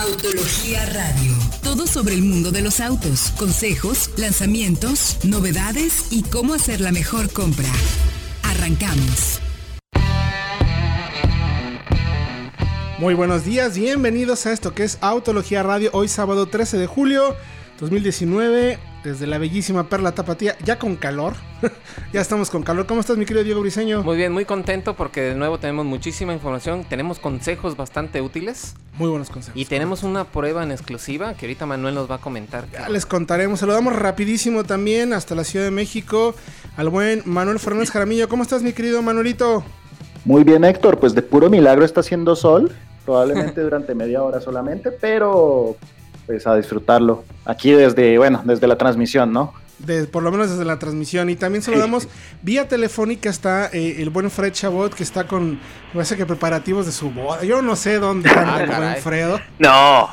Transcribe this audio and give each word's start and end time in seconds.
Autología 0.00 0.86
Radio. 0.86 1.32
Todo 1.62 1.86
sobre 1.86 2.14
el 2.14 2.22
mundo 2.22 2.50
de 2.50 2.62
los 2.62 2.80
autos, 2.80 3.32
consejos, 3.38 4.10
lanzamientos, 4.16 5.18
novedades 5.24 6.06
y 6.10 6.22
cómo 6.22 6.54
hacer 6.54 6.80
la 6.80 6.90
mejor 6.90 7.30
compra. 7.30 7.68
Arrancamos. 8.42 9.40
Muy 12.98 13.12
buenos 13.12 13.44
días, 13.44 13.76
bienvenidos 13.76 14.46
a 14.46 14.52
esto 14.52 14.74
que 14.74 14.84
es 14.84 14.96
Autología 15.02 15.62
Radio, 15.62 15.90
hoy 15.92 16.08
sábado 16.08 16.46
13 16.46 16.78
de 16.78 16.86
julio 16.86 17.36
2019, 17.78 18.78
desde 19.04 19.26
la 19.26 19.38
bellísima 19.38 19.88
Perla 19.88 20.12
Tapatía, 20.12 20.56
ya 20.64 20.78
con 20.78 20.96
calor, 20.96 21.34
ya 22.12 22.20
estamos 22.20 22.50
con 22.50 22.62
calor. 22.62 22.86
¿Cómo 22.86 23.00
estás 23.00 23.16
mi 23.16 23.24
querido 23.24 23.44
Diego 23.44 23.60
Briseño? 23.60 24.02
Muy 24.02 24.16
bien, 24.16 24.32
muy 24.32 24.44
contento 24.44 24.94
porque 24.94 25.22
de 25.22 25.34
nuevo 25.34 25.58
tenemos 25.58 25.86
muchísima 25.86 26.32
información, 26.32 26.84
tenemos 26.84 27.18
consejos 27.18 27.76
bastante 27.76 28.20
útiles. 28.20 28.74
Muy 28.98 29.08
buenos 29.08 29.30
consejos. 29.30 29.60
Y 29.60 29.64
tenemos 29.64 30.02
una 30.02 30.24
prueba 30.24 30.62
en 30.62 30.72
exclusiva 30.72 31.34
que 31.34 31.46
ahorita 31.46 31.66
Manuel 31.66 31.94
nos 31.94 32.10
va 32.10 32.16
a 32.16 32.20
comentar. 32.20 32.66
Ya 32.72 32.88
les 32.88 33.06
contaremos, 33.06 33.60
saludamos 33.60 33.96
rapidísimo 33.96 34.64
también 34.64 35.12
hasta 35.12 35.34
la 35.34 35.44
Ciudad 35.44 35.64
de 35.64 35.70
México 35.70 36.34
al 36.76 36.88
buen 36.88 37.22
Manuel 37.24 37.58
Fernández 37.58 37.90
Jaramillo. 37.90 38.28
¿Cómo 38.28 38.42
estás 38.42 38.62
mi 38.62 38.72
querido 38.72 39.02
Manuelito? 39.02 39.64
Muy 40.24 40.44
bien 40.44 40.64
Héctor, 40.64 40.98
pues 40.98 41.14
de 41.14 41.22
puro 41.22 41.48
milagro 41.48 41.84
está 41.84 42.00
haciendo 42.00 42.36
sol 42.36 42.74
probablemente 43.04 43.60
durante 43.62 43.94
media 43.94 44.22
hora 44.22 44.40
solamente, 44.40 44.92
pero 44.92 45.76
pues 46.30 46.46
a 46.46 46.54
disfrutarlo. 46.54 47.24
Aquí 47.44 47.72
desde, 47.72 48.16
bueno, 48.16 48.42
desde 48.44 48.66
la 48.68 48.76
transmisión, 48.76 49.32
¿no? 49.32 49.52
por 50.12 50.22
lo 50.22 50.30
menos 50.30 50.50
desde 50.50 50.64
la 50.64 50.78
transmisión. 50.78 51.30
Y 51.30 51.36
también 51.36 51.62
saludamos 51.62 52.06
vía 52.42 52.68
telefónica 52.68 53.30
está 53.30 53.70
eh, 53.72 53.96
el 53.98 54.10
buen 54.10 54.30
Fred 54.30 54.52
Chabot, 54.52 54.94
que 54.94 55.02
está 55.02 55.26
con, 55.26 55.52
me 55.52 55.58
parece 55.94 56.16
que 56.16 56.26
preparativos 56.26 56.86
de 56.86 56.92
su 56.92 57.10
boda. 57.10 57.42
Yo 57.44 57.62
no 57.62 57.74
sé 57.76 57.98
dónde 57.98 58.28
anda 58.36 58.56
ah, 58.56 58.62
el 58.62 58.70
buen 58.70 58.96
Fredo. 58.96 59.40
No. 59.58 60.10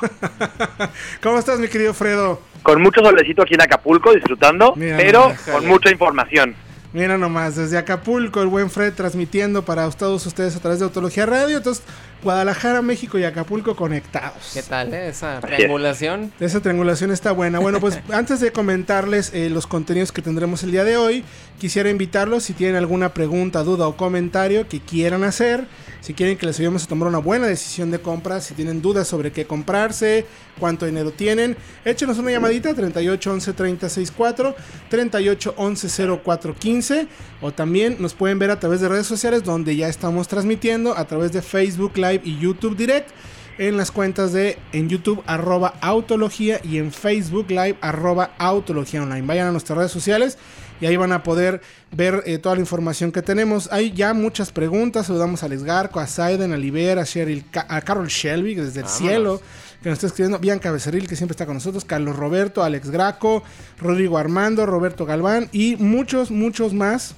¿Cómo 1.22 1.38
estás, 1.38 1.60
mi 1.60 1.68
querido 1.68 1.94
Fredo? 1.94 2.42
Con 2.64 2.82
mucho 2.82 3.02
solecito 3.02 3.44
aquí 3.44 3.54
en 3.54 3.62
Acapulco, 3.62 4.14
disfrutando, 4.14 4.74
pero 4.76 5.34
con 5.52 5.68
mucha 5.68 5.92
información. 5.92 6.56
Mira 6.98 7.16
nomás, 7.16 7.56
desde 7.56 7.78
Acapulco, 7.78 8.42
el 8.42 8.48
buen 8.48 8.72
Fred 8.72 8.92
transmitiendo 8.92 9.64
para 9.64 9.88
todos 9.92 10.26
ustedes 10.26 10.56
a 10.56 10.60
través 10.60 10.80
de 10.80 10.86
Autología 10.86 11.28
Radio. 11.28 11.58
Entonces, 11.58 11.84
Guadalajara, 12.24 12.82
México 12.82 13.20
y 13.20 13.24
Acapulco 13.24 13.76
conectados. 13.76 14.50
¿Qué 14.52 14.64
tal 14.64 14.92
eh? 14.92 15.10
esa 15.10 15.40
triangulación? 15.40 16.34
Esa 16.40 16.60
triangulación 16.60 17.12
está 17.12 17.34
buena. 17.34 17.60
Bueno, 17.60 17.80
pues 17.80 18.00
antes 18.12 18.40
de 18.40 18.52
comentarles 18.52 19.32
eh, 19.36 19.52
los 19.52 19.68
contenidos 19.68 20.12
que 20.12 20.24
tendremos 20.24 20.64
el 20.64 20.72
día 20.72 20.84
de 20.84 20.98
hoy, 20.98 21.24
quisiera 21.60 21.92
invitarlos 21.92 22.46
si 22.46 22.54
tienen 22.54 22.78
alguna 22.78 23.14
pregunta, 23.14 23.62
duda 23.62 23.88
o 23.88 23.96
comentario 23.96 24.68
que 24.68 24.80
quieran 24.80 25.24
hacer 25.24 25.68
si 26.02 26.14
quieren 26.14 26.38
que 26.38 26.46
les 26.46 26.58
ayudemos 26.60 26.84
a 26.84 26.88
tomar 26.88 27.08
una 27.08 27.18
buena 27.18 27.48
decisión 27.48 27.92
de 27.92 28.00
compra, 28.00 28.42
si 28.42 28.54
tienen 28.54 28.82
dudas 28.82 29.08
sobre 29.08 29.32
qué 29.32 29.46
comprarse, 29.46 30.26
cuánto 30.60 30.86
dinero 30.86 31.12
tienen, 31.12 31.58
échenos 31.86 32.18
una 32.18 32.32
llamadita 32.32 32.74
38 32.74 33.32
11 33.32 33.54
36 33.54 34.12
4, 34.12 34.56
38 34.90 35.54
11 35.58 36.08
04 36.24 36.56
15 36.56 37.08
o 37.42 37.52
también 37.52 37.98
nos 38.00 38.14
pueden 38.14 38.40
ver 38.40 38.52
a 38.52 38.60
través 38.60 38.82
de 38.82 38.90
redes 38.90 39.08
sociales 39.08 39.44
donde 39.44 39.76
ya 39.76 39.88
estamos 39.90 40.28
transmitiendo 40.28 40.98
a 40.98 41.06
través 41.06 41.32
de 41.32 41.42
Facebook 41.42 41.98
Live 41.98 42.22
y 42.24 42.40
YouTube 42.40 42.76
Direct 42.76 43.10
en 43.58 43.78
las 43.78 43.92
cuentas 43.92 44.34
de 44.34 44.58
en 44.72 44.90
YouTube 44.90 45.24
arroba 45.26 45.74
autología 45.82 46.60
y 46.64 46.78
en 46.78 46.92
Facebook 46.92 47.50
Live 47.50 47.78
arroba 47.82 48.32
autología 48.38 49.02
online. 49.02 49.26
Vayan 49.26 49.48
a 49.48 49.52
nuestras 49.52 49.78
redes 49.78 49.92
sociales 49.92 50.38
y 50.82 50.86
ahí 50.86 50.98
van 50.98 51.12
a 51.12 51.24
poder 51.24 51.62
ver 51.92 52.24
eh, 52.26 52.38
toda 52.38 52.56
la 52.56 52.62
información 52.62 53.12
que 53.12 53.22
tenemos. 53.22 53.70
Hay 53.72 53.92
ya 53.92 54.14
muchas 54.14 54.52
preguntas. 54.52 55.08
Saludamos 55.08 55.44
a 55.44 55.48
Alex 55.48 55.64
Garco, 55.64 56.00
a 56.00 56.08
Saiden, 56.08 56.54
a 56.54 56.58
Libera, 56.58 57.02
a, 57.02 57.06
Cheryl, 57.06 57.46
a 57.54 57.82
Carol 57.82 58.08
Shelby 58.08 58.56
desde 58.56 58.82
el 58.82 58.88
cielo 58.88 59.42
que 59.82 59.90
nos 59.90 59.98
está 59.98 60.08
escribiendo, 60.08 60.40
Bianca 60.40 60.72
Becerril, 60.72 61.08
que 61.08 61.16
siempre 61.16 61.34
está 61.34 61.46
con 61.46 61.54
nosotros, 61.56 61.86
Carlos 61.86 62.16
Roberto, 62.16 62.64
Alex 62.64 62.90
Graco, 62.90 63.44
Rodrigo 63.80 64.18
Armando, 64.18 64.66
Roberto 64.66 65.06
Galván 65.06 65.50
y 65.52 65.76
muchos, 65.76 66.32
muchos 66.32 66.74
más 66.74 67.16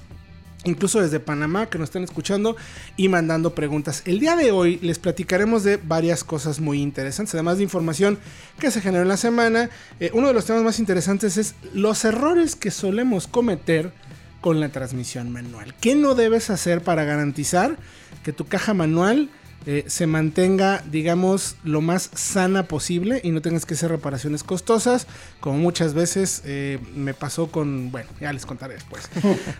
incluso 0.64 1.00
desde 1.00 1.20
Panamá, 1.20 1.66
que 1.66 1.78
nos 1.78 1.88
están 1.88 2.04
escuchando 2.04 2.56
y 2.96 3.08
mandando 3.08 3.54
preguntas. 3.54 4.02
El 4.04 4.20
día 4.20 4.36
de 4.36 4.50
hoy 4.50 4.78
les 4.82 4.98
platicaremos 4.98 5.64
de 5.64 5.78
varias 5.78 6.24
cosas 6.24 6.60
muy 6.60 6.80
interesantes, 6.82 7.34
además 7.34 7.58
de 7.58 7.64
información 7.64 8.18
que 8.58 8.70
se 8.70 8.80
generó 8.80 9.02
en 9.02 9.08
la 9.08 9.16
semana. 9.16 9.70
Eh, 10.00 10.10
uno 10.12 10.28
de 10.28 10.34
los 10.34 10.44
temas 10.44 10.62
más 10.62 10.78
interesantes 10.78 11.36
es 11.36 11.54
los 11.72 12.04
errores 12.04 12.56
que 12.56 12.70
solemos 12.70 13.26
cometer 13.26 13.92
con 14.40 14.60
la 14.60 14.70
transmisión 14.70 15.30
manual. 15.30 15.74
¿Qué 15.80 15.94
no 15.94 16.14
debes 16.14 16.50
hacer 16.50 16.82
para 16.82 17.04
garantizar 17.04 17.76
que 18.22 18.32
tu 18.32 18.46
caja 18.46 18.74
manual 18.74 19.30
eh, 19.66 19.84
se 19.88 20.06
mantenga, 20.06 20.82
digamos, 20.90 21.56
lo 21.64 21.82
más 21.82 22.10
sana 22.14 22.62
posible 22.62 23.20
y 23.22 23.30
no 23.30 23.42
tengas 23.42 23.66
que 23.66 23.74
hacer 23.74 23.90
reparaciones 23.90 24.42
costosas, 24.42 25.06
como 25.40 25.58
muchas 25.58 25.92
veces 25.92 26.42
eh, 26.46 26.78
me 26.94 27.12
pasó 27.12 27.48
con, 27.48 27.90
bueno, 27.90 28.08
ya 28.20 28.32
les 28.32 28.46
contaré 28.46 28.74
después. 28.74 29.10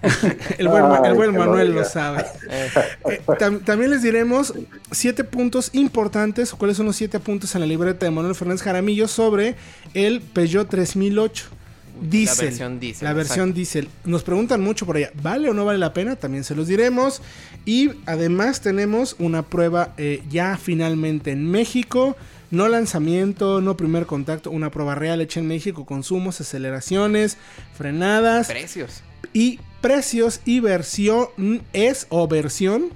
el, 0.58 0.68
buen, 0.68 1.36
Manuel 1.36 1.74
lo 1.74 1.84
sabe. 1.84 2.24
Eh, 2.48 3.20
también 3.64 3.90
les 3.90 4.02
diremos 4.02 4.54
siete 4.90 5.22
puntos 5.22 5.68
importantes, 5.74 6.54
o 6.54 6.56
cuáles 6.56 6.78
son 6.78 6.86
los 6.86 6.96
siete 6.96 7.20
puntos 7.20 7.54
en 7.54 7.60
la 7.60 7.66
libreta 7.66 8.06
de 8.06 8.10
Manuel 8.10 8.34
Fernández 8.34 8.62
Jaramillo 8.62 9.06
sobre 9.06 9.56
el 9.92 10.22
Peugeot 10.22 10.68
3008. 10.68 11.59
Diesel, 12.00 12.36
la 12.36 12.44
versión 12.44 12.80
diesel. 12.80 13.04
La 13.04 13.12
versión 13.12 13.54
diesel. 13.54 13.88
Nos 14.04 14.22
preguntan 14.22 14.60
mucho 14.60 14.86
por 14.86 14.96
allá, 14.96 15.10
¿vale 15.22 15.48
o 15.50 15.54
no 15.54 15.64
vale 15.64 15.78
la 15.78 15.92
pena? 15.92 16.16
También 16.16 16.44
se 16.44 16.54
los 16.54 16.66
diremos. 16.68 17.22
Y 17.64 17.90
además 18.06 18.60
tenemos 18.60 19.16
una 19.18 19.42
prueba 19.42 19.94
eh, 19.98 20.22
ya 20.30 20.56
finalmente 20.56 21.30
en 21.30 21.50
México. 21.50 22.16
No 22.50 22.66
lanzamiento, 22.68 23.60
no 23.60 23.76
primer 23.76 24.06
contacto, 24.06 24.50
una 24.50 24.70
prueba 24.70 24.96
real 24.96 25.20
hecha 25.20 25.38
en 25.38 25.46
México, 25.46 25.86
consumos, 25.86 26.40
aceleraciones, 26.40 27.36
frenadas. 27.76 28.48
Precios. 28.48 29.02
Y 29.32 29.60
precios 29.80 30.40
y 30.44 30.60
versión 30.60 31.28
es 31.72 32.06
o 32.10 32.26
versión, 32.26 32.90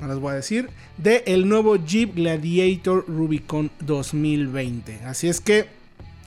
no 0.00 0.08
les 0.08 0.18
voy 0.18 0.32
a 0.32 0.34
decir, 0.34 0.68
de 0.96 1.22
el 1.26 1.48
nuevo 1.48 1.76
Jeep 1.76 2.16
Gladiator 2.16 3.04
Rubicon 3.06 3.70
2020. 3.80 5.04
Así 5.04 5.28
es 5.28 5.40
que 5.40 5.68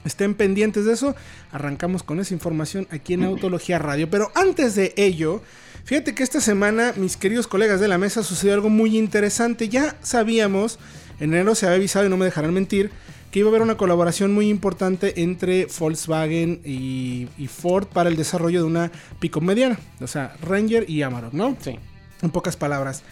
Estén 0.04 0.34
pendientes 0.34 0.84
de 0.84 0.92
eso. 0.92 1.14
Arrancamos 1.50 2.02
con 2.02 2.20
esa 2.20 2.34
información 2.34 2.86
aquí 2.90 3.14
en 3.14 3.24
Autología 3.24 3.78
Radio. 3.78 4.08
Pero 4.10 4.30
antes 4.34 4.74
de 4.74 4.92
ello, 4.96 5.42
fíjate 5.84 6.14
que 6.14 6.22
esta 6.22 6.40
semana, 6.40 6.92
mis 6.96 7.16
queridos 7.16 7.46
colegas 7.46 7.80
de 7.80 7.88
la 7.88 7.98
mesa, 7.98 8.22
sucedió 8.22 8.54
algo 8.54 8.68
muy 8.68 8.98
interesante. 8.98 9.68
Ya 9.68 9.96
sabíamos, 10.02 10.78
en 11.20 11.32
enero 11.32 11.54
se 11.54 11.66
había 11.66 11.76
avisado 11.76 12.06
y 12.06 12.10
no 12.10 12.18
me 12.18 12.26
dejarán 12.26 12.52
mentir, 12.52 12.90
que 13.30 13.40
iba 13.40 13.48
a 13.48 13.50
haber 13.50 13.62
una 13.62 13.76
colaboración 13.76 14.32
muy 14.32 14.48
importante 14.48 15.22
entre 15.22 15.66
Volkswagen 15.78 16.60
y, 16.64 17.28
Ford 17.48 17.86
para 17.86 18.08
el 18.08 18.16
desarrollo 18.16 18.60
de 18.60 18.66
una 18.66 18.92
pico 19.18 19.40
mediana. 19.40 19.78
O 20.00 20.06
sea, 20.06 20.36
Ranger 20.42 20.88
y 20.88 21.02
Amarok, 21.02 21.32
¿no? 21.32 21.56
Sí. 21.60 21.78
En 22.22 22.30
pocas 22.30 22.56
palabras. 22.56 23.02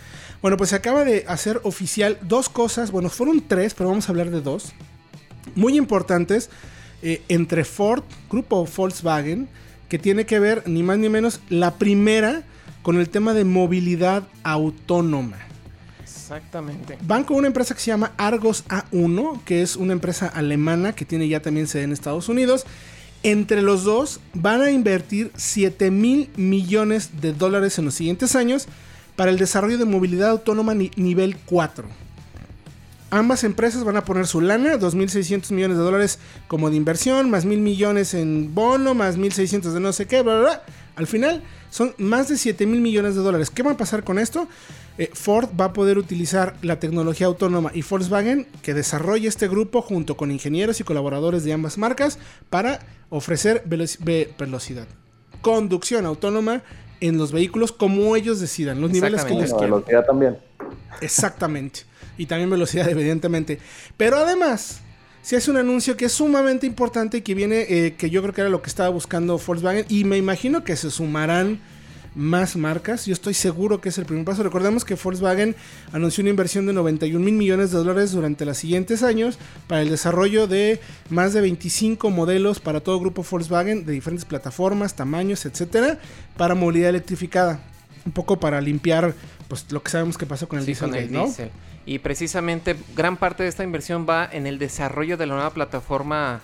Bueno, 0.42 0.56
pues 0.56 0.70
se 0.70 0.76
acaba 0.76 1.04
de 1.04 1.24
hacer 1.26 1.60
oficial 1.64 2.18
dos 2.22 2.48
cosas. 2.48 2.90
Bueno, 2.90 3.08
fueron 3.08 3.42
tres, 3.48 3.74
pero 3.74 3.88
vamos 3.88 4.08
a 4.08 4.12
hablar 4.12 4.30
de 4.30 4.40
dos. 4.42 4.72
Muy 5.56 5.76
importantes 5.76 6.50
eh, 7.02 7.22
entre 7.28 7.64
Ford, 7.64 8.02
grupo 8.30 8.66
Volkswagen, 8.76 9.48
que 9.88 9.98
tiene 9.98 10.24
que 10.24 10.38
ver 10.38 10.62
ni 10.66 10.82
más 10.82 10.98
ni 10.98 11.08
menos 11.08 11.40
la 11.48 11.74
primera 11.74 12.42
con 12.82 12.98
el 12.98 13.08
tema 13.08 13.34
de 13.34 13.44
movilidad 13.44 14.24
autónoma. 14.42 15.36
Exactamente. 16.00 16.96
Van 17.02 17.24
con 17.24 17.36
una 17.36 17.48
empresa 17.48 17.74
que 17.74 17.80
se 17.80 17.90
llama 17.90 18.12
Argos 18.16 18.64
A1, 18.68 19.42
que 19.44 19.62
es 19.62 19.76
una 19.76 19.92
empresa 19.92 20.28
alemana 20.28 20.94
que 20.94 21.04
tiene 21.04 21.28
ya 21.28 21.40
también 21.40 21.66
sede 21.66 21.82
en 21.82 21.92
Estados 21.92 22.28
Unidos. 22.28 22.64
Entre 23.22 23.62
los 23.62 23.84
dos 23.84 24.20
van 24.32 24.62
a 24.62 24.70
invertir 24.70 25.30
7 25.36 25.90
mil 25.90 26.30
millones 26.36 27.20
de 27.20 27.32
dólares 27.32 27.78
en 27.78 27.84
los 27.84 27.94
siguientes 27.94 28.34
años 28.34 28.66
para 29.14 29.30
el 29.30 29.38
desarrollo 29.38 29.78
de 29.78 29.84
movilidad 29.84 30.30
autónoma 30.30 30.74
nivel 30.74 31.36
4. 31.46 32.01
Ambas 33.12 33.44
empresas 33.44 33.84
van 33.84 33.98
a 33.98 34.06
poner 34.06 34.26
su 34.26 34.40
lana, 34.40 34.78
2.600 34.78 35.52
millones 35.52 35.76
de 35.76 35.82
dólares 35.82 36.18
como 36.48 36.70
de 36.70 36.76
inversión, 36.76 37.28
más 37.28 37.44
1.000 37.44 37.58
millones 37.58 38.14
en 38.14 38.54
bono, 38.54 38.94
más 38.94 39.18
1.600 39.18 39.72
de 39.72 39.80
no 39.80 39.92
sé 39.92 40.06
qué, 40.06 40.22
bla, 40.22 40.32
bla, 40.32 40.42
bla. 40.42 40.62
Al 40.96 41.06
final 41.06 41.42
son 41.68 41.94
más 41.98 42.28
de 42.28 42.38
7 42.38 42.64
mil 42.64 42.80
millones 42.80 43.14
de 43.14 43.20
dólares. 43.20 43.50
¿Qué 43.50 43.62
va 43.62 43.72
a 43.72 43.76
pasar 43.76 44.02
con 44.02 44.18
esto? 44.18 44.48
Eh, 44.96 45.10
Ford 45.12 45.50
va 45.60 45.66
a 45.66 45.72
poder 45.74 45.98
utilizar 45.98 46.54
la 46.62 46.80
tecnología 46.80 47.26
autónoma 47.26 47.70
y 47.74 47.82
Volkswagen 47.82 48.46
que 48.62 48.72
desarrolla 48.72 49.28
este 49.28 49.46
grupo 49.46 49.82
junto 49.82 50.16
con 50.16 50.30
ingenieros 50.30 50.80
y 50.80 50.84
colaboradores 50.84 51.44
de 51.44 51.52
ambas 51.52 51.76
marcas 51.76 52.18
para 52.48 52.80
ofrecer 53.10 53.62
velocidad, 53.66 54.86
conducción 55.42 56.06
autónoma 56.06 56.62
en 57.00 57.18
los 57.18 57.30
vehículos 57.30 57.72
como 57.72 58.16
ellos 58.16 58.40
decidan, 58.40 58.80
los 58.80 58.90
niveles 58.90 59.22
que 59.26 59.34
ellos 59.34 59.50
quieran. 59.50 59.70
Velocidad 59.70 60.06
también. 60.06 60.38
Exactamente 61.02 61.91
y 62.18 62.26
también 62.26 62.50
velocidad, 62.50 62.88
evidentemente. 62.90 63.58
Pero 63.96 64.18
además, 64.18 64.80
se 65.22 65.36
hace 65.36 65.50
un 65.50 65.56
anuncio 65.56 65.96
que 65.96 66.06
es 66.06 66.12
sumamente 66.12 66.66
importante 66.66 67.18
y 67.18 67.20
que 67.22 67.34
viene, 67.34 67.66
eh, 67.68 67.94
que 67.96 68.10
yo 68.10 68.22
creo 68.22 68.34
que 68.34 68.40
era 68.40 68.50
lo 68.50 68.60
que 68.60 68.68
estaba 68.68 68.88
buscando 68.88 69.38
Volkswagen. 69.38 69.86
Y 69.88 70.04
me 70.04 70.18
imagino 70.18 70.64
que 70.64 70.76
se 70.76 70.90
sumarán 70.90 71.60
más 72.14 72.56
marcas. 72.56 73.06
Yo 73.06 73.12
estoy 73.12 73.34
seguro 73.34 73.80
que 73.80 73.88
es 73.88 73.98
el 73.98 74.04
primer 74.04 74.24
paso. 74.24 74.42
Recordemos 74.42 74.84
que 74.84 74.96
Volkswagen 74.96 75.54
anunció 75.92 76.22
una 76.22 76.30
inversión 76.30 76.66
de 76.66 76.72
91 76.72 77.24
mil 77.24 77.34
millones 77.34 77.70
de 77.70 77.78
dólares 77.78 78.12
durante 78.12 78.44
los 78.44 78.58
siguientes 78.58 79.02
años 79.02 79.38
para 79.66 79.82
el 79.82 79.90
desarrollo 79.90 80.46
de 80.46 80.80
más 81.08 81.32
de 81.32 81.40
25 81.40 82.10
modelos 82.10 82.60
para 82.60 82.80
todo 82.80 82.98
grupo 82.98 83.24
Volkswagen 83.28 83.86
de 83.86 83.92
diferentes 83.92 84.24
plataformas, 84.24 84.94
tamaños, 84.94 85.46
etcétera, 85.46 85.98
para 86.36 86.54
movilidad 86.54 86.90
electrificada. 86.90 87.60
Un 88.04 88.12
poco 88.12 88.40
para 88.40 88.60
limpiar 88.60 89.14
pues 89.46 89.66
lo 89.70 89.82
que 89.82 89.90
sabemos 89.90 90.18
que 90.18 90.26
pasó 90.26 90.48
con 90.48 90.58
el, 90.58 90.66
diesel, 90.66 91.12
¿no? 91.12 91.32
Y 91.84 91.98
precisamente 91.98 92.76
gran 92.94 93.16
parte 93.16 93.42
de 93.42 93.48
esta 93.48 93.64
inversión 93.64 94.06
va 94.08 94.28
en 94.30 94.46
el 94.46 94.58
desarrollo 94.58 95.16
de 95.16 95.26
la 95.26 95.34
nueva 95.34 95.50
plataforma 95.50 96.40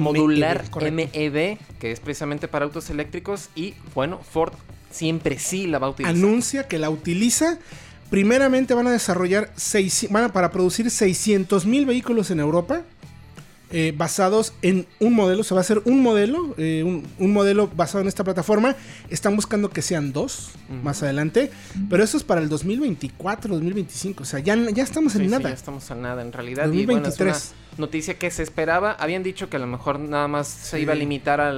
modular 0.00 0.64
MEB, 0.80 1.58
que 1.80 1.92
es 1.92 2.00
precisamente 2.00 2.48
para 2.48 2.64
autos 2.64 2.90
eléctricos. 2.90 3.50
Y 3.54 3.74
bueno, 3.94 4.18
Ford 4.18 4.52
siempre 4.90 5.38
sí 5.38 5.66
la 5.66 5.78
va 5.78 5.88
a 5.88 5.90
utilizar. 5.90 6.14
Anuncia 6.14 6.68
que 6.68 6.78
la 6.78 6.90
utiliza. 6.90 7.58
Primeramente 8.10 8.72
van 8.72 8.86
a 8.86 8.90
desarrollar, 8.90 9.52
van 10.10 10.24
a, 10.24 10.32
para 10.32 10.50
producir 10.50 10.90
600 10.90 11.66
mil 11.66 11.84
vehículos 11.84 12.30
en 12.30 12.40
Europa. 12.40 12.82
Eh, 13.70 13.92
basados 13.94 14.54
en 14.62 14.86
un 14.98 15.12
modelo, 15.12 15.44
se 15.44 15.54
va 15.54 15.60
a 15.60 15.62
hacer 15.62 15.82
un 15.84 16.02
modelo, 16.02 16.54
eh, 16.56 16.82
un, 16.84 17.32
modelo 17.32 17.68
basado 17.68 18.00
en 18.00 18.08
esta 18.08 18.24
plataforma. 18.24 18.76
Están 19.10 19.36
buscando 19.36 19.68
que 19.68 19.82
sean 19.82 20.14
dos 20.14 20.52
más 20.82 21.02
adelante, 21.02 21.50
pero 21.90 22.02
eso 22.02 22.16
es 22.16 22.24
para 22.24 22.40
el 22.40 22.48
2024, 22.48 23.52
2025. 23.52 24.22
O 24.22 24.26
sea, 24.26 24.40
ya, 24.40 24.56
ya 24.70 24.82
estamos 24.82 25.14
en 25.16 25.28
nada. 25.28 25.50
ya 25.50 25.54
estamos 25.54 25.90
en 25.90 26.00
nada 26.00 26.22
en 26.22 26.32
realidad. 26.32 26.64
2023. 26.64 27.54
noticia 27.76 28.18
que 28.18 28.30
se 28.30 28.42
esperaba. 28.42 28.92
Habían 28.92 29.22
dicho 29.22 29.50
que 29.50 29.56
a 29.56 29.60
lo 29.60 29.66
mejor 29.66 30.00
nada 30.00 30.28
más 30.28 30.48
se 30.48 30.80
iba 30.80 30.94
a 30.94 30.96
limitar 30.96 31.42
a, 31.42 31.52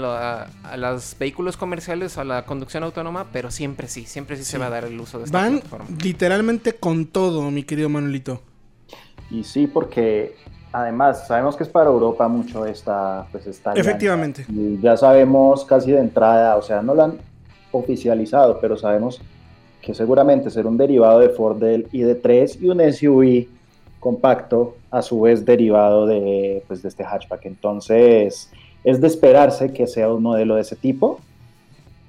los 0.76 1.16
vehículos 1.16 1.56
comerciales, 1.56 2.18
a 2.18 2.24
la 2.24 2.44
conducción 2.44 2.82
autónoma, 2.82 3.28
pero 3.32 3.52
siempre 3.52 3.86
sí, 3.86 4.04
siempre 4.04 4.36
sí, 4.36 4.42
se 4.42 4.58
va 4.58 4.66
a 4.66 4.70
dar 4.70 4.84
el 4.84 4.98
uso 4.98 5.18
de 5.18 5.26
esta 5.26 5.38
Van 5.38 5.62
literalmente 6.02 6.72
con 6.72 7.06
todo, 7.06 7.52
mi 7.52 7.62
querido 7.62 7.88
Manuelito. 7.88 8.42
Y 9.30 9.44
sí, 9.44 9.68
porque 9.68 10.34
Además, 10.72 11.26
sabemos 11.26 11.56
que 11.56 11.64
es 11.64 11.69
para 11.69 11.90
Europa 11.90 12.28
mucho 12.28 12.64
esta, 12.64 13.26
pues 13.32 13.46
esta 13.46 13.72
Efectivamente. 13.72 14.44
Y 14.49 14.81
ya 14.81 14.96
sabemos 14.96 15.64
casi 15.64 15.90
de 15.90 15.99
entrada, 15.99 16.56
o 16.56 16.62
sea, 16.62 16.81
no 16.81 16.94
lo 16.94 17.05
han 17.05 17.19
oficializado, 17.72 18.58
pero 18.61 18.76
sabemos 18.76 19.20
que 19.82 19.94
seguramente 19.94 20.50
será 20.50 20.69
un 20.69 20.76
derivado 20.76 21.19
de 21.20 21.31
Ford 21.31 21.58
del 21.58 21.90
ID3 21.90 22.61
y 22.61 22.69
un 22.69 22.93
SUV 22.93 23.49
compacto, 23.99 24.76
a 24.90 25.02
su 25.02 25.20
vez 25.20 25.44
derivado 25.44 26.06
de, 26.06 26.64
pues, 26.67 26.82
de 26.82 26.88
este 26.88 27.05
hatchback. 27.05 27.46
Entonces, 27.46 28.50
es 28.82 29.00
de 29.00 29.06
esperarse 29.06 29.73
que 29.73 29.87
sea 29.87 30.08
un 30.08 30.23
modelo 30.23 30.55
de 30.55 30.62
ese 30.62 30.76
tipo 30.76 31.20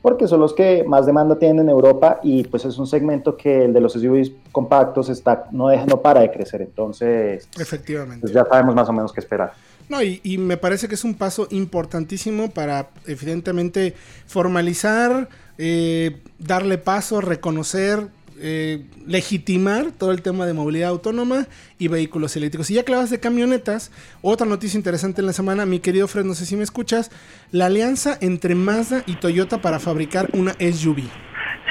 porque 0.02 0.28
son 0.28 0.40
los 0.40 0.54
que 0.54 0.84
más 0.88 1.06
demanda 1.06 1.38
tienen 1.38 1.60
en 1.60 1.70
Europa 1.70 2.20
y 2.24 2.44
pues 2.44 2.66
es 2.66 2.78
un 2.78 2.88
segmento 2.88 3.38
que 3.38 3.66
el 3.66 3.74
de 3.74 3.82
los 3.82 3.94
SUVs 3.94 4.32
compactos 4.52 5.10
está, 5.10 5.48
no, 5.52 5.68
deja, 5.68 5.86
no 5.86 6.02
para 6.02 6.22
de 6.22 6.32
crecer, 6.32 6.62
entonces 6.62 7.48
efectivamente 7.60 8.22
pues 8.22 8.34
ya 8.34 8.46
sabemos 8.46 8.76
más 8.76 8.90
o 8.90 8.94
menos 8.94 9.14
qué 9.14 9.20
esperar. 9.20 9.54
No, 9.90 10.02
y, 10.02 10.22
y, 10.24 10.38
me 10.38 10.56
parece 10.56 10.88
que 10.88 10.96
es 10.96 11.04
un 11.04 11.16
paso 11.16 11.48
importantísimo 11.50 12.50
para 12.50 12.88
evidentemente 13.08 13.94
formalizar, 14.26 15.28
eh, 15.58 16.22
darle 16.40 16.78
paso, 16.78 17.20
reconocer 17.20 18.08
eh, 18.44 18.84
legitimar 19.06 19.92
todo 19.92 20.12
el 20.12 20.22
tema 20.22 20.46
de 20.46 20.54
movilidad 20.54 20.90
autónoma 20.90 21.48
y 21.78 21.88
vehículos 21.88 22.36
eléctricos. 22.36 22.72
Y 22.72 22.74
ya 22.74 22.84
que 22.84 22.96
de 22.96 23.20
camionetas, 23.20 23.92
otra 24.22 24.48
noticia 24.48 24.78
interesante 24.78 25.22
en 25.22 25.28
la 25.28 25.34
semana, 25.34 25.66
mi 25.66 25.80
querido 25.80 26.08
Fred, 26.08 26.26
no 26.26 26.34
sé 26.34 26.46
si 26.46 26.56
me 26.56 26.64
escuchas, 26.64 27.12
la 27.52 27.68
alianza 27.68 28.18
entre 28.20 28.56
Mazda 28.56 29.04
y 29.06 29.16
Toyota 29.16 29.62
para 29.62 29.80
fabricar 29.80 30.30
una 30.34 30.54
SUV. 30.54 31.04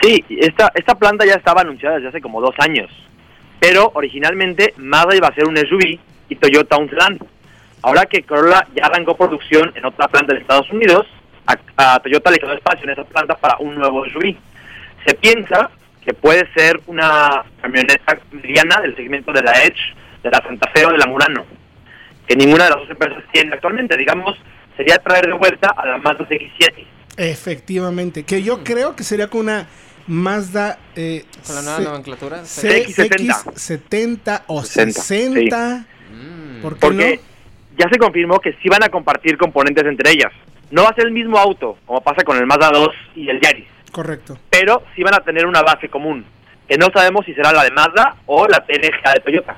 Sí, 0.02 0.24
esta, 0.28 0.72
esta 0.74 0.94
planta 0.94 1.26
ya 1.26 1.34
estaba 1.34 1.62
anunciada 1.62 1.96
desde 1.96 2.08
hace 2.08 2.20
como 2.20 2.40
dos 2.40 2.54
años, 2.58 2.88
pero 3.58 3.90
originalmente 3.94 4.72
Mazda 4.76 5.16
iba 5.16 5.28
a 5.28 5.34
ser 5.34 5.46
un 5.46 5.56
SUV 5.56 5.98
y 6.28 6.36
Toyota 6.36 6.78
un 6.78 6.88
sedán. 6.88 7.18
Ahora 7.82 8.06
que 8.06 8.22
Corolla 8.22 8.66
ya 8.74 8.84
arrancó 8.86 9.16
producción 9.16 9.72
en 9.74 9.84
otra 9.84 10.08
planta 10.08 10.34
de 10.34 10.40
Estados 10.40 10.70
Unidos, 10.70 11.06
a 11.76 11.98
Toyota 12.00 12.30
le 12.30 12.38
quedó 12.38 12.52
espacio 12.52 12.84
en 12.84 12.90
esa 12.90 13.04
planta 13.04 13.34
para 13.36 13.56
un 13.58 13.74
nuevo 13.74 14.04
SUV. 14.06 14.36
Se 15.04 15.14
piensa 15.14 15.70
que 16.04 16.14
puede 16.14 16.50
ser 16.54 16.80
una 16.86 17.44
camioneta 17.60 18.18
mediana 18.32 18.80
del 18.80 18.96
segmento 18.96 19.32
de 19.32 19.42
la 19.42 19.52
Edge, 19.62 19.94
de 20.22 20.30
la 20.30 20.38
Santa 20.38 20.70
Fe 20.74 20.86
o 20.86 20.90
de 20.90 20.98
la 20.98 21.06
Murano, 21.06 21.44
que 22.26 22.36
ninguna 22.36 22.64
de 22.64 22.70
las 22.70 22.78
dos 22.80 22.90
empresas 22.90 23.22
tiene 23.32 23.54
actualmente. 23.54 23.96
Digamos, 23.96 24.36
sería 24.76 24.98
traer 24.98 25.26
de 25.26 25.34
vuelta 25.34 25.74
a 25.76 25.86
la 25.86 25.98
Mazda 25.98 26.26
CX-7. 26.28 26.86
Efectivamente, 27.16 28.24
que 28.24 28.42
yo 28.42 28.64
creo 28.64 28.96
que 28.96 29.04
sería 29.04 29.28
con 29.28 29.40
una 29.40 29.66
Mazda... 30.06 30.78
Eh, 30.96 31.24
¿Con 31.46 31.56
la 31.56 31.62
nueva 31.62 31.80
nomenclatura? 31.80 32.42
CX70 32.42 34.44
o 34.46 34.64
60. 34.64 35.86
Mm. 36.10 36.62
¿Por 36.62 36.74
qué 36.74 36.80
Porque 36.80 37.20
ya 37.78 37.88
se 37.90 37.98
confirmó 37.98 38.40
que 38.40 38.54
sí 38.62 38.68
van 38.68 38.84
a 38.84 38.88
compartir 38.88 39.36
componentes 39.36 39.84
entre 39.84 40.12
ellas. 40.12 40.32
No 40.70 40.84
va 40.84 40.90
a 40.90 40.94
ser 40.94 41.06
el 41.06 41.12
mismo 41.12 41.36
auto, 41.36 41.76
como 41.84 42.00
pasa 42.00 42.24
con 42.24 42.38
el 42.38 42.46
Mazda 42.46 42.70
2 42.70 42.88
y 43.16 43.28
el 43.28 43.40
Yaris 43.40 43.66
Correcto. 43.90 44.38
Pero 44.50 44.82
sí 44.94 45.02
van 45.02 45.14
a 45.14 45.24
tener 45.24 45.46
una 45.46 45.62
base 45.62 45.88
común, 45.88 46.24
que 46.68 46.78
no 46.78 46.86
sabemos 46.92 47.24
si 47.26 47.34
será 47.34 47.52
la 47.52 47.64
de 47.64 47.70
Mazda 47.70 48.16
o 48.26 48.46
la 48.46 48.64
TNGA 48.64 49.14
de 49.14 49.20
Toyota. 49.20 49.56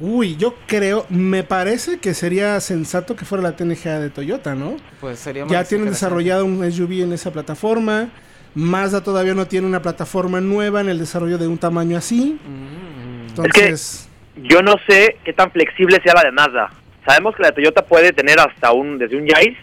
Uy, 0.00 0.36
yo 0.36 0.54
creo, 0.66 1.06
me 1.08 1.44
parece 1.44 1.98
que 1.98 2.14
sería 2.14 2.58
sensato 2.60 3.14
que 3.14 3.24
fuera 3.24 3.42
la 3.42 3.56
TNGA 3.56 4.00
de 4.00 4.10
Toyota, 4.10 4.54
¿no? 4.54 4.76
Pues 5.00 5.20
sería 5.20 5.46
Ya 5.46 5.64
tienen 5.64 5.88
desarrollado 5.88 6.44
un 6.44 6.70
SUV 6.70 7.02
en 7.02 7.12
esa 7.12 7.32
plataforma. 7.32 8.08
Mazda 8.54 9.02
todavía 9.02 9.34
no 9.34 9.46
tiene 9.46 9.66
una 9.66 9.82
plataforma 9.82 10.40
nueva 10.40 10.80
en 10.80 10.88
el 10.88 10.98
desarrollo 10.98 11.38
de 11.38 11.46
un 11.46 11.58
tamaño 11.58 11.96
así. 11.96 12.38
Mm. 12.44 13.28
Entonces, 13.28 14.08
yo 14.36 14.62
no 14.62 14.74
sé 14.88 15.16
qué 15.24 15.32
tan 15.32 15.50
flexible 15.50 16.00
sea 16.02 16.14
la 16.14 16.22
de 16.22 16.32
Mazda. 16.32 16.70
Sabemos 17.06 17.36
que 17.36 17.42
la 17.42 17.48
de 17.48 17.54
Toyota 17.54 17.84
puede 17.84 18.12
tener 18.12 18.38
hasta 18.40 18.72
un 18.72 18.98
desde 18.98 19.16
un 19.16 19.26
Yaris 19.26 19.58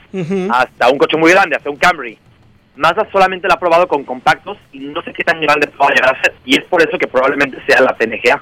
hasta 0.51 0.89
un 0.89 0.97
coche 0.97 1.17
muy 1.17 1.31
grande, 1.31 1.55
hasta 1.55 1.69
un 1.69 1.77
Camry. 1.77 2.17
Mazda 2.81 3.07
solamente 3.11 3.47
la 3.47 3.53
ha 3.53 3.59
probado 3.59 3.87
con 3.87 4.03
compactos 4.03 4.57
y 4.73 4.79
no 4.79 5.03
sé 5.03 5.13
qué 5.13 5.23
tan 5.23 5.39
grande 5.39 5.67
pueda 5.67 5.93
llegar 5.93 6.17
a 6.17 6.21
ser. 6.21 6.33
Y 6.43 6.57
es 6.57 6.63
por 6.65 6.81
eso 6.81 6.97
que 6.97 7.07
probablemente 7.07 7.63
sea 7.67 7.79
la 7.79 7.95
TNGA. 7.95 8.41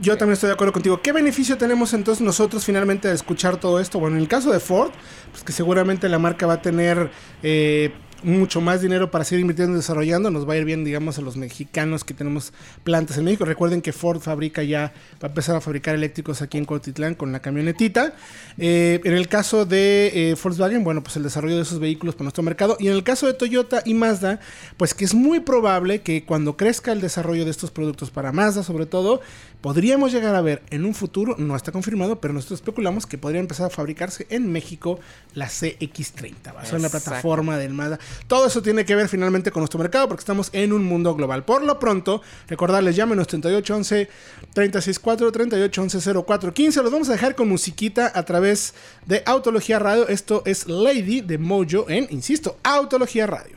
Yo 0.00 0.16
también 0.18 0.34
estoy 0.34 0.48
de 0.48 0.54
acuerdo 0.54 0.72
contigo. 0.72 1.00
¿Qué 1.00 1.12
beneficio 1.12 1.56
tenemos 1.56 1.94
entonces 1.94 2.22
nosotros 2.22 2.64
finalmente 2.64 3.08
de 3.08 3.14
escuchar 3.14 3.56
todo 3.56 3.80
esto? 3.80 3.98
Bueno, 3.98 4.16
en 4.16 4.22
el 4.22 4.28
caso 4.28 4.52
de 4.52 4.60
Ford, 4.60 4.90
pues 5.30 5.42
que 5.44 5.52
seguramente 5.52 6.08
la 6.10 6.18
marca 6.18 6.46
va 6.46 6.54
a 6.54 6.62
tener 6.62 7.10
eh, 7.42 7.92
mucho 8.22 8.60
más 8.60 8.80
dinero 8.80 9.10
para 9.10 9.24
seguir 9.24 9.40
invirtiendo 9.40 9.74
y 9.74 9.76
desarrollando. 9.76 10.30
Nos 10.30 10.48
va 10.48 10.54
a 10.54 10.56
ir 10.56 10.64
bien, 10.64 10.84
digamos, 10.84 11.18
a 11.18 11.22
los 11.22 11.36
mexicanos 11.36 12.04
que 12.04 12.14
tenemos 12.14 12.52
plantas 12.84 13.18
en 13.18 13.24
México. 13.24 13.44
Recuerden 13.44 13.82
que 13.82 13.92
Ford 13.92 14.20
fabrica 14.20 14.62
ya, 14.62 14.92
va 15.14 15.26
a 15.26 15.26
empezar 15.26 15.56
a 15.56 15.60
fabricar 15.60 15.94
eléctricos 15.94 16.42
aquí 16.42 16.58
en 16.58 16.64
Cotitlán 16.64 17.14
con 17.14 17.32
la 17.32 17.40
camionetita. 17.40 18.14
Eh, 18.58 19.00
en 19.04 19.12
el 19.14 19.28
caso 19.28 19.66
de 19.66 20.10
eh, 20.14 20.36
Volkswagen, 20.42 20.84
bueno, 20.84 21.02
pues 21.02 21.16
el 21.16 21.22
desarrollo 21.22 21.56
de 21.56 21.62
esos 21.62 21.78
vehículos 21.78 22.14
para 22.14 22.24
nuestro 22.24 22.42
mercado. 22.42 22.76
Y 22.80 22.88
en 22.88 22.94
el 22.94 23.04
caso 23.04 23.26
de 23.26 23.34
Toyota 23.34 23.82
y 23.84 23.94
Mazda, 23.94 24.40
pues 24.76 24.94
que 24.94 25.04
es 25.04 25.14
muy 25.14 25.40
probable 25.40 26.02
que 26.02 26.24
cuando 26.24 26.56
crezca 26.56 26.92
el 26.92 27.00
desarrollo 27.00 27.44
de 27.44 27.50
estos 27.50 27.70
productos 27.70 28.10
para 28.10 28.32
Mazda, 28.32 28.62
sobre 28.62 28.86
todo, 28.86 29.20
podríamos 29.60 30.12
llegar 30.12 30.34
a 30.34 30.40
ver 30.40 30.62
en 30.70 30.84
un 30.84 30.94
futuro, 30.94 31.34
no 31.38 31.56
está 31.56 31.72
confirmado, 31.72 32.20
pero 32.20 32.34
nosotros 32.34 32.60
especulamos 32.60 33.06
que 33.06 33.18
podría 33.18 33.40
empezar 33.40 33.66
a 33.66 33.70
fabricarse 33.70 34.26
en 34.30 34.50
México 34.50 34.98
la 35.34 35.46
CX30, 35.46 36.54
basada 36.54 36.76
en 36.76 36.82
la 36.82 36.88
plataforma 36.88 37.56
del 37.58 37.74
Mazda. 37.74 37.98
Todo 38.26 38.46
eso 38.46 38.62
tiene 38.62 38.84
que 38.84 38.94
ver 38.94 39.08
finalmente 39.08 39.50
con 39.50 39.60
nuestro 39.60 39.78
mercado 39.78 40.08
porque 40.08 40.20
estamos 40.20 40.50
en 40.52 40.72
un 40.72 40.84
mundo 40.84 41.14
global. 41.14 41.44
Por 41.44 41.62
lo 41.62 41.78
pronto, 41.78 42.22
recordarles, 42.48 42.96
llámenos 42.96 43.26
3811 43.26 44.08
364 44.52 45.32
3811 45.32 46.22
0415. 46.24 46.82
Los 46.82 46.92
vamos 46.92 47.08
a 47.08 47.12
dejar 47.12 47.34
con 47.34 47.48
musiquita 47.48 48.12
a 48.14 48.24
través 48.24 48.74
de 49.06 49.22
Autología 49.26 49.78
Radio. 49.78 50.08
Esto 50.08 50.42
es 50.46 50.66
Lady 50.68 51.20
de 51.20 51.38
Mojo 51.38 51.88
en, 51.88 52.06
insisto, 52.10 52.58
Autología 52.62 53.26
Radio. 53.26 53.56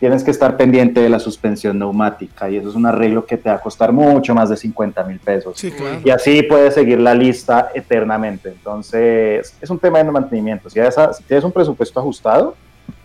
Tienes 0.00 0.24
que 0.24 0.30
estar 0.30 0.56
pendiente 0.56 1.00
de 1.00 1.10
la 1.10 1.18
suspensión 1.18 1.78
neumática 1.78 2.48
y 2.48 2.56
eso 2.56 2.70
es 2.70 2.76
un 2.76 2.86
arreglo 2.86 3.26
que 3.26 3.36
te 3.36 3.50
va 3.50 3.56
a 3.56 3.60
costar 3.60 3.92
mucho 3.92 4.34
más 4.34 4.48
de 4.48 4.56
50 4.56 5.04
mil 5.04 5.18
pesos. 5.18 5.58
Sí, 5.58 5.70
claro. 5.70 6.00
Y 6.02 6.08
así 6.08 6.42
puedes 6.44 6.72
seguir 6.72 6.98
la 6.98 7.14
lista 7.14 7.72
eternamente. 7.74 8.48
Entonces, 8.48 9.54
es 9.60 9.68
un 9.68 9.78
tema 9.78 9.98
de 9.98 10.10
mantenimiento. 10.10 10.70
Si, 10.70 10.80
si 10.80 11.22
tienes 11.24 11.44
un 11.44 11.52
presupuesto 11.52 12.00
ajustado, 12.00 12.54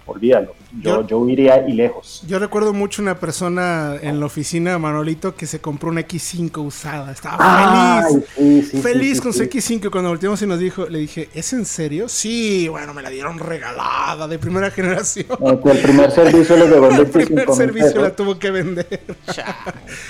olvídalo. 0.06 0.54
Yo, 0.82 1.06
yo, 1.06 1.28
iría 1.30 1.68
y 1.68 1.74
lejos. 1.74 2.24
Yo 2.28 2.40
recuerdo 2.40 2.74
mucho 2.74 3.02
una 3.02 3.20
persona 3.20 3.96
en 4.02 4.20
la 4.20 4.26
oficina, 4.26 4.78
Manolito, 4.80 5.36
que 5.36 5.46
se 5.46 5.62
compró 5.62 5.90
una 5.90 6.02
X5 6.02 6.66
usada. 6.66 7.12
Estaba 7.12 8.04
feliz. 8.36 8.72
feliz 8.82 9.22
con 9.22 9.34
su 9.34 9.44
X5. 9.44 9.92
Cuando 9.92 10.10
volteamos 10.10 10.42
y 10.42 10.48
nos 10.48 10.60
dijo, 10.60 10.88
le 10.88 11.00
dije, 11.00 11.30
¿es 11.34 11.54
en 11.54 11.66
serio? 11.66 12.10
Sí, 12.10 12.68
bueno, 12.70 12.94
me 12.94 13.02
la 13.02 13.10
dieron 13.10 13.38
regalada 13.40 14.28
de 14.28 14.40
primera 14.40 14.72
generación. 14.72 15.28
el 15.42 15.60
primer 15.60 16.12
servicio 16.12 16.58
le 16.58 16.68
llegó 16.68 16.90
25 16.90 16.96
mil 16.96 17.24
El 17.24 17.38
primer 17.46 17.56
servicio 17.56 18.02
la 18.02 18.16
tuvo 18.16 18.40
que 18.40 18.52
vender. 18.52 19.00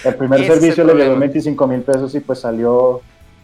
el 0.03 0.15
primer 0.15 0.47
servicio 0.47 0.83
le 0.83 0.93
llegó 0.93 1.17
25 1.17 1.67
mil 1.67 1.81
pesos 1.81 2.15
y 2.15 2.19
pues 2.19 2.39
salió 2.39 3.01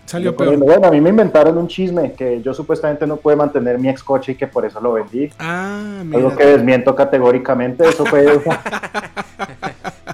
Salió 0.10 0.36
peor. 0.36 0.58
Bueno, 0.58 0.88
a 0.88 0.90
mí 0.90 1.00
me 1.00 1.12
inventaron 1.12 1.56
un 1.56 1.68
chisme 1.68 2.14
que 2.14 2.42
yo 2.42 2.52
supuestamente 2.52 3.06
no 3.06 3.18
pude 3.18 3.36
mantener 3.36 3.78
mi 3.78 3.90
ex 3.90 4.04
coche 4.04 4.32
y 4.32 4.36
que 4.36 4.48
por 4.48 4.66
eso 4.66 4.82
lo 4.82 4.94
vendí. 4.94 5.30
Ah, 5.38 6.02
mira. 6.04 6.18
Algo 6.18 6.36
que 6.36 6.48
desmiento 6.48 6.96
categóricamente. 6.96 7.88
Eso 7.88 8.04
fue. 8.08 8.26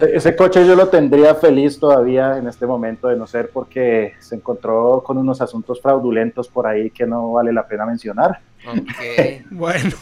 Ese 0.01 0.35
coche 0.35 0.67
yo 0.67 0.75
lo 0.75 0.89
tendría 0.89 1.33
feliz 1.35 1.79
todavía 1.79 2.37
en 2.37 2.49
este 2.49 2.65
momento, 2.65 3.07
de 3.07 3.15
no 3.15 3.25
ser 3.25 3.51
porque 3.51 4.15
se 4.19 4.35
encontró 4.35 5.01
con 5.01 5.17
unos 5.17 5.39
asuntos 5.39 5.81
fraudulentos 5.81 6.49
por 6.49 6.67
ahí 6.67 6.89
que 6.89 7.05
no 7.05 7.31
vale 7.31 7.53
la 7.53 7.65
pena 7.65 7.85
mencionar. 7.85 8.41
bueno, 9.51 9.95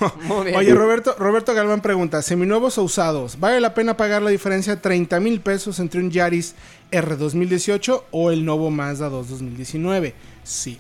oye 0.56 0.74
Roberto, 0.74 1.16
Roberto 1.20 1.54
Galván 1.54 1.82
pregunta, 1.82 2.22
seminuevos 2.22 2.78
o 2.78 2.84
usados, 2.84 3.38
¿vale 3.40 3.60
la 3.60 3.74
pena 3.74 3.98
pagar 3.98 4.22
la 4.22 4.30
diferencia 4.30 4.76
de 4.76 4.82
30 4.82 5.20
mil 5.20 5.42
pesos 5.42 5.80
entre 5.80 6.00
un 6.00 6.10
Yaris 6.10 6.56
R 6.94 7.16
2018 7.16 8.06
o 8.12 8.32
el 8.32 8.46
nuevo 8.46 8.70
Mazda 8.70 9.10
2 9.10 9.30
2019? 9.30 10.14
Sí. 10.44 10.78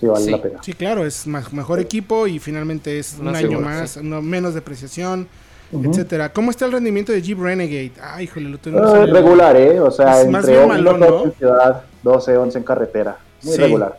Sí, 0.00 0.06
vale 0.06 0.30
la 0.30 0.42
pena. 0.42 0.62
Sí, 0.62 0.72
claro, 0.72 1.06
es 1.06 1.26
mejor 1.26 1.78
equipo 1.80 2.26
y 2.26 2.38
finalmente 2.38 2.98
es 2.98 3.16
un 3.20 3.34
año 3.34 3.60
más, 3.60 3.96
menos 4.02 4.54
depreciación, 4.54 5.28
etcétera. 5.72 6.32
¿Cómo 6.32 6.50
está 6.50 6.66
el 6.66 6.72
rendimiento 6.72 7.12
de 7.12 7.22
Jeep 7.22 7.38
Renegade? 7.38 7.92
Ah, 8.00 8.22
híjole, 8.22 8.48
lo 8.48 8.58
tengo 8.58 8.78
uh, 8.80 9.06
regular, 9.06 9.56
¿eh? 9.56 9.80
O 9.80 9.90
sea, 9.90 10.20
entre 10.20 10.32
más 10.32 10.46
bien 10.46 10.68
malón, 10.68 11.00
¿no? 11.00 11.24
en 11.24 11.32
ciudad, 11.34 11.82
12, 12.02 12.36
11 12.36 12.58
en 12.58 12.64
carretera. 12.64 13.18
Muy 13.42 13.56
regular. 13.56 13.98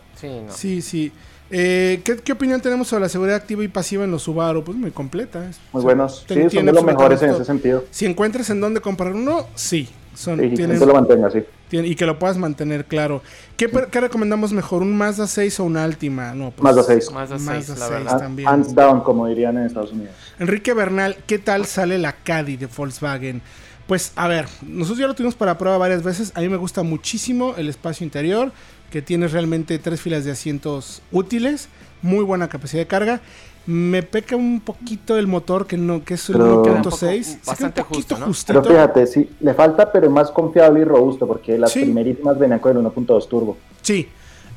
Sí, 0.49 0.81
sí. 0.81 1.11
Eh, 1.51 2.01
¿qué, 2.03 2.31
opinión 2.31 2.59
tenemos 2.59 2.87
sobre 2.87 3.03
la 3.03 3.09
seguridad 3.09 3.37
activa 3.37 3.63
y 3.63 3.67
pasiva 3.67 4.03
en 4.03 4.11
los 4.11 4.23
Subaru? 4.23 4.63
Pues 4.63 4.77
muy 4.77 4.91
completa. 4.91 5.51
Muy 5.71 5.83
buenos. 5.83 6.25
Sí, 6.27 6.49
son 6.49 6.65
de 6.65 6.73
los 6.73 6.83
mejores 6.83 7.21
en 7.21 7.31
ese 7.31 7.45
sentido. 7.45 7.83
Si 7.91 8.05
encuentras 8.05 8.49
en 8.49 8.61
dónde 8.61 8.81
comprar 8.81 9.13
uno, 9.13 9.45
sí. 9.55 9.89
Son, 10.15 10.39
sí, 10.39 10.49
tienen, 10.55 10.79
que 10.79 10.85
lo 10.85 10.93
mantenga, 10.93 11.29
sí. 11.29 11.43
y 11.71 11.95
que 11.95 12.05
lo 12.05 12.17
puedas 12.17 12.37
mantener 12.37 12.85
claro. 12.85 13.21
¿Qué, 13.57 13.67
recomendamos 13.67 14.53
mejor? 14.53 14.81
¿Un 14.81 14.97
Mazda 14.97 15.27
6 15.27 15.59
o 15.59 15.63
un 15.65 15.77
Altima? 15.77 16.33
No, 16.33 16.51
pues, 16.51 16.63
Mazda 16.63 16.83
6. 16.83 17.11
Mazda 17.11 17.39
6, 17.39 17.79
la 17.79 17.89
verdad. 17.89 18.19
también. 18.19 18.47
Hands 18.47 18.73
down, 18.73 19.01
como 19.01 19.27
dirían 19.27 19.57
en 19.57 19.65
Estados 19.65 19.91
Unidos. 19.91 20.13
Enrique 20.39 20.73
Bernal, 20.73 21.17
¿qué 21.27 21.39
tal 21.39 21.65
sale 21.65 21.97
la 21.97 22.13
Caddy 22.13 22.57
de 22.57 22.67
Volkswagen? 22.67 23.41
Pues 23.87 24.13
a 24.15 24.27
ver, 24.27 24.47
nosotros 24.65 24.99
ya 24.99 25.07
lo 25.07 25.13
tuvimos 25.13 25.35
para 25.35 25.57
prueba 25.57 25.77
varias 25.77 26.01
veces. 26.01 26.31
A 26.35 26.41
mí 26.41 26.49
me 26.49 26.57
gusta 26.57 26.81
muchísimo 26.81 27.53
el 27.57 27.69
espacio 27.69 28.03
interior, 28.03 28.51
que 28.89 29.01
tiene 29.01 29.27
realmente 29.27 29.77
tres 29.77 30.01
filas 30.01 30.25
de 30.25 30.31
asientos 30.31 31.01
útiles 31.11 31.69
muy 32.05 32.23
buena 32.23 32.47
capacidad 32.47 32.81
de 32.81 32.87
carga. 32.87 33.21
Me 33.67 34.03
peca 34.03 34.35
un 34.35 34.61
poquito 34.61 35.17
el 35.17 35.27
motor, 35.27 35.65
que 35.65 35.77
no 35.77 36.03
que 36.03 36.15
es 36.15 36.29
el 36.29 36.35
1.6. 36.35 37.45
Bastante 37.45 37.81
un 37.81 37.87
poquito 37.87 38.15
justo, 38.17 38.53
Pero 38.53 38.63
fíjate, 38.63 39.07
sí, 39.07 39.29
le 39.39 39.53
falta, 39.53 39.91
pero 39.91 40.09
más 40.09 40.29
confiable 40.31 40.81
y 40.81 40.83
robusto, 40.83 41.25
porque 41.25 41.57
las 41.57 41.73
primerísimas 41.73 42.37
venían 42.37 42.59
con 42.59 42.77
el 42.77 42.83
1.2 42.83 43.27
turbo. 43.27 43.57
Sí. 43.81 44.09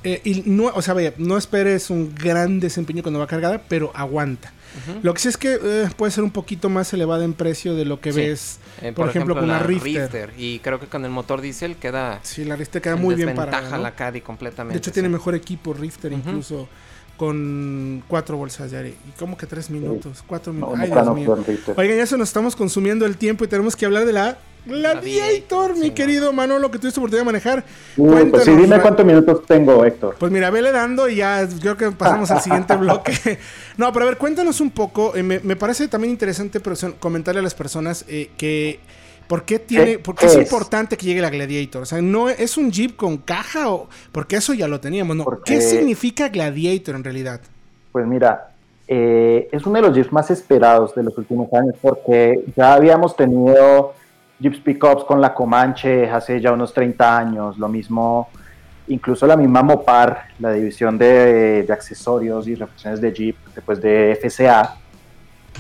Eh, 0.05 0.21
y 0.25 0.43
no, 0.47 0.67
o 0.67 0.83
sea, 0.83 0.95
vaya, 0.95 1.13
no 1.19 1.37
esperes 1.37 1.91
un 1.91 2.15
gran 2.15 2.61
desempeño 2.61 3.03
cuando 3.03 3.19
va 3.19 3.27
cargada, 3.27 3.63
pero 3.69 3.91
aguanta. 3.95 4.53
Lo 5.03 5.15
que 5.15 5.21
sí 5.21 5.29
es 5.29 5.37
que 5.37 5.59
eh, 5.61 5.89
puede 5.97 6.13
ser 6.13 6.23
un 6.23 6.31
poquito 6.31 6.69
más 6.69 6.93
elevada 6.93 7.25
en 7.25 7.33
precio 7.33 7.75
de 7.75 7.85
lo 7.85 8.01
que 8.01 8.13
ves, 8.13 8.61
eh, 8.81 8.93
por, 8.93 9.09
ejemplo, 9.09 9.35
con 9.35 9.45
una 9.45 9.59
Rifter. 9.59 10.33
Y 10.37 10.61
creo 10.61 10.79
que 10.79 10.87
con 10.87 11.05
el 11.05 11.11
motor 11.11 11.41
diésel 11.41 11.77
queda. 11.77 12.21
Sí, 12.23 12.45
la 12.45 12.55
Rifter 12.55 12.81
queda 12.81 12.97
muy 12.97 13.15
bien 13.15 13.35
para. 13.35 13.79
la 13.79 13.95
Caddy 13.95 14.21
completamente. 14.21 14.75
De 14.75 14.79
hecho, 14.79 14.93
tiene 14.93 15.09
mejor 15.09 15.35
equipo 15.35 15.73
Rifter, 15.73 16.13
incluso 16.13 16.69
con 17.19 18.03
cuatro 18.09 18.39
bolsas 18.39 18.71
de 18.71 18.79
aire. 18.79 18.95
Y 19.07 19.19
como 19.19 19.37
que 19.37 19.47
tres 19.47 19.69
minutos, 19.69 20.25
cuatro 20.27 20.53
minutos. 20.53 20.79
Ay, 20.81 20.91
Dios 20.91 21.15
mío. 21.15 21.37
Oigan, 21.77 21.99
ya 21.99 22.07
se 22.07 22.17
nos 22.17 22.29
estamos 22.29 22.57
consumiendo 22.57 23.05
el 23.05 23.19
tiempo 23.19 23.45
y 23.45 23.49
tenemos 23.49 23.77
que 23.77 23.85
hablar 23.85 24.07
de 24.07 24.13
la 24.15 24.39
Gladiator, 24.67 25.77
mi 25.77 25.91
querido 25.91 26.33
Manolo, 26.33 26.71
que 26.71 26.79
tuviste 26.79 27.01
oportunidad 27.01 27.23
de 27.23 27.33
manejar. 27.33 27.65
pues 27.97 28.45
sí, 28.45 28.55
dime 28.55 28.81
cuántos 28.81 29.05
minutos 29.05 29.45
tengo, 29.47 29.85
Héctor. 29.85 30.17
Pues 30.19 30.31
mira, 30.31 30.51
vele 30.51 30.73
dando 30.73 31.09
y 31.09 31.17
ya 31.17 31.49
creo 31.61 31.77
que 31.77 31.91
pasamos 31.91 32.31
al 32.31 32.41
siguiente 32.41 32.77
bloque. 32.77 33.39
No, 33.77 33.93
pero 33.93 34.05
a 34.05 34.09
ver, 34.09 34.19
cuéntanos 34.19 34.61
un 34.61 34.71
poco. 34.71 35.17
Eh, 35.17 35.23
me, 35.23 35.57
parece 35.57 35.89
también 35.89 36.13
interesante 36.13 36.61
comentarle 37.01 37.41
a 37.41 37.43
las 37.43 37.55
personas 37.55 38.05
eh, 38.09 38.31
que 38.37 38.81
¿Por 39.29 39.45
qué, 39.45 39.59
tiene, 39.59 39.99
porque 39.99 40.25
es, 40.25 40.37
importante 40.37 40.97
que 40.97 41.05
llegue 41.05 41.21
la 41.21 41.29
Gladiator? 41.29 41.83
O 41.83 41.87
sea, 41.87 42.01
¿no 42.01 42.31
es 42.31 42.57
un 42.57 42.73
Jeep 42.73 42.97
con 42.97 43.19
caja? 43.19 43.71
o 43.71 43.89
Porque 44.11 44.37
eso 44.37 44.55
ya 44.55 44.67
lo 44.67 44.81
teníamos, 44.81 45.17
¿no? 45.17 45.27
¿Qué 45.45 45.61
significa 45.61 46.31
Gladiator 46.31 46.95
en 46.95 47.05
realidad? 47.05 47.41
Pues 47.93 48.07
mira, 48.07 48.53
eh, 48.87 49.49
es 49.53 49.67
uno 49.67 49.81
de 49.81 49.87
los 49.87 49.95
Jeeps 49.95 50.13
más 50.13 50.31
esperados 50.31 50.95
de 50.95 51.03
los 51.03 51.17
últimos 51.19 51.53
años 51.53 51.75
porque 51.83 52.43
ya 52.57 52.73
habíamos 52.73 53.15
tenido 53.17 53.93
Jeeps 54.41 54.61
Pickups 54.61 55.05
con 55.05 55.21
la 55.21 55.35
Comanche 55.35 56.09
hace 56.09 56.41
ya 56.41 56.53
unos 56.53 56.73
30 56.73 57.19
años, 57.19 57.59
lo 57.59 57.69
mismo, 57.69 58.29
incluso 58.87 59.27
la 59.27 59.37
misma 59.37 59.63
Mopar, 59.63 60.29
la 60.39 60.53
división 60.53 60.97
de, 60.97 61.65
de 61.65 61.73
accesorios 61.73 62.49
y 62.49 62.55
refacciones 62.55 63.03
de 63.03 63.13
Jeep, 63.13 63.37
después 63.55 63.79
de 63.83 64.19
FCA 64.23 64.79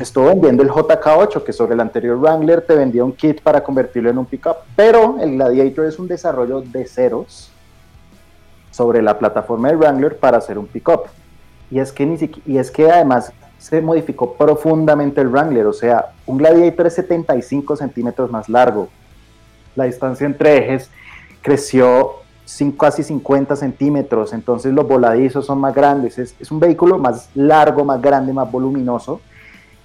estuvo 0.00 0.26
vendiendo 0.26 0.62
el 0.62 0.70
JK8, 0.70 1.42
que 1.42 1.52
sobre 1.52 1.74
el 1.74 1.80
anterior 1.80 2.18
Wrangler 2.18 2.62
te 2.62 2.74
vendía 2.74 3.04
un 3.04 3.12
kit 3.12 3.40
para 3.40 3.62
convertirlo 3.62 4.10
en 4.10 4.18
un 4.18 4.26
pickup, 4.26 4.56
pero 4.76 5.16
el 5.20 5.32
Gladiator 5.32 5.86
es 5.86 5.98
un 5.98 6.06
desarrollo 6.06 6.60
de 6.60 6.86
ceros 6.86 7.50
sobre 8.70 9.02
la 9.02 9.18
plataforma 9.18 9.68
de 9.68 9.76
Wrangler 9.76 10.16
para 10.16 10.38
hacer 10.38 10.58
un 10.58 10.66
pickup. 10.66 11.06
Y 11.70 11.80
es 11.80 11.92
que 11.92 12.06
ni 12.06 12.16
y 12.46 12.58
es 12.58 12.70
que 12.70 12.90
además 12.90 13.32
se 13.58 13.80
modificó 13.80 14.34
profundamente 14.34 15.20
el 15.20 15.28
Wrangler, 15.28 15.66
o 15.66 15.72
sea, 15.72 16.12
un 16.26 16.38
Gladiator 16.38 16.86
es 16.86 16.94
75 16.94 17.76
centímetros 17.76 18.30
más 18.30 18.48
largo. 18.48 18.88
La 19.74 19.84
distancia 19.84 20.26
entre 20.26 20.58
ejes 20.58 20.90
creció 21.42 22.12
casi 22.78 23.02
50 23.02 23.56
centímetros, 23.56 24.32
entonces 24.32 24.72
los 24.72 24.86
voladizos 24.86 25.44
son 25.44 25.60
más 25.60 25.74
grandes, 25.74 26.18
es, 26.18 26.34
es 26.40 26.50
un 26.50 26.60
vehículo 26.60 26.98
más 26.98 27.28
largo, 27.34 27.84
más 27.84 28.00
grande, 28.00 28.32
más 28.32 28.50
voluminoso 28.50 29.20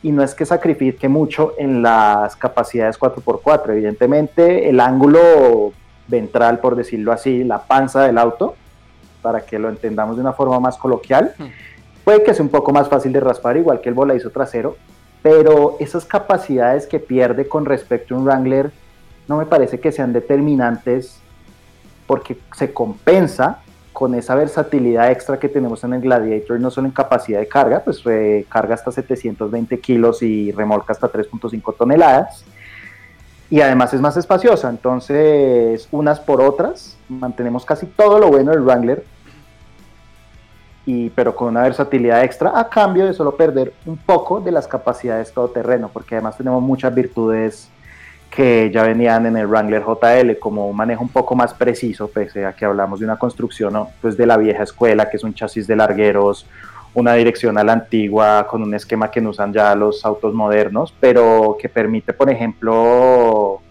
y 0.03 0.11
no 0.11 0.21
es 0.21 0.35
que 0.35 0.45
sacrifique 0.45 1.07
mucho 1.07 1.53
en 1.57 1.81
las 1.81 2.35
capacidades 2.35 2.99
4x4. 2.99 3.71
Evidentemente, 3.71 4.69
el 4.69 4.81
ángulo 4.81 5.71
ventral, 6.07 6.59
por 6.59 6.75
decirlo 6.75 7.13
así, 7.13 7.45
la 7.45 7.63
panza 7.63 8.01
del 8.01 8.17
auto, 8.17 8.55
para 9.21 9.45
que 9.45 9.57
lo 9.57 9.69
entendamos 9.69 10.17
de 10.17 10.21
una 10.21 10.33
forma 10.33 10.59
más 10.59 10.77
coloquial, 10.77 11.33
hmm. 11.37 11.45
puede 12.03 12.21
que 12.21 12.33
sea 12.33 12.43
un 12.43 12.51
poco 12.51 12.73
más 12.73 12.89
fácil 12.89 13.13
de 13.13 13.21
raspar, 13.21 13.55
igual 13.55 13.79
que 13.79 13.87
el 13.87 13.95
voladizo 13.95 14.29
trasero, 14.29 14.75
pero 15.21 15.77
esas 15.79 16.03
capacidades 16.03 16.85
que 16.85 16.99
pierde 16.99 17.47
con 17.47 17.65
respecto 17.65 18.13
a 18.13 18.17
un 18.17 18.25
Wrangler 18.25 18.71
no 19.29 19.37
me 19.37 19.45
parece 19.45 19.79
que 19.79 19.93
sean 19.93 20.11
determinantes 20.11 21.21
porque 22.05 22.37
se 22.57 22.73
compensa 22.73 23.62
con 23.93 24.15
esa 24.15 24.35
versatilidad 24.35 25.11
extra 25.11 25.39
que 25.39 25.47
tenemos 25.47 25.83
en 25.83 25.93
el 25.93 26.01
Gladiator, 26.01 26.59
no 26.59 26.71
solo 26.71 26.87
en 26.87 26.93
capacidad 26.93 27.39
de 27.39 27.47
carga, 27.47 27.83
pues 27.83 28.03
carga 28.49 28.73
hasta 28.73 28.91
720 28.91 29.79
kilos 29.79 30.21
y 30.23 30.51
remolca 30.51 30.91
hasta 30.91 31.11
3.5 31.11 31.77
toneladas, 31.77 32.43
y 33.49 33.61
además 33.61 33.93
es 33.93 34.01
más 34.01 34.17
espaciosa, 34.17 34.69
entonces 34.69 35.87
unas 35.91 36.19
por 36.19 36.41
otras, 36.41 36.97
mantenemos 37.07 37.63
casi 37.65 37.85
todo 37.85 38.17
lo 38.17 38.29
bueno 38.29 38.51
del 38.51 38.61
Wrangler, 38.61 39.05
y, 40.85 41.11
pero 41.11 41.35
con 41.35 41.49
una 41.49 41.61
versatilidad 41.61 42.23
extra 42.23 42.59
a 42.59 42.67
cambio 42.67 43.05
de 43.05 43.13
solo 43.13 43.37
perder 43.37 43.73
un 43.85 43.95
poco 43.95 44.41
de 44.41 44.51
las 44.51 44.67
capacidades 44.67 45.31
todoterreno, 45.31 45.87
porque 45.87 46.15
además 46.15 46.35
tenemos 46.35 46.61
muchas 46.61 46.93
virtudes 46.93 47.69
que 48.35 48.71
ya 48.73 48.83
venían 48.83 49.27
en 49.27 49.37
el 49.37 49.47
Wrangler 49.47 49.83
JL, 49.83 50.39
como 50.39 50.67
un 50.67 50.75
manejo 50.75 51.03
un 51.03 51.09
poco 51.09 51.35
más 51.35 51.53
preciso, 51.53 52.07
pese 52.07 52.45
a 52.45 52.53
que 52.53 52.65
hablamos 52.65 52.99
de 52.99 53.05
una 53.05 53.17
construcción 53.17 53.87
pues 54.01 54.17
de 54.17 54.25
la 54.25 54.37
vieja 54.37 54.63
escuela, 54.63 55.09
que 55.09 55.17
es 55.17 55.23
un 55.23 55.33
chasis 55.33 55.67
de 55.67 55.75
largueros, 55.75 56.47
una 56.95 57.15
la 57.15 57.73
antigua, 57.73 58.47
con 58.47 58.61
un 58.63 58.73
esquema 58.73 59.09
que 59.09 59.21
no 59.21 59.31
usan 59.31 59.53
ya 59.53 59.73
los 59.75 60.03
autos 60.05 60.33
modernos, 60.33 60.93
pero 60.99 61.57
que 61.59 61.69
permite, 61.69 62.13
por 62.13 62.29
ejemplo, 62.29 63.61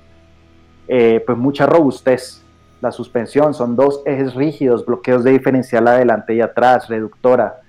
eh, 0.88 1.22
pues 1.24 1.38
mucha 1.38 1.66
robustez. 1.66 2.42
La 2.80 2.90
suspensión 2.90 3.54
son 3.54 3.76
dos 3.76 4.02
ejes 4.04 4.34
rígidos, 4.34 4.84
bloqueos 4.84 5.22
de 5.22 5.30
diferencial 5.30 5.86
adelante 5.86 6.34
y 6.34 6.40
atrás, 6.40 6.88
reductora. 6.88 7.60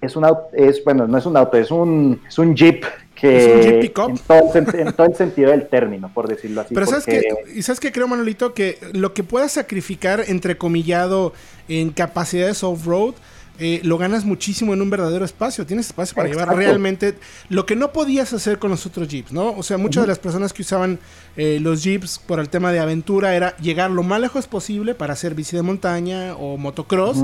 Es 0.00 0.16
un 0.16 0.26
es 0.52 0.84
bueno, 0.84 1.06
no 1.06 1.16
es 1.16 1.24
un 1.24 1.36
auto, 1.36 1.56
es 1.56 1.70
un, 1.70 2.20
es 2.28 2.38
un 2.38 2.54
Jeep 2.54 2.84
que 3.20 3.80
en 3.80 4.92
todo, 4.94 5.06
el 5.06 5.16
sentido 5.16 5.50
del 5.50 5.68
término, 5.68 6.10
por 6.12 6.28
decirlo 6.28 6.60
así. 6.60 6.74
Pero 6.74 6.86
¿sabes 6.86 7.04
que 7.04 7.22
¿Y 7.54 7.62
sabes 7.62 7.80
qué 7.80 7.90
creo, 7.90 8.06
Manolito? 8.06 8.54
Que 8.54 8.78
lo 8.92 9.14
que 9.14 9.24
puedas 9.24 9.52
sacrificar, 9.52 10.24
entrecomillado, 10.28 11.32
en 11.68 11.90
capacidades 11.90 12.62
off-road, 12.62 13.14
eh, 13.58 13.80
lo 13.82 13.98
ganas 13.98 14.24
muchísimo 14.24 14.72
en 14.72 14.82
un 14.82 14.90
verdadero 14.90 15.24
espacio. 15.24 15.66
Tienes 15.66 15.86
espacio 15.86 16.14
para 16.14 16.28
llevar 16.28 16.54
realmente 16.56 17.14
lo 17.48 17.66
que 17.66 17.74
no 17.74 17.92
podías 17.92 18.32
hacer 18.32 18.58
con 18.58 18.70
los 18.70 18.86
otros 18.86 19.08
jeeps, 19.08 19.32
¿no? 19.32 19.50
O 19.50 19.62
sea, 19.62 19.78
muchas 19.78 20.04
de 20.04 20.08
las 20.08 20.18
personas 20.18 20.52
que 20.52 20.62
usaban 20.62 20.98
eh, 21.36 21.58
los 21.60 21.82
jeeps 21.82 22.18
por 22.18 22.40
el 22.40 22.48
tema 22.48 22.72
de 22.72 22.80
aventura 22.80 23.34
era 23.34 23.56
llegar 23.56 23.90
lo 23.90 24.02
más 24.02 24.20
lejos 24.20 24.46
posible 24.46 24.94
para 24.94 25.14
hacer 25.14 25.34
bici 25.34 25.56
de 25.56 25.62
montaña 25.62 26.36
o 26.36 26.56
motocross. 26.56 27.18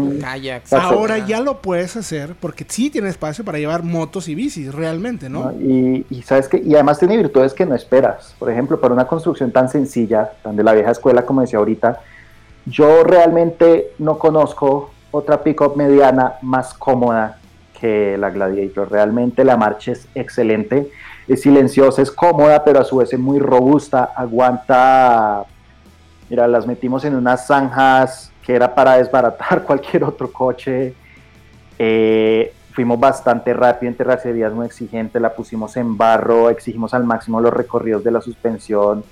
Ahora 0.72 1.18
ya 1.18 1.40
lo 1.40 1.60
puedes 1.62 1.96
hacer 1.96 2.34
porque 2.40 2.64
sí 2.68 2.90
tiene 2.90 3.08
espacio 3.08 3.44
para 3.44 3.58
llevar 3.58 3.82
motos 3.82 4.28
y 4.28 4.34
bicis 4.34 4.74
realmente, 4.74 5.28
¿no? 5.28 5.52
y, 5.52 6.06
y, 6.10 6.22
sabes 6.22 6.48
que 6.48 6.58
y 6.58 6.74
además 6.74 6.98
tiene 6.98 7.16
virtudes 7.16 7.54
que 7.54 7.66
no 7.66 7.74
esperas. 7.74 8.34
Por 8.38 8.50
ejemplo, 8.50 8.80
para 8.80 8.94
una 8.94 9.06
construcción 9.06 9.52
tan 9.52 9.68
sencilla, 9.68 10.32
tan 10.42 10.56
de 10.56 10.64
la 10.64 10.72
vieja 10.72 10.90
escuela 10.90 11.24
como 11.24 11.42
decía 11.42 11.58
ahorita, 11.58 12.00
yo 12.66 13.04
realmente 13.04 13.92
no 13.98 14.18
conozco 14.18 14.93
otra 15.14 15.44
pickup 15.44 15.76
mediana 15.76 16.34
más 16.42 16.74
cómoda 16.74 17.38
que 17.78 18.18
la 18.18 18.30
Gladiator. 18.30 18.90
Realmente 18.90 19.44
la 19.44 19.56
marcha 19.56 19.92
es 19.92 20.08
excelente, 20.14 20.90
es 21.28 21.42
silenciosa, 21.42 22.02
es 22.02 22.10
cómoda, 22.10 22.64
pero 22.64 22.80
a 22.80 22.84
su 22.84 22.96
vez 22.96 23.12
es 23.12 23.20
muy 23.20 23.38
robusta, 23.38 24.10
aguanta, 24.16 25.44
mira, 26.28 26.48
las 26.48 26.66
metimos 26.66 27.04
en 27.04 27.14
unas 27.14 27.46
zanjas 27.46 28.32
que 28.44 28.56
era 28.56 28.74
para 28.74 28.96
desbaratar 28.96 29.62
cualquier 29.66 30.02
otro 30.02 30.32
coche. 30.32 30.94
Eh, 31.78 32.52
fuimos 32.72 32.98
bastante 32.98 33.54
rápido 33.54 33.90
en 33.92 33.96
terracerías 33.96 34.52
muy 34.52 34.66
exigente, 34.66 35.20
la 35.20 35.32
pusimos 35.32 35.76
en 35.76 35.96
barro, 35.96 36.50
exigimos 36.50 36.92
al 36.92 37.04
máximo 37.04 37.40
los 37.40 37.52
recorridos 37.52 38.02
de 38.02 38.10
la 38.10 38.20
suspensión 38.20 39.04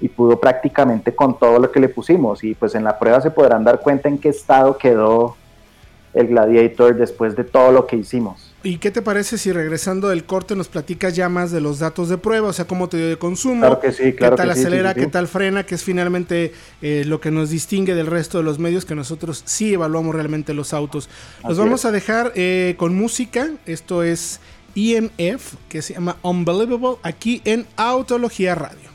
y 0.00 0.08
pudo 0.08 0.40
prácticamente 0.40 1.14
con 1.14 1.38
todo 1.38 1.58
lo 1.58 1.70
que 1.70 1.78
le 1.78 1.90
pusimos 1.90 2.42
y 2.42 2.54
pues 2.54 2.74
en 2.74 2.84
la 2.84 2.98
prueba 2.98 3.20
se 3.20 3.30
podrán 3.30 3.64
dar 3.64 3.80
cuenta 3.80 4.08
en 4.08 4.18
qué 4.18 4.30
estado 4.30 4.78
quedó 4.78 5.36
el 6.14 6.28
Gladiator 6.28 6.96
después 6.96 7.36
de 7.36 7.44
todo 7.44 7.72
lo 7.72 7.86
que 7.86 7.96
hicimos. 7.96 8.52
¿Y 8.64 8.78
qué 8.78 8.92
te 8.92 9.02
parece 9.02 9.38
si 9.38 9.50
regresando 9.50 10.08
del 10.08 10.24
corte 10.24 10.54
nos 10.54 10.68
platicas 10.68 11.16
ya 11.16 11.28
más 11.28 11.50
de 11.50 11.60
los 11.60 11.80
datos 11.80 12.08
de 12.08 12.16
prueba? 12.16 12.48
O 12.48 12.52
sea, 12.52 12.64
cómo 12.64 12.88
te 12.88 12.96
dio 12.96 13.08
de 13.08 13.18
consumo, 13.18 13.60
claro 13.60 13.80
que 13.80 13.90
sí, 13.90 14.12
claro 14.12 14.36
qué 14.36 14.42
tal 14.42 14.50
acelera, 14.50 14.94
qué 14.94 15.08
tal 15.08 15.26
frena, 15.26 15.66
que 15.66 15.74
es 15.74 15.82
finalmente 15.82 16.52
eh, 16.80 17.02
lo 17.04 17.20
que 17.20 17.32
nos 17.32 17.50
distingue 17.50 17.94
del 17.94 18.06
resto 18.06 18.38
de 18.38 18.44
los 18.44 18.60
medios 18.60 18.84
que 18.84 18.94
nosotros 18.94 19.42
sí 19.46 19.74
evaluamos 19.74 20.14
realmente 20.14 20.54
los 20.54 20.72
autos. 20.72 21.08
Los 21.46 21.58
vamos 21.58 21.84
a 21.84 21.90
dejar 21.90 22.32
eh, 22.36 22.74
con 22.76 22.94
música. 22.94 23.50
Esto 23.66 24.04
es 24.04 24.38
EMF, 24.76 25.54
que 25.68 25.82
se 25.82 25.94
llama 25.94 26.16
Unbelievable, 26.22 26.98
aquí 27.02 27.42
en 27.44 27.66
Autología 27.76 28.54
Radio. 28.54 28.91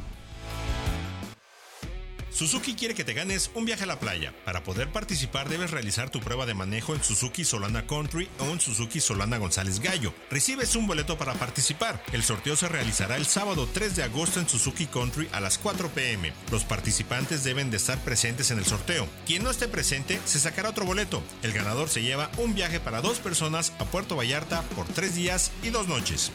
Suzuki 2.37 2.75
quiere 2.75 2.93
que 2.93 3.03
te 3.03 3.15
ganes 3.15 3.49
un 3.55 3.65
viaje 3.65 3.85
a 3.85 3.87
la 3.87 3.99
playa. 3.99 4.31
Para 4.45 4.63
poder 4.63 4.91
participar 4.91 5.49
debes 5.49 5.71
realizar 5.71 6.11
tu 6.11 6.19
prueba 6.19 6.45
de 6.45 6.53
manejo 6.53 6.93
en 6.93 7.03
Suzuki 7.03 7.43
Solana 7.43 7.87
Country 7.87 8.29
o 8.37 8.45
en 8.51 8.61
Suzuki 8.61 8.99
Solana 8.99 9.39
González 9.39 9.79
Gallo. 9.79 10.13
Recibes 10.29 10.75
un 10.75 10.85
boleto 10.85 11.17
para 11.17 11.33
participar. 11.33 11.99
El 12.13 12.21
sorteo 12.21 12.55
se 12.55 12.67
realizará 12.67 13.17
el 13.17 13.25
sábado 13.25 13.67
3 13.73 13.95
de 13.95 14.03
agosto 14.03 14.39
en 14.39 14.47
Suzuki 14.47 14.85
Country 14.85 15.27
a 15.31 15.39
las 15.39 15.57
4 15.57 15.89
pm. 15.89 16.31
Los 16.51 16.63
participantes 16.63 17.43
deben 17.43 17.71
de 17.71 17.77
estar 17.77 17.97
presentes 18.03 18.51
en 18.51 18.59
el 18.59 18.65
sorteo. 18.65 19.07
Quien 19.25 19.43
no 19.43 19.49
esté 19.49 19.67
presente 19.67 20.19
se 20.25 20.39
sacará 20.39 20.69
otro 20.69 20.85
boleto. 20.85 21.23
El 21.41 21.53
ganador 21.53 21.89
se 21.89 22.03
lleva 22.03 22.29
un 22.37 22.53
viaje 22.53 22.79
para 22.79 23.01
dos 23.01 23.17
personas 23.17 23.73
a 23.79 23.85
Puerto 23.85 24.15
Vallarta 24.15 24.61
por 24.75 24.85
tres 24.85 25.15
días 25.15 25.51
y 25.63 25.71
dos 25.71 25.87
noches. 25.87 26.31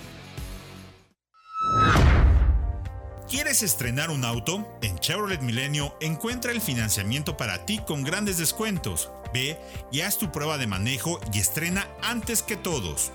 ¿Quieres 3.32 3.62
estrenar 3.62 4.10
un 4.10 4.26
auto? 4.26 4.68
En 4.82 4.98
Chevrolet 4.98 5.40
Milenio 5.40 5.96
encuentra 6.00 6.52
el 6.52 6.60
financiamiento 6.60 7.34
para 7.34 7.64
ti 7.64 7.78
con 7.78 8.04
grandes 8.04 8.36
descuentos. 8.36 9.10
Ve 9.32 9.58
y 9.90 10.02
haz 10.02 10.18
tu 10.18 10.30
prueba 10.30 10.58
de 10.58 10.66
manejo 10.66 11.18
y 11.32 11.38
estrena 11.38 11.88
antes 12.02 12.42
que 12.42 12.58
todos. 12.58 13.10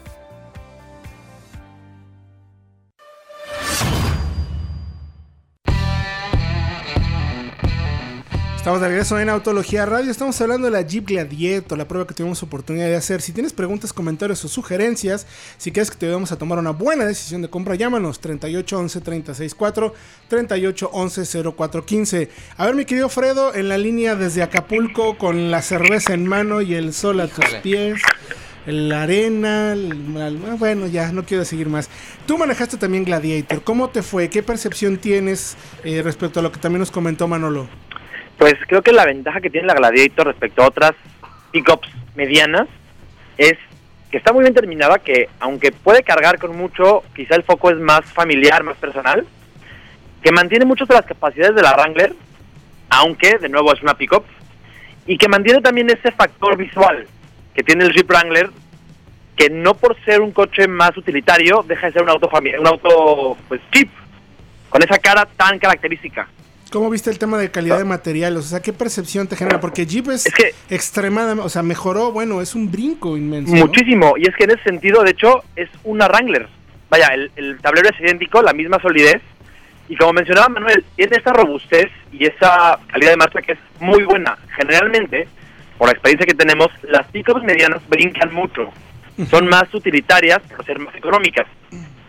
Estamos 8.68 8.82
de 8.82 8.90
regreso 8.90 9.18
en 9.18 9.30
Autología 9.30 9.86
Radio. 9.86 10.12
Estamos 10.12 10.42
hablando 10.42 10.66
de 10.66 10.72
la 10.72 10.82
Jeep 10.82 11.08
Gladiator, 11.08 11.78
la 11.78 11.88
prueba 11.88 12.06
que 12.06 12.14
tuvimos 12.14 12.44
oportunidad 12.44 12.88
de 12.88 12.98
hacer. 12.98 13.22
Si 13.22 13.32
tienes 13.32 13.54
preguntas, 13.54 13.94
comentarios 13.94 14.44
o 14.44 14.50
sugerencias, 14.50 15.26
si 15.58 15.72
quieres 15.72 15.90
que 15.90 15.96
te 15.96 16.06
ayudemos 16.06 16.34
a 16.34 16.38
tomar 16.38 16.60
una 16.60 16.72
buena 16.72 17.06
decisión 17.06 17.42
de 17.42 17.50
compra, 17.50 17.76
llámanos 17.76 18.20
3811 18.20 19.00
364 19.00 19.94
3811 20.28 21.44
0415. 21.56 22.30
A 22.58 22.66
ver, 22.66 22.76
mi 22.76 22.84
querido 22.84 23.08
Fredo, 23.08 23.56
en 23.56 23.70
la 23.70 23.78
línea 23.78 24.16
desde 24.16 24.44
Acapulco 24.44 25.18
con 25.18 25.50
la 25.50 25.62
cerveza 25.62 26.14
en 26.14 26.28
mano 26.28 26.60
y 26.60 26.74
el 26.74 26.94
sol 26.94 27.22
a 27.22 27.30
tus 27.30 27.46
pies 27.64 28.02
la 28.66 29.04
arena, 29.04 29.78
bueno, 30.60 30.88
ya 30.88 31.14
no 31.14 31.24
quiero 31.24 31.46
seguir 31.46 31.70
más. 31.70 31.90
Tú 32.26 32.38
manejaste 32.38 32.76
también 32.76 33.06
Gladiator, 33.06 33.64
¿cómo 33.64 33.90
te 33.90 34.04
fue? 34.04 34.30
¿Qué 34.30 34.44
percepción 34.44 34.98
tienes 34.98 35.56
eh, 35.86 36.02
respecto 36.04 36.42
a 36.42 36.44
lo 36.44 36.52
que 36.52 36.60
también 36.60 36.82
nos 36.82 36.92
comentó 36.92 37.30
Manolo? 37.30 37.70
Pues 38.38 38.56
creo 38.68 38.82
que 38.82 38.92
la 38.92 39.06
ventaja 39.06 39.42
que 39.42 39.50
tiene 39.50 39.68
la 39.68 39.74
Gladiator 39.74 40.28
respecto 40.28 40.62
a 40.62 40.68
otras 40.68 40.94
pickups 41.52 41.90
medianas 42.16 42.68
es 43.38 43.58
que 44.12 44.18
está 44.18 44.32
muy 44.32 44.44
bien 44.44 44.54
terminada, 44.54 45.00
que 45.00 45.30
aunque 45.40 45.72
puede 45.72 46.04
cargar 46.04 46.40
con 46.40 46.56
mucho, 46.56 47.04
quizá 47.16 47.36
el 47.36 47.44
foco 47.44 47.72
es 47.72 47.78
más 47.78 48.06
familiar, 48.14 48.64
más 48.64 48.78
personal, 48.78 49.26
que 50.22 50.32
mantiene 50.32 50.66
muchas 50.66 50.88
de 50.88 50.96
las 50.96 51.06
capacidades 51.06 51.56
de 51.56 51.62
la 51.62 51.74
Wrangler, 51.74 52.14
aunque 52.90 53.38
de 53.38 53.50
nuevo 53.50 53.74
es 53.74 53.82
una 53.82 53.96
pickup, 53.96 54.24
y 55.06 55.18
que 55.18 55.28
mantiene 55.28 55.62
también 55.62 55.90
ese 55.90 56.12
factor 56.12 56.56
visual 56.58 57.08
que 57.54 57.64
tiene 57.64 57.86
el 57.86 57.94
Jeep 57.94 58.10
Wrangler, 58.10 58.50
que 59.36 59.50
no 59.50 59.74
por 59.74 60.00
ser 60.04 60.22
un 60.22 60.32
coche 60.32 60.68
más 60.68 60.96
utilitario 60.96 61.64
deja 61.68 61.88
de 61.88 61.94
ser 61.94 62.04
un 62.04 62.10
auto 62.10 62.30
un 62.60 62.68
auto 62.68 63.38
pues 63.48 63.62
Jeep, 63.72 63.90
con 64.70 64.84
esa 64.84 64.98
cara 65.00 65.28
tan 65.38 65.60
característica. 65.60 66.28
¿Cómo 66.72 66.90
viste 66.90 67.10
el 67.10 67.18
tema 67.18 67.38
de 67.38 67.50
calidad 67.50 67.78
de 67.78 67.86
materiales? 67.86 68.40
O 68.40 68.48
sea, 68.48 68.62
¿qué 68.62 68.74
percepción 68.74 69.28
te 69.28 69.36
genera? 69.36 69.60
Porque 69.60 69.86
Jeep 69.86 70.10
es, 70.10 70.26
extremadamente, 70.70 71.46
o 71.46 71.50
sea, 71.50 71.64
mejoró, 71.64 72.12
bueno, 72.12 72.42
es 72.42 72.56
un 72.56 72.72
brinco 72.72 73.16
inmenso. 73.16 73.56
Muchísimo, 73.56 74.16
y 74.18 74.28
es 74.28 74.36
que 74.36 74.44
en 74.44 74.52
ese 74.52 74.64
sentido, 74.64 75.04
de 75.04 75.12
hecho, 75.12 75.44
es 75.56 75.70
una 75.84 76.08
Wrangler. 76.08 76.48
Vaya, 76.90 77.08
el, 77.14 77.60
tablero 77.62 77.90
es 77.90 78.00
idéntico, 78.02 78.42
la 78.42 78.54
misma 78.54 78.82
solidez, 78.82 79.22
y 79.88 79.96
como 79.96 80.14
mencionaba 80.14 80.50
Manuel, 80.50 80.84
tiene 80.96 81.18
esa 81.18 81.32
robustez 81.32 81.88
y 82.12 82.26
esa 82.26 82.78
calidad 82.88 83.12
de 83.12 83.18
marcha 83.18 83.42
que 83.42 83.54
es 83.54 83.60
muy 83.80 84.04
buena. 84.04 84.38
Generalmente, 84.58 85.28
por 85.78 85.88
la 85.88 85.94
experiencia 85.94 86.26
que 86.26 86.36
tenemos, 86.36 86.68
las 86.84 87.08
pickups 87.08 87.44
medianas 87.44 87.82
brincan 87.88 88.34
mucho. 88.34 88.70
Son 89.30 89.48
más 89.48 89.74
utilitarias 89.74 90.40
por 90.56 90.66
ser 90.66 90.80
más 90.80 90.94
económicas. 90.96 91.48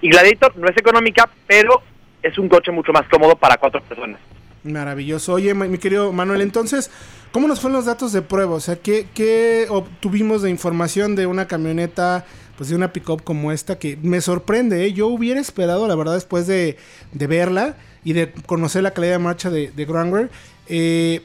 Y 0.00 0.10
Gladiator 0.10 0.56
no 0.56 0.68
es 0.68 0.76
económica, 0.76 1.28
pero 1.46 1.82
es 2.22 2.36
un 2.38 2.48
coche 2.48 2.72
mucho 2.72 2.92
más 2.92 3.08
cómodo 3.08 3.36
para 3.36 3.56
cuatro 3.56 3.80
personas. 3.80 4.20
Maravilloso. 4.64 5.34
Oye, 5.34 5.54
mi 5.54 5.78
querido 5.78 6.12
Manuel, 6.12 6.40
entonces, 6.40 6.90
¿cómo 7.32 7.48
nos 7.48 7.60
fueron 7.60 7.76
los 7.76 7.86
datos 7.86 8.12
de 8.12 8.22
prueba? 8.22 8.54
O 8.54 8.60
sea, 8.60 8.76
¿qué, 8.76 9.06
qué 9.14 9.66
obtuvimos 9.68 10.42
de 10.42 10.50
información 10.50 11.14
de 11.16 11.26
una 11.26 11.46
camioneta 11.46 12.24
pues 12.58 12.70
de 12.70 12.76
una 12.76 12.92
pickup 12.92 13.22
como 13.22 13.52
esta 13.52 13.78
que 13.78 13.96
me 14.02 14.20
sorprende. 14.20 14.84
¿eh? 14.84 14.92
Yo 14.92 15.06
hubiera 15.06 15.40
esperado, 15.40 15.86
la 15.86 15.94
verdad, 15.94 16.14
después 16.14 16.48
de, 16.48 16.76
verla 17.12 17.76
y 18.02 18.14
de 18.14 18.32
conocer 18.32 18.82
la 18.82 18.90
calidad 18.90 19.12
de 19.12 19.18
marcha 19.20 19.48
de, 19.48 19.70
de 19.70 20.28
eh, 20.66 21.22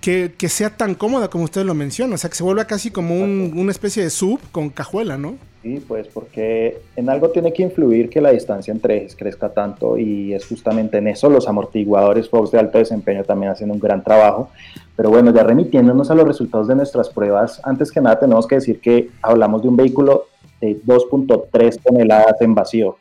que, 0.00 0.48
sea 0.48 0.74
tan 0.74 0.94
cómoda 0.94 1.28
como 1.28 1.44
ustedes 1.44 1.66
lo 1.66 1.74
mencionan. 1.74 2.14
O 2.14 2.18
sea, 2.18 2.30
que 2.30 2.36
se 2.36 2.42
vuelva 2.42 2.66
casi 2.66 2.90
como 2.90 3.14
una 3.14 3.70
especie 3.70 4.02
de 4.02 4.08
sub 4.08 4.40
con 4.52 4.70
cajuela, 4.70 5.18
¿no? 5.18 5.36
Sí, 5.64 5.82
pues 5.88 6.08
porque 6.08 6.82
en 6.94 7.08
algo 7.08 7.30
tiene 7.30 7.50
que 7.50 7.62
influir 7.62 8.10
que 8.10 8.20
la 8.20 8.32
distancia 8.32 8.70
entre 8.70 8.98
ejes 8.98 9.16
crezca 9.16 9.48
tanto 9.48 9.96
y 9.96 10.34
es 10.34 10.46
justamente 10.46 10.98
en 10.98 11.08
eso 11.08 11.30
los 11.30 11.48
amortiguadores 11.48 12.28
Fox 12.28 12.50
de 12.50 12.58
alto 12.58 12.76
desempeño 12.76 13.24
también 13.24 13.50
hacen 13.50 13.70
un 13.70 13.80
gran 13.80 14.04
trabajo. 14.04 14.50
Pero 14.94 15.08
bueno, 15.08 15.32
ya 15.32 15.42
remitiéndonos 15.42 16.10
a 16.10 16.14
los 16.14 16.26
resultados 16.26 16.68
de 16.68 16.74
nuestras 16.74 17.08
pruebas, 17.08 17.62
antes 17.64 17.90
que 17.90 18.02
nada 18.02 18.20
tenemos 18.20 18.46
que 18.46 18.56
decir 18.56 18.78
que 18.78 19.08
hablamos 19.22 19.62
de 19.62 19.68
un 19.68 19.76
vehículo 19.76 20.26
de 20.60 20.78
2.3 20.82 21.80
toneladas 21.82 22.38
en 22.42 22.54
vacío. 22.54 22.98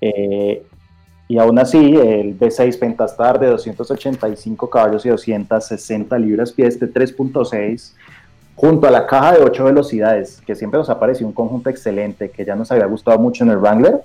Eh, 0.00 0.62
y 1.26 1.38
aún 1.38 1.58
así, 1.58 1.96
el 1.96 2.38
V6 2.38 2.78
Pentastar 2.78 3.40
de 3.40 3.48
285 3.48 4.70
caballos 4.70 5.04
y 5.04 5.08
260 5.08 6.16
libras 6.20 6.52
pies 6.52 6.78
de 6.78 6.86
3.6 6.86 7.94
junto 8.56 8.88
a 8.88 8.90
la 8.90 9.06
caja 9.06 9.34
de 9.34 9.44
8 9.44 9.64
velocidades, 9.64 10.42
que 10.44 10.56
siempre 10.56 10.78
nos 10.78 10.90
ha 10.90 10.98
parecido 10.98 11.28
un 11.28 11.34
conjunto 11.34 11.70
excelente, 11.70 12.30
que 12.30 12.44
ya 12.44 12.56
nos 12.56 12.72
había 12.72 12.86
gustado 12.86 13.18
mucho 13.18 13.44
en 13.44 13.50
el 13.50 13.58
Wrangler, 13.58 14.00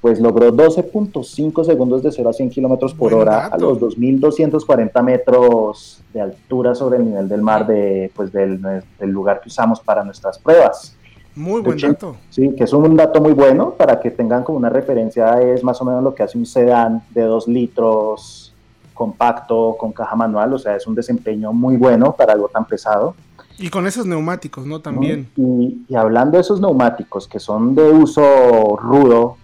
pues 0.00 0.20
logró 0.20 0.52
12.5 0.52 1.64
segundos 1.64 2.04
de 2.04 2.12
0 2.12 2.30
a 2.30 2.32
100 2.32 2.50
kilómetros 2.50 2.94
por 2.94 3.12
hora 3.12 3.46
a 3.46 3.58
los 3.58 3.80
2.240 3.80 5.02
metros 5.02 6.00
de 6.14 6.20
altura 6.20 6.76
sobre 6.76 6.98
el 6.98 7.06
nivel 7.06 7.28
del 7.28 7.42
mar 7.42 7.66
de, 7.66 8.12
pues, 8.14 8.32
del, 8.32 8.62
del 8.62 9.10
lugar 9.10 9.40
que 9.40 9.48
usamos 9.48 9.80
para 9.80 10.04
nuestras 10.04 10.38
pruebas. 10.38 10.96
Muy 11.34 11.60
buen 11.62 11.78
dato. 11.78 12.16
Sí, 12.30 12.54
que 12.56 12.64
es 12.64 12.72
un 12.72 12.96
dato 12.96 13.20
muy 13.20 13.32
bueno 13.32 13.72
para 13.72 14.00
que 14.00 14.12
tengan 14.12 14.44
como 14.44 14.58
una 14.58 14.70
referencia, 14.70 15.40
es 15.42 15.64
más 15.64 15.80
o 15.80 15.84
menos 15.84 16.02
lo 16.02 16.14
que 16.14 16.22
hace 16.22 16.38
un 16.38 16.46
sedán 16.46 17.02
de 17.10 17.22
2 17.22 17.48
litros 17.48 18.54
compacto 18.94 19.76
con 19.78 19.92
caja 19.92 20.16
manual, 20.16 20.52
o 20.54 20.58
sea, 20.58 20.76
es 20.76 20.86
un 20.86 20.94
desempeño 20.94 21.52
muy 21.52 21.76
bueno 21.76 22.12
para 22.12 22.32
algo 22.32 22.48
tan 22.48 22.64
pesado. 22.64 23.14
Y 23.58 23.70
con 23.70 23.86
esos 23.86 24.06
neumáticos, 24.06 24.64
¿no? 24.64 24.80
También. 24.80 25.28
Y, 25.36 25.94
hablando 25.94 26.36
de 26.36 26.42
esos 26.42 26.60
neumáticos 26.60 27.26
que 27.26 27.40
son 27.40 27.74
de 27.74 27.82
uso 27.82 28.76
rudo, 28.76 29.36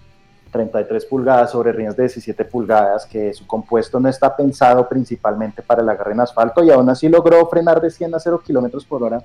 33 0.53 1.05
pulgadas 1.07 1.51
sobre 1.51 1.73
rines 1.73 1.97
de 1.97 2.05
17 2.05 2.45
pulgadas, 2.45 3.07
que 3.07 3.35
su 3.35 3.45
compuesto 3.45 3.99
no 3.99 4.09
está 4.09 4.37
pensado 4.37 4.89
principalmente 4.89 5.63
para 5.63 5.83
el 5.83 5.89
agarre 5.89 6.13
en 6.13 6.21
asfalto 6.21 6.63
y 6.63 6.71
aún 6.71 6.89
así 6.89 7.09
logró 7.09 7.45
frenar 7.49 7.81
de 7.81 7.91
100 7.91 8.15
a 8.15 8.21
0 8.21 8.41
kilómetros 8.47 8.85
por 8.85 9.03
hora 9.03 9.25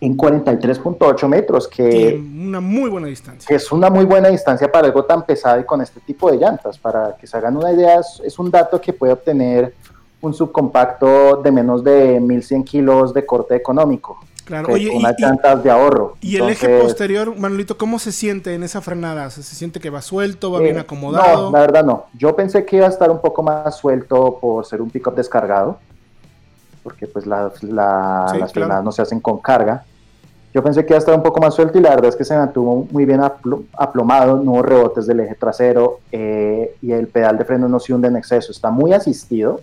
en 0.00 0.16
43.8 0.16 1.28
metros, 1.28 1.68
que 1.68 2.20
una 2.20 2.60
muy 2.60 2.90
buena 2.90 3.06
distancia. 3.06 3.46
Que 3.48 3.54
es 3.54 3.70
una 3.72 3.88
muy 3.88 4.04
buena 4.04 4.28
distancia 4.28 4.70
para 4.70 4.88
algo 4.88 5.04
tan 5.04 5.24
pesado 5.24 5.60
y 5.60 5.64
con 5.64 5.80
este 5.80 6.00
tipo 6.00 6.30
de 6.30 6.38
llantas. 6.38 6.76
Para 6.76 7.16
que 7.16 7.26
se 7.26 7.36
hagan 7.36 7.56
una 7.56 7.72
idea, 7.72 8.00
es 8.00 8.38
un 8.38 8.50
dato 8.50 8.80
que 8.80 8.92
puede 8.92 9.12
obtener 9.12 9.74
un 10.26 10.34
subcompacto 10.34 11.36
de 11.36 11.50
menos 11.50 11.82
de 11.82 12.20
1100 12.20 12.64
kilos 12.64 13.14
de 13.14 13.24
corte 13.24 13.54
económico. 13.54 14.18
Claro, 14.44 14.72
oye, 14.72 14.90
unas 14.90 15.14
llantas 15.18 15.64
de 15.64 15.70
ahorro. 15.70 16.16
¿Y 16.20 16.36
el 16.36 16.48
eje 16.48 16.80
posterior, 16.80 17.36
Manolito, 17.36 17.76
cómo 17.76 17.98
se 17.98 18.12
siente 18.12 18.54
en 18.54 18.62
esa 18.62 18.80
frenada? 18.80 19.28
¿Se 19.30 19.42
siente 19.42 19.80
que 19.80 19.90
va 19.90 20.00
suelto, 20.02 20.52
va 20.52 20.60
bien 20.60 20.76
eh, 20.76 20.80
acomodado? 20.80 21.46
No, 21.46 21.50
la 21.50 21.60
verdad 21.60 21.84
no. 21.84 22.06
Yo 22.16 22.36
pensé 22.36 22.64
que 22.64 22.76
iba 22.76 22.86
a 22.86 22.90
estar 22.90 23.10
un 23.10 23.20
poco 23.20 23.42
más 23.42 23.76
suelto 23.76 24.38
por 24.40 24.64
ser 24.64 24.80
un 24.80 24.90
pickup 24.90 25.16
descargado, 25.16 25.78
porque 26.84 27.08
pues 27.08 27.26
las 27.26 27.58
frenadas 27.58 28.84
no 28.84 28.92
se 28.92 29.02
hacen 29.02 29.18
con 29.18 29.38
carga. 29.38 29.84
Yo 30.56 30.62
pensé 30.62 30.86
que 30.86 30.92
iba 30.92 30.96
a 30.96 31.00
estar 31.00 31.14
un 31.14 31.22
poco 31.22 31.38
más 31.38 31.52
suelto 31.52 31.76
y 31.76 31.82
la 31.82 31.90
verdad 31.90 32.06
es 32.06 32.16
que 32.16 32.24
se 32.24 32.34
mantuvo 32.34 32.86
muy 32.90 33.04
bien 33.04 33.20
aplomado, 33.76 34.42
no 34.42 34.52
hubo 34.52 34.62
rebotes 34.62 35.06
del 35.06 35.20
eje 35.20 35.34
trasero 35.34 36.00
eh, 36.10 36.74
y 36.80 36.92
el 36.92 37.08
pedal 37.08 37.36
de 37.36 37.44
freno 37.44 37.68
no 37.68 37.78
se 37.78 37.92
hunde 37.92 38.08
en 38.08 38.16
exceso. 38.16 38.52
Está 38.52 38.70
muy 38.70 38.94
asistido, 38.94 39.60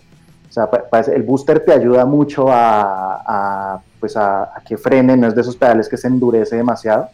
sea, 0.54 0.70
el 1.12 1.22
booster 1.24 1.60
te 1.60 1.72
ayuda 1.72 2.04
mucho 2.04 2.46
a, 2.48 3.80
pues 3.98 4.16
a, 4.16 4.52
que 4.66 4.76
frene, 4.76 5.16
no 5.16 5.26
es 5.26 5.34
de 5.34 5.40
esos 5.40 5.56
pedales 5.56 5.88
que 5.88 5.96
se 5.96 6.06
endurece 6.06 6.56
demasiado, 6.56 7.08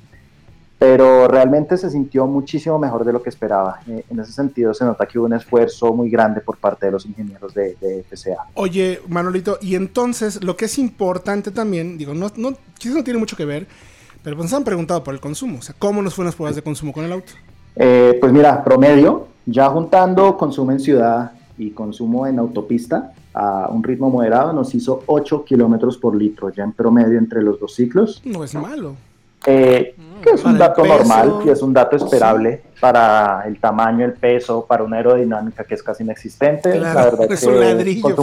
pero 0.79 1.26
realmente 1.26 1.76
se 1.76 1.90
sintió 1.90 2.26
muchísimo 2.26 2.79
mejor 2.79 3.05
de 3.05 3.12
lo 3.12 3.22
que 3.22 3.31
esperaba. 3.31 3.81
Eh, 3.88 4.05
en 4.11 4.20
ese 4.20 4.33
sentido 4.33 4.74
se 4.74 4.85
nota 4.85 5.07
que 5.07 5.18
hubo 5.18 5.26
un 5.26 5.33
esfuerzo 5.33 5.92
muy 5.94 6.11
grande 6.11 6.40
por 6.40 6.59
parte 6.59 6.87
de 6.87 6.92
los 6.92 7.07
ingenieros 7.07 7.55
de, 7.55 7.76
de 7.81 8.03
FCA. 8.03 8.46
Oye, 8.55 9.00
Manolito, 9.09 9.59
y 9.61 9.74
entonces 9.74 10.42
lo 10.44 10.57
que 10.57 10.66
es 10.66 10.79
importante 10.79 11.50
también, 11.50 11.96
digo, 11.96 12.14
no, 12.14 12.31
no, 12.37 12.53
quizás 12.79 12.96
no 12.96 13.05
tiene 13.05 13.18
mucho 13.18 13.37
que 13.37 13.44
ver, 13.44 13.66
pero 14.22 14.37
pues 14.37 14.50
nos 14.50 14.59
han 14.59 14.64
preguntado 14.64 15.03
por 15.03 15.14
el 15.14 15.20
consumo, 15.20 15.59
o 15.59 15.62
sea, 15.62 15.74
¿cómo 15.79 16.03
nos 16.03 16.14
fueron 16.14 16.26
las 16.26 16.37
pruebas 16.37 16.57
de 16.57 16.62
consumo 16.62 16.92
con 16.92 17.05
el 17.05 17.12
auto? 17.12 17.33
Eh, 17.76 18.18
pues 18.20 18.33
mira, 18.33 18.62
promedio, 18.62 19.29
ya 19.46 19.68
juntando 19.70 20.37
consumo 20.37 20.72
en 20.72 20.81
ciudad 20.81 21.33
y 21.60 21.70
consumo 21.72 22.26
en 22.26 22.38
autopista, 22.38 23.12
a 23.34 23.68
un 23.68 23.82
ritmo 23.84 24.08
moderado 24.08 24.52
nos 24.52 24.74
hizo 24.74 25.02
8 25.06 25.44
kilómetros 25.44 25.98
por 25.98 26.16
litro, 26.16 26.50
ya 26.50 26.64
en 26.64 26.72
promedio 26.72 27.18
entre 27.18 27.42
los 27.42 27.60
dos 27.60 27.74
ciclos. 27.74 28.22
No 28.24 28.42
es 28.42 28.54
malo. 28.54 28.96
Eh, 29.46 29.94
que 30.22 30.30
es 30.30 30.44
un 30.44 30.58
dato 30.58 30.84
normal 30.84 31.40
y 31.44 31.50
es 31.50 31.62
un 31.62 31.72
dato 31.72 31.96
esperable 31.96 32.62
para 32.80 33.44
el 33.46 33.58
tamaño, 33.58 34.04
el 34.04 34.14
peso, 34.14 34.64
para 34.66 34.82
una 34.84 34.96
aerodinámica 34.96 35.64
que 35.64 35.74
es 35.74 35.82
casi 35.82 36.02
inexistente. 36.02 36.78
la 36.78 36.94
verdad 36.94 37.30
es, 37.32 37.42
un 37.42 37.60
ladrillo 37.60 38.16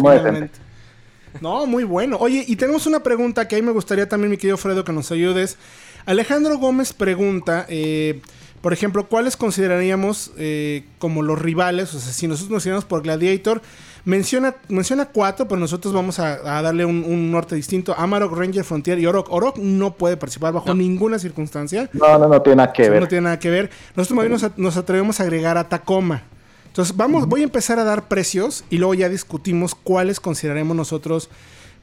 No, 1.42 1.66
muy 1.66 1.84
bueno. 1.84 2.18
Oye, 2.20 2.44
y 2.48 2.56
tenemos 2.56 2.88
una 2.88 3.02
pregunta 3.02 3.48
que 3.48 3.56
ahí 3.56 3.62
me 3.62 3.72
gustaría 3.72 4.10
también, 4.10 4.32
mi 4.32 4.38
querido 4.38 4.58
Fredo, 4.58 4.84
que 4.84 4.92
nos 4.92 5.12
ayudes. 5.12 5.58
Alejandro 6.06 6.58
Gómez 6.58 6.94
pregunta, 6.94 7.66
eh, 7.68 8.22
por 8.62 8.74
ejemplo, 8.74 9.08
¿cuáles 9.08 9.38
consideraríamos 9.38 10.32
eh, 10.38 10.84
como 11.00 11.22
los 11.22 11.40
rivales? 11.40 11.94
O 11.94 12.00
sea, 12.00 12.12
si 12.12 12.28
nosotros 12.28 12.52
nos 12.52 12.66
íbamos 12.66 12.86
por 12.86 13.04
Gladiator, 13.04 13.62
Menciona, 14.08 14.56
menciona 14.70 15.08
cuatro, 15.08 15.50
pero 15.50 15.60
nosotros 15.60 15.94
vamos 15.94 16.18
a, 16.20 16.38
darle 16.62 16.86
un, 16.86 17.30
norte 17.30 17.56
distinto. 17.56 17.94
Amarok, 17.98 18.32
Ranger, 18.38 18.64
Frontier 18.64 18.98
y 19.00 19.06
Orok. 19.06 19.30
Orok 19.30 19.58
no 19.58 19.96
puede 19.96 20.16
participar 20.16 20.54
bajo 20.54 20.74
ninguna 20.74 21.20
circunstancia. 21.20 21.90
No, 21.92 22.18
no, 22.18 22.30
no 22.30 22.42
tiene 22.42 22.56
nada 22.56 22.72
que 22.72 22.90
ver. 22.90 23.02
No 23.02 23.08
tiene 23.10 23.24
nada 23.24 23.38
que 23.38 23.50
ver. 23.50 23.70
Nosotros 23.98 24.30
nos, 24.30 24.58
nos, 24.58 24.78
atrevemos 24.78 25.20
a 25.20 25.24
agregar 25.24 25.58
a 25.58 25.68
Tacoma. 25.68 26.24
Entonces, 26.68 26.96
vamos, 26.96 27.28
voy 27.28 27.42
a 27.42 27.44
empezar 27.44 27.80
a 27.80 27.84
dar 27.84 28.08
precios 28.08 28.64
y 28.70 28.78
luego 28.78 28.94
ya 28.94 29.10
discutimos 29.10 29.76
cuáles 29.76 30.22
consideraremos 30.22 30.78
nosotros 30.78 31.30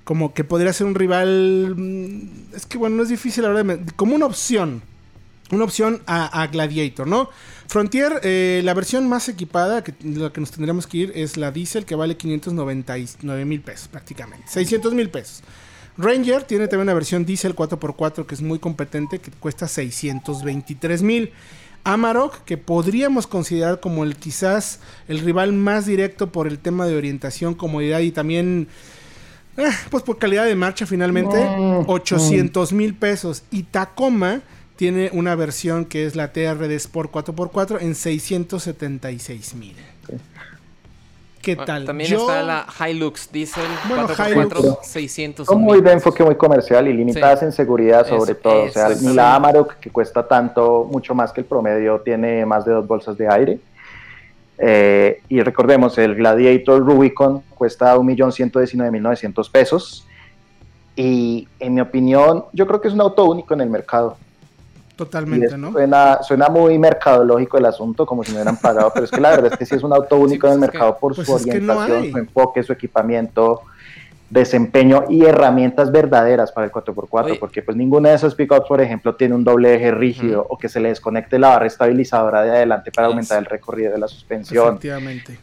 como 0.04 0.32
que 0.32 0.44
podría 0.44 0.72
ser 0.72 0.86
un 0.86 0.94
rival. 0.94 1.74
Mm, 1.76 2.54
es 2.56 2.64
que 2.64 2.78
bueno, 2.78 2.96
no 2.96 3.02
es 3.02 3.10
difícil 3.10 3.44
ahora, 3.44 3.62
como 3.96 4.14
una 4.14 4.24
opción 4.24 4.80
una 5.54 5.64
opción 5.64 6.02
a, 6.06 6.46
Gladiator, 6.46 7.06
¿no? 7.06 7.30
Frontier, 7.66 8.20
eh, 8.22 8.60
la 8.64 8.74
versión 8.74 9.08
más 9.08 9.28
equipada, 9.28 9.82
que 9.82 9.94
la 10.02 10.30
que 10.30 10.40
nos 10.40 10.50
tendríamos 10.50 10.86
que 10.86 10.98
ir, 10.98 11.12
es 11.14 11.36
la 11.36 11.50
Diesel, 11.50 11.86
que 11.86 11.94
vale 11.94 12.16
599 12.16 13.44
mil 13.44 13.60
pesos 13.62 13.88
prácticamente, 13.88 14.46
600 14.48 14.94
mil 14.94 15.10
pesos. 15.10 15.42
Ranger 15.96 16.42
tiene 16.42 16.66
también 16.66 16.88
una 16.88 16.94
versión 16.94 17.24
Diesel 17.24 17.54
4x4 17.54 18.26
que 18.26 18.34
es 18.34 18.42
muy 18.42 18.58
competente, 18.58 19.20
que 19.20 19.30
cuesta 19.30 19.68
623 19.68 21.02
mil. 21.02 21.32
Amarok, 21.84 22.44
que 22.44 22.56
podríamos 22.56 23.26
considerar 23.26 23.78
como 23.78 24.04
el 24.04 24.16
quizás 24.16 24.80
el 25.06 25.20
rival 25.20 25.52
más 25.52 25.84
directo 25.84 26.32
por 26.32 26.46
el 26.46 26.58
tema 26.58 26.86
de 26.86 26.96
orientación, 26.96 27.54
comodidad 27.54 28.00
y 28.00 28.10
también, 28.10 28.68
eh, 29.58 29.68
pues 29.90 30.02
por 30.02 30.18
calidad 30.18 30.46
de 30.46 30.54
marcha 30.56 30.86
finalmente, 30.86 31.36
800 31.86 32.72
mm, 32.72 32.76
mil 32.76 32.94
pesos. 32.94 33.42
Y 33.50 33.64
Tacoma, 33.64 34.40
tiene 34.76 35.10
una 35.12 35.34
versión 35.34 35.84
que 35.84 36.06
es 36.06 36.16
la 36.16 36.32
TRD 36.32 36.72
Sport 36.72 37.12
4x4 37.12 37.78
en 37.80 37.94
676 37.94 39.54
mil. 39.54 39.76
¿Qué 41.44 41.56
ah, 41.60 41.64
tal? 41.64 41.84
También 41.84 42.12
está 42.12 42.42
la 42.42 42.66
Hilux 42.88 43.30
Diesel 43.30 43.64
4x4 43.88 44.78
600 44.82 45.50
Muy 45.50 45.82
de 45.82 45.92
enfoque 45.92 46.24
muy 46.24 46.36
comercial 46.36 46.88
y 46.88 46.94
limitadas 46.94 47.42
en 47.42 47.52
seguridad 47.52 48.06
sobre 48.08 48.34
todo. 48.34 48.64
O 48.64 48.70
sea, 48.70 48.88
ni 49.00 49.12
la 49.12 49.34
Amarok 49.34 49.74
que 49.74 49.90
cuesta 49.90 50.26
tanto, 50.26 50.88
mucho 50.90 51.14
más 51.14 51.32
que 51.32 51.42
el 51.42 51.46
promedio, 51.46 52.00
tiene 52.00 52.46
más 52.46 52.64
de 52.64 52.72
dos 52.72 52.86
bolsas 52.86 53.18
de 53.18 53.28
aire. 53.28 53.58
Eh, 54.56 55.20
y 55.28 55.40
recordemos, 55.42 55.98
el 55.98 56.14
Gladiator 56.14 56.80
Rubicon 56.84 57.42
cuesta 57.54 57.94
1.119.900 57.96 59.50
pesos. 59.50 60.06
Y 60.96 61.48
en 61.58 61.74
mi 61.74 61.80
opinión, 61.80 62.44
yo 62.52 62.66
creo 62.66 62.80
que 62.80 62.88
es 62.88 62.94
un 62.94 63.00
auto 63.02 63.24
único 63.24 63.52
en 63.52 63.60
el 63.60 63.68
mercado. 63.68 64.16
Totalmente, 64.96 65.58
¿no? 65.58 65.72
Suena, 65.72 66.22
suena 66.22 66.48
muy 66.48 66.78
mercadológico 66.78 67.58
el 67.58 67.66
asunto, 67.66 68.06
como 68.06 68.22
si 68.22 68.30
me 68.30 68.38
hubieran 68.38 68.56
pagado, 68.56 68.92
pero 68.94 69.04
es 69.04 69.10
que 69.10 69.20
la 69.20 69.30
verdad 69.30 69.52
es 69.52 69.58
que 69.58 69.66
sí 69.66 69.74
es 69.74 69.82
un 69.82 69.92
auto 69.92 70.16
único 70.18 70.46
en 70.46 70.52
el 70.52 70.58
pues 70.60 70.72
mercado 70.72 70.98
por 70.98 71.14
pues 71.16 71.26
su 71.26 71.32
orientación, 71.32 72.12
su 72.12 72.18
enfoque, 72.18 72.62
su 72.62 72.72
equipamiento, 72.72 73.62
desempeño 74.30 75.04
y 75.08 75.24
herramientas 75.24 75.90
verdaderas 75.90 76.52
para 76.52 76.66
el 76.66 76.72
4x4, 76.72 77.38
porque 77.40 77.62
pues 77.62 77.76
ninguna 77.76 78.10
de 78.10 78.16
esos 78.16 78.36
pickups, 78.36 78.68
por 78.68 78.80
ejemplo, 78.80 79.16
tiene 79.16 79.34
un 79.34 79.42
doble 79.42 79.74
eje 79.74 79.90
rígido 79.90 80.46
o 80.48 80.56
que 80.56 80.68
se 80.68 80.78
le 80.78 80.90
desconecte 80.90 81.40
la 81.40 81.48
barra 81.48 81.66
estabilizadora 81.66 82.42
de 82.42 82.50
adelante 82.50 82.92
para 82.92 83.08
aumentar 83.08 83.40
el 83.40 83.46
recorrido 83.46 83.92
de 83.92 83.98
la 83.98 84.06
suspensión. 84.06 84.68
Efectivamente. 84.68 85.38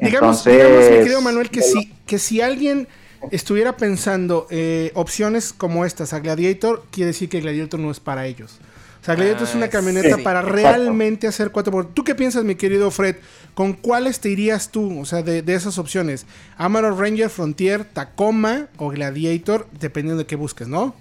digamos, 0.00 0.44
digamos, 0.44 0.90
mi 0.90 0.96
querido 0.96 1.20
Manuel, 1.20 1.48
que 1.48 1.62
si, 1.62 1.92
que 2.06 2.18
si 2.18 2.40
alguien 2.40 2.88
estuviera 3.30 3.76
pensando 3.76 4.48
eh, 4.50 4.90
opciones 4.94 5.52
como 5.52 5.84
estas 5.84 6.12
a 6.12 6.18
Gladiator, 6.18 6.84
quiere 6.90 7.08
decir 7.08 7.28
que 7.28 7.40
Gladiator 7.40 7.78
no 7.78 7.92
es 7.92 8.00
para 8.00 8.26
ellos 8.26 8.58
sea, 9.06 9.14
Gladiator 9.14 9.44
es 9.44 9.54
una 9.54 9.66
ah, 9.66 9.70
camioneta 9.70 10.18
para 10.18 10.42
realmente 10.42 11.28
hacer 11.28 11.52
4x4. 11.52 11.94
¿Tú 11.94 12.02
qué 12.02 12.16
piensas, 12.16 12.42
mi 12.42 12.56
querido 12.56 12.90
Fred? 12.90 13.16
¿Con 13.54 13.72
cuáles 13.72 14.20
te 14.20 14.30
irías 14.30 14.72
tú? 14.72 15.00
O 15.00 15.04
sea, 15.04 15.22
de, 15.22 15.42
esas 15.54 15.78
opciones. 15.78 16.26
Amarok 16.58 16.98
Ranger, 16.98 17.30
Frontier, 17.30 17.84
Tacoma 17.84 18.66
o 18.78 18.88
Gladiator, 18.88 19.68
dependiendo 19.70 20.22
de 20.22 20.26
qué 20.26 20.34
busques, 20.34 20.66
¿no? 20.66 20.96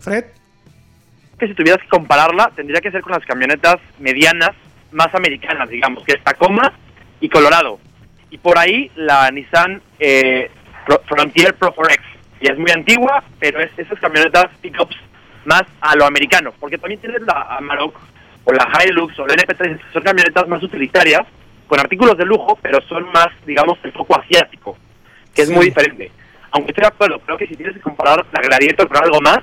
Fred. 0.00 0.24
Que 1.38 1.48
si 1.48 1.54
tuvieras 1.54 1.82
que 1.82 1.88
compararla, 1.88 2.50
tendría 2.56 2.80
que 2.80 2.90
ser 2.90 3.02
con 3.02 3.12
las 3.12 3.24
camionetas 3.26 3.76
medianas 3.98 4.52
más 4.90 5.14
americanas, 5.14 5.68
digamos, 5.68 6.02
que 6.02 6.14
es 6.14 6.24
Tacoma 6.24 6.72
y 7.20 7.28
Colorado. 7.28 7.78
Y 8.30 8.38
por 8.38 8.58
ahí 8.58 8.90
la 8.96 9.30
Nissan 9.30 9.82
eh, 9.98 10.50
Frontier 11.06 11.54
Pro 11.56 11.74
4X. 11.74 12.00
Y 12.40 12.50
es 12.50 12.58
muy 12.58 12.70
antigua, 12.70 13.22
pero 13.38 13.60
es 13.60 13.70
esas 13.78 13.98
camionetas 14.00 14.46
pickups 14.62 14.96
más 15.46 15.62
a 15.80 15.96
lo 15.96 16.04
americano. 16.04 16.52
Porque 16.58 16.78
también 16.78 17.00
tienes 17.00 17.22
la 17.22 17.56
Amarok 17.56 17.96
o 18.44 18.52
la 18.52 18.68
Hilux 18.84 19.18
o 19.18 19.26
la 19.26 19.34
NP3, 19.34 19.80
son 19.92 20.02
camionetas 20.02 20.46
más 20.46 20.62
utilitarias, 20.62 21.22
con 21.66 21.80
artículos 21.80 22.16
de 22.16 22.24
lujo, 22.24 22.58
pero 22.62 22.80
son 22.82 23.10
más, 23.12 23.28
digamos, 23.44 23.78
el 23.82 23.92
foco 23.92 24.20
asiático, 24.20 24.76
que 25.34 25.42
es 25.42 25.50
muy 25.50 25.66
diferente. 25.66 26.12
Aunque 26.52 26.70
estoy 26.70 26.82
de 26.82 26.88
acuerdo, 26.88 27.18
creo 27.20 27.36
que 27.36 27.46
si 27.46 27.56
tienes 27.56 27.74
que 27.74 27.80
comparar 27.80 28.24
la 28.32 28.40
Gladiator 28.40 28.88
con 28.88 29.02
algo 29.02 29.20
más, 29.20 29.40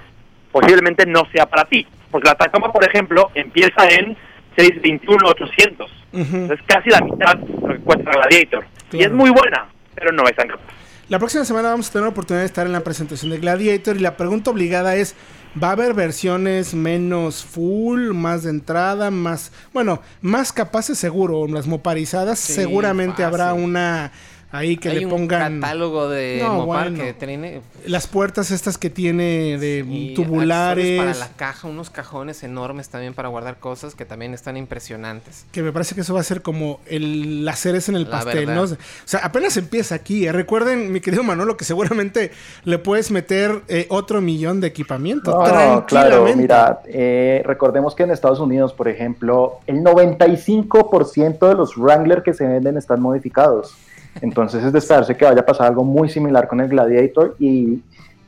posiblemente 0.52 1.06
no 1.06 1.26
sea 1.34 1.46
para 1.46 1.66
ti. 1.66 1.86
Porque 2.10 2.30
la 2.30 2.36
Tacoma, 2.36 2.72
por 2.72 2.88
ejemplo, 2.88 3.30
empieza 3.36 3.89
en 3.89 4.16
621-800. 4.56 6.52
Es 6.52 6.62
casi 6.66 6.89
la 6.89 7.02
mitad 7.02 7.36
de 7.36 7.68
lo 7.68 7.74
que 7.74 7.80
cuesta 7.82 8.04
la 8.06 8.28
Gladiator. 8.28 8.66
Y 8.92 9.04
es 9.04 9.12
muy 9.12 9.32
buena, 9.32 9.68
pero 9.96 10.12
no 10.12 10.24
es 10.24 10.36
tan 10.36 10.48
capaz. 10.48 10.63
La 11.10 11.20
próxima 11.20 11.44
semana 11.44 11.70
vamos 11.70 11.89
a 11.89 11.92
tener 11.92 12.04
la 12.04 12.12
oportunidad 12.12 12.44
de 12.44 12.48
estar 12.48 12.66
en 12.66 12.72
la 12.72 12.84
presentación 12.84 13.32
de 13.32 13.39
Gladiator 13.39 13.98
y 13.98 14.00
la 14.00 14.16
pregunta 14.16 14.52
obligada 14.52 14.96
es, 14.96 15.16
¿va 15.62 15.70
a 15.70 15.72
haber 15.72 15.94
versiones 15.94 16.74
menos 16.74 17.44
full, 17.44 18.13
más 18.13 18.44
de 18.44 18.50
entrada, 18.52 19.12
más, 19.12 19.52
bueno, 19.74 20.02
más 20.22 20.52
capaces 20.52 20.98
seguro, 20.98 21.48
las 21.48 21.68
moparizadas? 21.68 22.39
seguramente 22.39 23.24
habrá 23.24 23.54
una 23.54 24.12
ahí 24.54 24.78
que 24.78 24.89
le 24.89 25.08
pongan 25.08 25.54
un 25.56 25.60
catálogo 25.60 26.08
de 26.10 26.46
Mopar 26.48 26.94
que 26.94 27.13
tiene 27.13 27.62
las 27.88 28.08
puertas 28.08 28.52
estas 28.52 28.78
que 28.78 28.89
tiene 28.89 29.58
de 29.58 30.13
tubulares. 30.16 31.00
para 31.00 31.16
la 31.16 31.30
caja 31.36 31.68
unos 31.68 31.89
cajones 31.89 32.44
enormes 32.44 32.89
también 32.89 33.13
para 33.16 33.30
guardar 33.30 33.58
cosas 33.58 33.96
que 33.96 34.06
también 34.06 34.34
están 34.34 34.56
impresionantes. 34.56 35.46
Que 35.52 35.63
me 35.63 35.72
parece 35.72 35.96
que 35.96 36.02
eso 36.02 36.13
va 36.13 36.20
a 36.20 36.24
ser 36.24 36.42
como 36.44 36.80
el 36.86 37.44
la 37.44 37.56
cereza 37.56 37.92
en 37.92 37.98
el 37.98 38.08
pastel 38.08 38.54
no 38.54 38.63
o 38.63 38.68
sea 39.06 39.22
apenas 39.24 39.58
empieza 39.58 39.96
aquí. 39.96 40.28
¿eh? 40.28 40.32
recuerden 40.32 40.92
mi 40.92 41.02
querido 41.02 41.24
Manolo 41.24 41.58
que 41.58 41.66
seguramente 41.66 42.32
le 42.63 42.78
puedes 42.78 43.10
meter 43.10 43.63
eh, 43.68 43.88
otro 43.89 44.22
millón 44.22 44.62
de 44.62 44.68
equipamiento. 44.68 45.32
No, 45.32 45.86
claro 45.88 46.26
mira 46.36 46.82
eh, 46.86 47.42
recordemos 47.46 47.96
que 47.96 48.04
en 48.04 48.12
Estados 48.12 48.39
Unidos 48.39 48.72
por 48.74 48.88
ejemplo 48.88 49.60
el 49.66 49.78
95% 49.78 51.48
de 51.48 51.56
los 51.56 51.76
Wrangler 51.76 52.22
que 52.22 52.34
se 52.34 52.46
venden 52.46 52.78
están 52.78 53.02
modificados 53.02 53.76
entonces 54.21 54.63
es 54.63 54.71
de 54.71 54.80
esperarse 54.80 55.15
que 55.15 55.26
vaya 55.26 55.41
a 55.41 55.45
pasar 55.45 55.67
algo 55.67 55.84
muy 55.84 56.10
similar 56.10 56.47
con 56.47 56.60
el 56.60 56.69
Gladiator 56.69 57.36
y, 57.39 57.82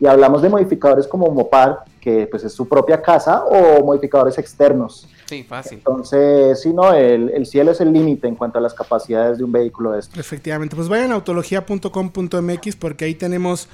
hablamos 0.05 0.41
de 0.43 0.49
modificadores 0.49 1.07
como 1.07 1.31
Mopar, 1.31 1.79
que 1.99 2.27
pues 2.27 2.43
es 2.43 2.53
su 2.53 2.67
propia 2.67 3.01
casa, 3.01 3.43
o 3.45 3.83
modificadores 3.83 4.37
externos. 4.37 5.07
Sí, 5.25 5.43
fácil. 5.43 5.79
Entonces, 5.79 6.61
sí, 6.61 6.71
no, 6.71 6.93
el, 6.93 7.31
el 7.31 7.47
cielo 7.47 7.71
es 7.71 7.81
el 7.81 7.91
límite 7.91 8.27
en 8.27 8.35
cuanto 8.35 8.59
a 8.59 8.61
las 8.61 8.75
capacidades 8.75 9.39
de 9.39 9.43
un 9.43 9.51
vehículo 9.51 9.93
de 9.93 10.01
estos. 10.01 10.19
Efectivamente, 10.19 10.75
pues 10.75 10.87
vayan 10.89 11.11
a 11.11 11.15
autología.com.mx 11.15 12.75
porque 12.75 13.05
ahí 13.05 13.15
tenemos 13.15 13.67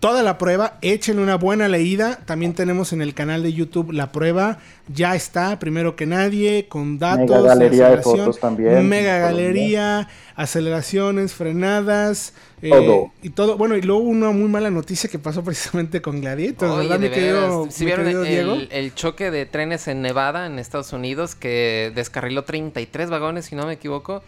toda 0.00 0.22
la 0.22 0.38
prueba, 0.38 0.78
échenle 0.80 1.22
una 1.22 1.36
buena 1.36 1.68
leída. 1.68 2.20
También 2.24 2.54
tenemos 2.54 2.92
en 2.92 3.02
el 3.02 3.14
canal 3.14 3.42
de 3.42 3.52
YouTube 3.52 3.92
la 3.92 4.12
prueba. 4.12 4.58
Ya 4.92 5.14
está, 5.14 5.58
primero 5.58 5.96
que 5.96 6.06
nadie, 6.06 6.66
con 6.68 6.98
datos. 6.98 7.28
Mega 7.28 7.40
galería 7.42 7.90
de 7.90 8.02
fotos 8.02 8.38
también. 8.38 8.88
Mega 8.88 9.18
galería, 9.18 10.08
aceleraciones, 10.36 11.34
frenadas. 11.34 12.32
Eh, 12.62 13.10
y 13.22 13.30
todo. 13.30 13.56
Bueno, 13.56 13.76
y 13.76 13.82
luego 13.82 14.02
una 14.02 14.30
muy 14.30 14.48
mala 14.48 14.70
noticia 14.70 15.08
que 15.08 15.18
pasó 15.18 15.44
precisamente 15.44 16.02
con 16.02 16.20
Gladiator. 16.20 16.78
¿Verdad, 16.78 16.98
mi 16.98 17.10
querido, 17.10 17.68
vieron 17.78 18.66
el, 18.70 18.94
choque 18.94 19.30
de 19.30 19.46
trenes 19.46 19.86
en 19.88 20.02
Nevada, 20.02 20.46
en 20.46 20.58
Estados 20.58 20.92
Unidos, 20.92 21.34
que 21.34 21.92
descarriló 21.94 22.44
33 22.44 23.10
vagones, 23.10 23.46
si 23.46 23.54
no 23.54 23.66
me 23.66 23.74
equivoco. 23.74 24.22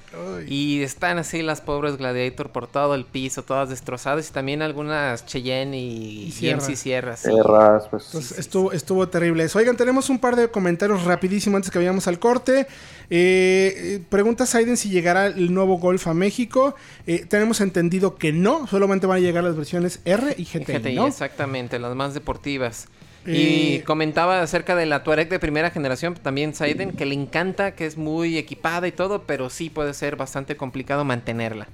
Y 0.46 0.82
están 0.82 1.18
así 1.18 1.42
las 1.42 1.60
pobres 1.60 1.96
Gladiator 1.96 2.50
por 2.50 2.66
todo 2.66 2.94
el 2.94 3.04
piso, 3.04 3.42
todas 3.42 3.68
destrozadas. 3.68 4.28
Y 4.28 4.32
también 4.32 4.62
algunas 4.62 5.26
Cheyenne 5.26 5.76
y, 5.76 6.26
y 6.26 6.30
Sierra. 6.32 7.16
Sierras. 7.16 7.88
pues. 7.90 8.14
estuvo, 8.38 8.72
estuvo 8.72 9.08
terrible 9.08 9.40
Oigan, 9.54 9.76
tenemos 9.76 10.10
un 10.10 10.18
par 10.18 10.36
de 10.36 10.48
comentarios 10.48 11.04
rapidísimo 11.04 11.56
antes 11.56 11.70
que 11.70 11.78
vayamos 11.78 12.06
al 12.06 12.18
corte. 12.18 12.66
Eh, 13.12 13.74
eh, 13.76 14.02
pregunta 14.08 14.46
Saiden 14.46 14.76
si 14.76 14.88
llegará 14.88 15.26
el 15.26 15.52
nuevo 15.52 15.78
Golf 15.78 16.06
a 16.06 16.14
México. 16.14 16.74
Eh, 17.06 17.24
tenemos 17.28 17.60
entendido 17.60 18.16
que 18.20 18.32
no, 18.32 18.68
solamente 18.68 19.08
van 19.08 19.16
a 19.16 19.20
llegar 19.20 19.42
las 19.42 19.56
versiones 19.56 20.00
R 20.04 20.34
y 20.36 20.44
GTI. 20.44 20.98
exactamente, 20.98 21.80
las 21.80 21.96
más 21.96 22.14
deportivas. 22.14 22.86
Y 23.26 23.80
comentaba 23.80 24.40
acerca 24.40 24.74
de 24.76 24.86
la 24.86 25.02
Touareg 25.02 25.28
de 25.28 25.38
primera 25.38 25.70
generación, 25.70 26.14
también 26.14 26.54
Saiden, 26.54 26.92
que 26.92 27.04
le 27.04 27.14
encanta, 27.14 27.74
que 27.74 27.86
es 27.86 27.96
muy 27.96 28.38
equipada 28.38 28.88
y 28.88 28.92
todo, 28.92 29.24
pero 29.24 29.50
sí 29.50 29.68
puede 29.68 29.92
ser 29.92 30.16
bastante 30.16 30.56
complicado 30.56 31.04
mantenerla. 31.04 31.68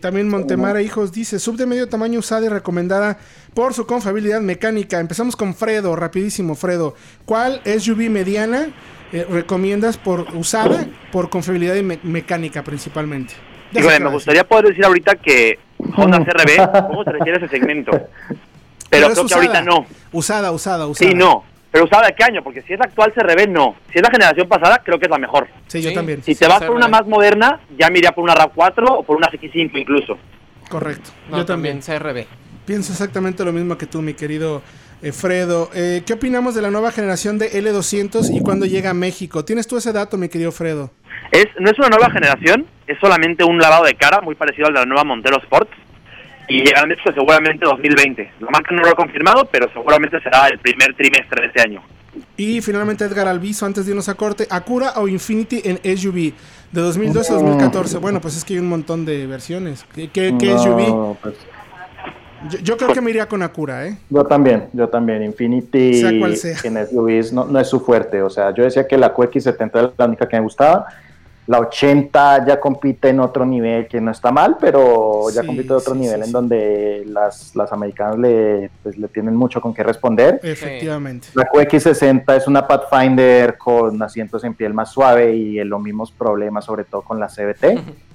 también 0.00 0.28
Montemara 0.28 0.80
Hijos 0.80 1.12
dice, 1.12 1.38
sub 1.38 1.56
de 1.56 1.66
medio 1.66 1.88
tamaño 1.88 2.20
usada 2.20 2.46
y 2.46 2.48
recomendada 2.48 3.18
por 3.54 3.74
su 3.74 3.86
confiabilidad 3.86 4.40
mecánica. 4.40 4.98
Empezamos 4.98 5.36
con 5.36 5.54
Fredo, 5.54 5.94
rapidísimo 5.94 6.54
Fredo. 6.54 6.94
¿Cuál 7.26 7.60
SUV 7.64 8.08
mediana 8.08 8.68
eh, 9.12 9.26
recomiendas 9.28 9.98
por 9.98 10.34
usada, 10.34 10.86
por 11.12 11.28
confiabilidad 11.28 11.76
y 11.76 11.82
mecánica 11.82 12.64
principalmente? 12.64 13.34
Me 13.72 14.10
gustaría 14.10 14.44
poder 14.44 14.66
decir 14.66 14.84
ahorita 14.84 15.16
que 15.16 15.58
Honda 15.96 16.24
CRB, 16.24 16.88
¿cómo 16.88 17.04
se 17.04 17.12
refiere 17.12 17.38
a 17.38 17.44
ese 17.44 17.48
segmento? 17.48 17.92
Pero, 18.90 19.10
creo 19.10 19.26
que 19.26 19.34
ahorita 19.34 19.62
no. 19.62 19.86
Usada, 20.12 20.52
usada, 20.52 20.86
usada. 20.86 21.10
Sí, 21.10 21.16
no. 21.16 21.44
Pero 21.70 21.86
usada 21.86 22.06
de 22.06 22.14
qué 22.14 22.24
año? 22.24 22.42
Porque 22.42 22.60
si 22.62 22.74
es 22.74 22.78
la 22.78 22.84
actual 22.84 23.12
CRB, 23.14 23.48
no. 23.48 23.76
Si 23.90 23.98
es 23.98 24.02
la 24.02 24.10
generación 24.10 24.46
pasada, 24.46 24.82
creo 24.84 24.98
que 24.98 25.06
es 25.06 25.10
la 25.10 25.16
mejor. 25.16 25.48
Sí, 25.68 25.80
yo 25.80 25.94
también. 25.94 26.22
Si 26.22 26.34
te 26.34 26.46
vas 26.46 26.62
por 26.62 26.76
una 26.76 26.88
más 26.88 27.06
moderna, 27.06 27.60
ya 27.78 27.88
me 27.88 27.98
iría 27.98 28.12
por 28.12 28.24
una 28.24 28.34
RAV4 28.34 28.84
o 28.90 29.02
por 29.02 29.16
una 29.16 29.28
X5 29.28 29.70
incluso. 29.80 30.18
Correcto. 30.68 31.10
yo 31.30 31.46
también. 31.46 31.80
CRB. 31.80 32.26
Pienso 32.66 32.92
exactamente 32.92 33.44
lo 33.44 33.52
mismo 33.52 33.76
que 33.76 33.86
tú, 33.86 34.02
mi 34.02 34.14
querido 34.14 34.62
Fredo, 35.10 35.68
eh, 35.74 36.02
¿qué 36.06 36.12
opinamos 36.12 36.54
de 36.54 36.62
la 36.62 36.70
nueva 36.70 36.92
generación 36.92 37.38
de 37.38 37.50
L200 37.50 38.30
y 38.32 38.40
cuándo 38.40 38.66
llega 38.66 38.90
a 38.90 38.94
México? 38.94 39.44
¿Tienes 39.44 39.66
tú 39.66 39.76
ese 39.76 39.92
dato, 39.92 40.16
mi 40.16 40.28
querido 40.28 40.52
Fredo? 40.52 40.92
Es, 41.32 41.46
no 41.58 41.70
es 41.70 41.78
una 41.78 41.88
nueva 41.88 42.10
generación, 42.10 42.66
es 42.86 42.98
solamente 43.00 43.42
un 43.42 43.58
lavado 43.58 43.84
de 43.84 43.94
cara 43.94 44.20
muy 44.20 44.36
parecido 44.36 44.68
al 44.68 44.74
de 44.74 44.80
la 44.80 44.86
nueva 44.86 45.02
Montero 45.02 45.38
Sport 45.38 45.68
y 46.48 46.58
llegará 46.58 46.82
a 46.82 46.86
México 46.86 47.10
seguramente 47.12 47.64
2020. 47.64 48.32
La 48.40 48.50
marca 48.50 48.74
no 48.74 48.82
lo 48.82 48.90
ha 48.90 48.94
confirmado, 48.94 49.46
pero 49.46 49.68
seguramente 49.72 50.20
será 50.20 50.46
el 50.48 50.58
primer 50.58 50.94
trimestre 50.94 51.40
de 51.40 51.46
este 51.48 51.62
año. 51.62 51.82
Y 52.36 52.60
finalmente 52.60 53.04
Edgar 53.04 53.26
Alviso, 53.26 53.66
antes 53.66 53.86
de 53.86 53.92
irnos 53.92 54.08
a 54.08 54.14
corte, 54.14 54.46
Acura 54.50 54.92
o 54.96 55.08
Infinity 55.08 55.62
en 55.64 55.78
SUV 55.96 56.32
de 56.72 56.80
2012 56.80 57.32
a 57.32 57.36
2014. 57.36 57.98
Bueno, 57.98 58.20
pues 58.20 58.36
es 58.36 58.44
que 58.44 58.54
hay 58.54 58.60
un 58.60 58.68
montón 58.68 59.04
de 59.04 59.26
versiones. 59.26 59.84
¿Qué, 59.94 60.10
qué, 60.12 60.30
SUV? 60.30 61.16
Pues 61.22 61.34
yo, 62.48 62.76
creo 62.76 62.92
que 62.92 63.00
me 63.00 63.10
iría 63.10 63.28
con 63.28 63.42
Acura, 63.42 63.86
¿eh? 63.86 63.96
Yo 64.10 64.24
también, 64.24 64.68
yo 64.72 64.88
también. 64.88 65.22
Infinity 65.22 65.94
sea 65.94 66.18
cual 66.18 66.36
sea. 66.36 66.56
en 66.64 66.86
SUVs 66.86 67.32
no, 67.32 67.44
no, 67.44 67.58
es 67.58 67.68
su 67.68 67.80
fuerte. 67.80 68.22
O 68.22 68.30
sea, 68.30 68.52
yo 68.54 68.64
decía 68.64 68.86
que 68.86 68.96
la 68.96 69.14
QX70 69.14 69.84
es 69.84 69.90
la 69.96 70.04
única 70.06 70.28
que 70.28 70.36
me 70.36 70.42
gustaba. 70.42 70.86
La 71.46 71.58
80 71.58 72.46
ya 72.46 72.60
compite 72.60 73.08
en 73.08 73.18
otro 73.18 73.44
nivel, 73.44 73.88
que 73.88 74.00
no 74.00 74.12
está 74.12 74.30
mal, 74.30 74.56
pero 74.60 75.28
ya 75.34 75.44
compite 75.44 75.68
en 75.68 75.74
otro 75.74 75.94
nivel 75.94 76.22
en 76.22 76.30
donde 76.30 77.02
las, 77.04 77.56
las 77.56 77.72
americanas 77.72 78.16
le, 78.16 78.70
pues, 78.82 78.96
le 78.96 79.08
tienen 79.08 79.34
mucho 79.34 79.60
con 79.60 79.74
qué 79.74 79.82
responder. 79.82 80.38
Efectivamente. 80.42 81.28
La 81.34 81.50
QX60 81.50 82.36
es 82.36 82.46
una 82.46 82.66
Pathfinder 82.66 83.58
con 83.58 84.00
asientos 84.02 84.44
en 84.44 84.54
piel 84.54 84.72
más 84.72 84.92
suave 84.92 85.34
y 85.34 85.64
los 85.64 85.82
mismos 85.82 86.12
problemas, 86.12 86.64
sobre 86.64 86.84
todo 86.84 87.02
con 87.02 87.18
la 87.18 87.26
CBT. 87.26 87.80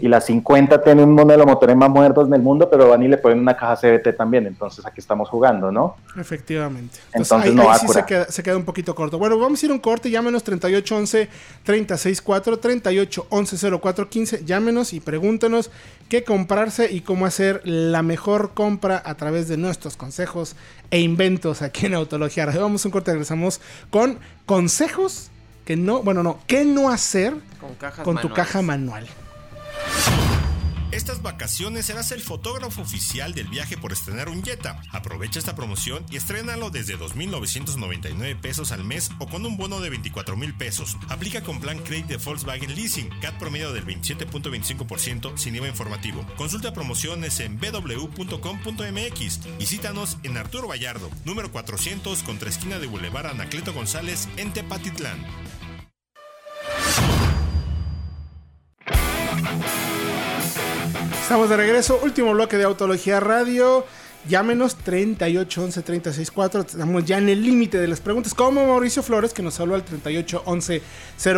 y 0.00 0.08
la 0.08 0.20
50 0.20 0.82
tiene 0.82 1.02
un 1.02 1.12
modelo 1.12 1.46
motores 1.46 1.76
más 1.76 1.90
modernos 1.90 2.28
del 2.28 2.42
mundo, 2.42 2.68
pero 2.70 2.88
van 2.88 3.02
y 3.02 3.08
le 3.08 3.18
ponen 3.18 3.38
una 3.38 3.56
caja 3.56 3.76
CBT 3.76 4.16
también, 4.16 4.46
entonces 4.46 4.84
aquí 4.86 5.00
estamos 5.00 5.28
jugando, 5.28 5.70
¿no? 5.70 5.96
Efectivamente. 6.18 6.98
Entonces, 7.12 7.54
no 7.54 7.70
ahí 7.70 7.78
sí 7.80 7.88
se 7.88 8.04
queda, 8.04 8.24
se 8.26 8.42
queda, 8.42 8.56
un 8.56 8.64
poquito 8.64 8.94
corto. 8.94 9.18
Bueno, 9.18 9.38
vamos 9.38 9.62
a 9.62 9.66
ir 9.66 9.72
a 9.72 9.74
un 9.74 9.80
corte, 9.80 10.10
llámenos 10.10 10.44
3811 10.44 11.28
364 11.64 12.58
3811 12.58 13.56
0415, 13.80 14.44
llámenos 14.44 14.92
y 14.92 15.00
pregúntenos 15.00 15.70
qué 16.08 16.24
comprarse 16.24 16.90
y 16.92 17.00
cómo 17.00 17.26
hacer 17.26 17.60
la 17.64 18.02
mejor 18.02 18.52
compra 18.54 19.02
a 19.04 19.14
través 19.14 19.48
de 19.48 19.56
nuestros 19.56 19.96
consejos 19.96 20.56
e 20.90 21.00
inventos 21.00 21.62
aquí 21.62 21.86
en 21.86 21.94
Autología. 21.94 22.44
Ahora 22.44 22.60
vamos 22.60 22.84
a 22.84 22.88
un 22.88 22.92
corte, 22.92 23.12
regresamos 23.12 23.60
con 23.90 24.18
consejos 24.46 25.30
que 25.64 25.76
no, 25.76 26.02
bueno, 26.02 26.22
no, 26.22 26.38
qué 26.46 26.64
no 26.64 26.90
hacer 26.90 27.34
con, 27.60 28.04
con 28.04 28.20
tu 28.20 28.32
caja 28.32 28.62
manual. 28.62 29.06
Estas 30.94 31.22
vacaciones 31.22 31.86
serás 31.86 32.12
el 32.12 32.22
fotógrafo 32.22 32.80
oficial 32.80 33.34
del 33.34 33.48
viaje 33.48 33.76
por 33.76 33.90
estrenar 33.90 34.28
un 34.28 34.44
Jetta. 34.44 34.80
Aprovecha 34.92 35.40
esta 35.40 35.56
promoción 35.56 36.06
y 36.08 36.16
estrénalo 36.16 36.70
desde 36.70 36.96
2.999 36.96 38.40
pesos 38.40 38.70
al 38.70 38.84
mes 38.84 39.10
o 39.18 39.26
con 39.26 39.44
un 39.44 39.56
bono 39.56 39.80
de 39.80 39.90
24 39.90 40.36
mil 40.36 40.54
pesos. 40.54 40.96
Aplica 41.08 41.42
con 41.42 41.60
plan 41.60 41.80
Credit 41.80 42.06
de 42.06 42.16
Volkswagen 42.18 42.76
Leasing, 42.76 43.10
CAT 43.20 43.36
promedio 43.38 43.72
del 43.72 43.84
27.25% 43.84 45.36
sin 45.36 45.56
IVA 45.56 45.66
informativo. 45.66 46.24
Consulta 46.36 46.72
promociones 46.72 47.40
en 47.40 47.58
www.com.mx 47.58 49.40
y 49.58 49.66
cítanos 49.66 50.18
en 50.22 50.36
Arturo 50.36 50.68
Vallardo, 50.68 51.10
número 51.24 51.50
400 51.50 52.22
contra 52.22 52.50
esquina 52.50 52.78
de 52.78 52.86
Boulevard 52.86 53.26
Anacleto 53.26 53.72
González 53.72 54.28
en 54.36 54.52
Tepatitlán. 54.52 55.18
Estamos 61.24 61.48
de 61.48 61.56
regreso, 61.56 61.98
último 62.02 62.32
bloque 62.32 62.58
de 62.58 62.64
Autología 62.64 63.18
Radio. 63.18 63.86
Llámenos 64.28 64.76
38 64.76 65.64
11 65.64 65.80
36 65.82 66.30
4. 66.30 66.60
Estamos 66.60 67.04
ya 67.06 67.16
en 67.16 67.30
el 67.30 67.42
límite 67.42 67.78
de 67.78 67.88
las 67.88 68.02
preguntas. 68.02 68.34
Como 68.34 68.66
Mauricio 68.66 69.02
Flores, 69.02 69.32
que 69.32 69.42
nos 69.42 69.58
habló 69.58 69.74
al 69.74 69.86
38 69.86 70.42
11 70.44 70.82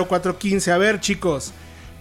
04 0.09 0.39
15. 0.39 0.73
A 0.73 0.79
ver, 0.79 0.99
chicos, 0.99 1.53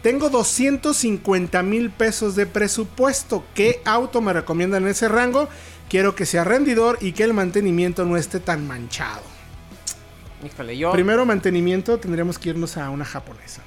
tengo 0.02 0.32
250 0.32 1.62
mil 1.62 1.92
pesos 1.92 2.36
de 2.36 2.48
presupuesto. 2.48 3.44
¿Qué 3.54 3.84
auto 3.86 4.20
me 4.20 4.34
recomiendan 4.34 4.86
en 4.86 4.90
ese 4.90 5.08
rango? 5.08 5.48
Quiero 5.88 6.16
que 6.16 6.26
sea 6.26 6.44
rendidor 6.44 6.98
y 7.02 7.12
que 7.12 7.24
el 7.24 7.36
mantenimiento 7.36 8.04
no 8.04 8.18
esté 8.18 8.40
tan 8.40 8.66
manchado. 8.68 9.22
Híjole, 10.44 10.76
yo. 10.76 10.92
Primero, 10.92 11.24
mantenimiento, 11.28 12.00
tendríamos 12.00 12.40
que 12.40 12.50
irnos 12.50 12.78
a 12.78 12.90
una 12.90 13.06
japonesa. 13.06 13.62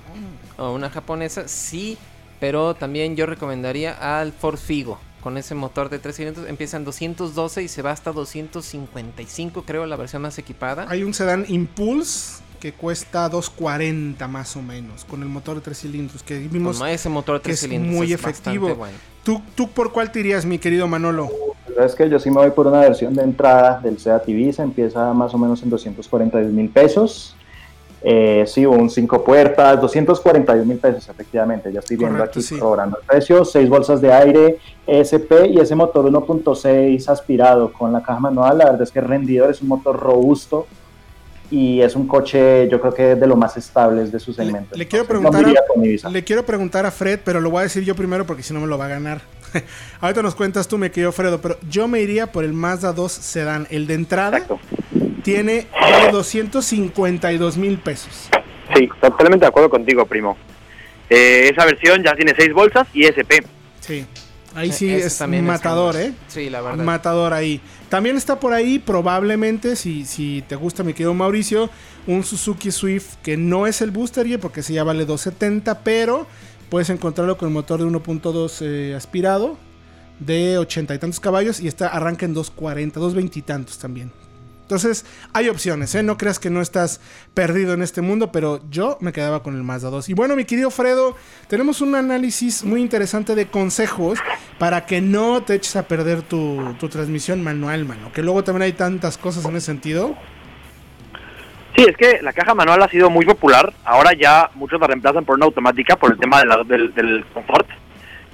¿no? 0.56 0.64
A 0.64 0.72
una 0.72 0.90
japonesa, 0.90 1.46
sí 1.46 1.96
pero 2.40 2.74
también 2.74 3.16
yo 3.16 3.26
recomendaría 3.26 4.20
al 4.20 4.32
Ford 4.32 4.58
Figo. 4.58 4.98
Con 5.22 5.36
ese 5.36 5.54
motor 5.54 5.88
de 5.88 5.98
3 5.98 6.14
cilindros 6.14 6.48
empieza 6.48 6.76
en 6.76 6.84
212 6.84 7.62
y 7.62 7.68
se 7.68 7.82
va 7.82 7.90
hasta 7.90 8.12
255, 8.12 9.64
creo, 9.64 9.84
la 9.84 9.96
versión 9.96 10.22
más 10.22 10.38
equipada. 10.38 10.86
Hay 10.88 11.02
un 11.02 11.12
sedán 11.12 11.44
Impulse 11.48 12.42
que 12.60 12.72
cuesta 12.72 13.28
240 13.28 14.26
más 14.28 14.56
o 14.56 14.62
menos, 14.62 15.04
con 15.04 15.22
el 15.22 15.28
motor 15.28 15.56
de 15.56 15.62
3 15.62 15.78
cilindros, 15.78 16.22
que 16.22 16.38
vimos 16.38 16.80
ese 16.88 17.08
motor 17.08 17.38
de 17.38 17.44
3 17.44 17.60
cilindros 17.60 17.92
es 17.92 17.98
muy 17.98 18.12
efectivo. 18.12 18.76
¿Tú, 19.24 19.42
¿Tú 19.54 19.68
por 19.68 19.92
cuál 19.92 20.10
te 20.10 20.20
irías, 20.20 20.46
mi 20.46 20.58
querido 20.58 20.86
Manolo? 20.86 21.28
Es 21.78 21.94
que 21.94 22.08
yo 22.08 22.18
sí 22.18 22.30
me 22.30 22.36
voy 22.36 22.50
por 22.50 22.66
una 22.66 22.80
versión 22.80 23.14
de 23.14 23.22
entrada 23.22 23.80
del 23.80 23.98
Seat 23.98 24.28
Ibiza, 24.28 24.62
empieza 24.62 25.12
más 25.12 25.34
o 25.34 25.38
menos 25.38 25.62
en 25.62 25.70
242 25.70 26.52
mil 26.52 26.68
pesos. 26.70 27.36
Eh, 28.00 28.44
sí, 28.46 28.64
un 28.64 28.88
5 28.88 29.24
puertas, 29.24 29.80
241 29.80 30.64
mil 30.64 30.78
pesos 30.78 31.08
efectivamente, 31.08 31.72
ya 31.72 31.80
estoy 31.80 31.96
viendo 31.96 32.22
aquí 32.22 32.40
cobrando 32.58 32.98
el 32.98 33.04
precio, 33.04 33.44
6 33.44 33.68
bolsas 33.68 34.00
de 34.00 34.12
aire 34.12 34.58
SP 34.86 35.50
y 35.50 35.58
ese 35.58 35.74
motor 35.74 36.04
1.6 36.04 37.08
aspirado 37.08 37.72
con 37.72 37.92
la 37.92 38.00
caja 38.00 38.20
manual, 38.20 38.58
la 38.58 38.66
verdad 38.66 38.82
es 38.82 38.92
que 38.92 39.00
es 39.00 39.06
rendidor, 39.06 39.50
es 39.50 39.60
un 39.62 39.68
motor 39.68 39.98
robusto 39.98 40.68
y 41.50 41.80
es 41.80 41.96
un 41.96 42.06
coche 42.06 42.68
yo 42.68 42.80
creo 42.80 42.94
que 42.94 43.12
es 43.12 43.20
de 43.20 43.26
lo 43.26 43.34
más 43.34 43.56
estables 43.56 44.12
de 44.12 44.20
su 44.20 44.32
segmento. 44.32 44.76
Le, 44.76 44.86
quiero, 44.86 45.04
preguntar 45.04 45.44
a, 45.44 46.08
le 46.08 46.22
quiero 46.22 46.46
preguntar 46.46 46.86
a 46.86 46.92
Fred, 46.92 47.18
pero 47.24 47.40
lo 47.40 47.50
voy 47.50 47.60
a 47.60 47.62
decir 47.64 47.82
yo 47.82 47.96
primero 47.96 48.24
porque 48.26 48.44
si 48.44 48.54
no 48.54 48.60
me 48.60 48.68
lo 48.68 48.78
va 48.78 48.84
a 48.84 48.88
ganar. 48.88 49.22
Ahorita 50.00 50.22
nos 50.22 50.36
cuentas 50.36 50.68
tú, 50.68 50.78
me 50.78 50.92
querido 50.92 51.10
Fredo, 51.10 51.40
pero 51.40 51.56
yo 51.68 51.88
me 51.88 52.00
iría 52.00 52.30
por 52.30 52.44
el 52.44 52.52
Mazda 52.52 52.92
2 52.92 53.10
Sedan, 53.10 53.66
el 53.70 53.88
de 53.88 53.94
entrada. 53.94 54.38
Exacto 54.38 54.60
tiene 55.22 55.66
252 56.12 57.56
mil 57.56 57.78
pesos. 57.78 58.28
Sí, 58.74 58.88
totalmente 59.00 59.44
de 59.44 59.48
acuerdo 59.48 59.70
contigo, 59.70 60.06
primo. 60.06 60.36
Eh, 61.10 61.50
esa 61.52 61.64
versión 61.64 62.02
ya 62.02 62.14
tiene 62.14 62.34
seis 62.36 62.52
bolsas 62.52 62.86
y 62.92 63.04
SP. 63.04 63.42
Sí. 63.80 64.06
Ahí 64.54 64.72
sí 64.72 64.90
es 64.90 65.20
matador, 65.42 65.96
¿eh? 65.96 66.12
Sí, 66.26 66.50
la 66.50 66.60
verdad. 66.60 66.84
Matador 66.84 67.32
ahí. 67.32 67.60
También 67.88 68.16
está 68.16 68.40
por 68.40 68.52
ahí, 68.52 68.78
probablemente, 68.78 69.76
si, 69.76 70.04
si 70.04 70.42
te 70.48 70.56
gusta, 70.56 70.82
mi 70.82 70.92
querido 70.92 71.14
Mauricio, 71.14 71.70
un 72.06 72.24
Suzuki 72.24 72.70
Swift 72.70 73.16
que 73.22 73.36
no 73.36 73.66
es 73.66 73.80
el 73.82 73.90
Booster 73.90 74.26
porque 74.40 74.60
ese 74.60 74.72
ya 74.72 74.84
vale 74.84 75.04
270, 75.04 75.80
pero 75.84 76.26
puedes 76.70 76.90
encontrarlo 76.90 77.36
con 77.38 77.48
el 77.48 77.54
motor 77.54 77.80
de 77.80 77.86
1.2 77.86 78.58
eh, 78.62 78.94
aspirado 78.94 79.56
de 80.18 80.58
80 80.58 80.94
y 80.94 80.98
tantos 80.98 81.20
caballos 81.20 81.60
y 81.60 81.68
está 81.68 81.88
arranca 81.88 82.26
en 82.26 82.34
240, 82.34 82.98
220 82.98 83.38
y 83.38 83.42
tantos 83.42 83.78
también. 83.78 84.12
Entonces, 84.68 85.06
hay 85.32 85.48
opciones, 85.48 85.94
¿eh? 85.94 86.02
No 86.02 86.18
creas 86.18 86.38
que 86.38 86.50
no 86.50 86.60
estás 86.60 87.00
perdido 87.32 87.72
en 87.72 87.80
este 87.80 88.02
mundo, 88.02 88.30
pero 88.30 88.60
yo 88.68 88.98
me 89.00 89.14
quedaba 89.14 89.42
con 89.42 89.56
el 89.56 89.62
Mazda 89.62 89.88
2. 89.88 90.10
Y 90.10 90.12
bueno, 90.12 90.36
mi 90.36 90.44
querido 90.44 90.70
Fredo, 90.70 91.16
tenemos 91.48 91.80
un 91.80 91.94
análisis 91.94 92.64
muy 92.64 92.82
interesante 92.82 93.34
de 93.34 93.46
consejos 93.46 94.18
para 94.58 94.84
que 94.84 95.00
no 95.00 95.42
te 95.42 95.54
eches 95.54 95.74
a 95.76 95.88
perder 95.88 96.20
tu, 96.20 96.76
transmisión 96.90 97.42
manual, 97.42 97.86
mano. 97.86 98.12
Que 98.12 98.22
luego 98.22 98.44
también 98.44 98.64
hay 98.64 98.72
tantas 98.72 99.16
cosas 99.16 99.46
en 99.46 99.56
ese 99.56 99.64
sentido. 99.64 100.14
Sí, 101.74 101.86
es 101.88 101.96
que 101.96 102.20
la 102.20 102.34
caja 102.34 102.54
manual 102.54 102.82
ha 102.82 102.90
sido 102.90 103.08
muy 103.08 103.24
popular. 103.24 103.72
Ahora 103.86 104.12
ya 104.12 104.50
muchos 104.54 104.78
la 104.78 104.88
reemplazan 104.88 105.24
por 105.24 105.36
una 105.36 105.46
automática 105.46 105.96
por 105.96 106.12
el 106.12 106.18
tema 106.18 106.42
del, 106.42 106.92
del 106.92 107.24
confort. 107.32 107.66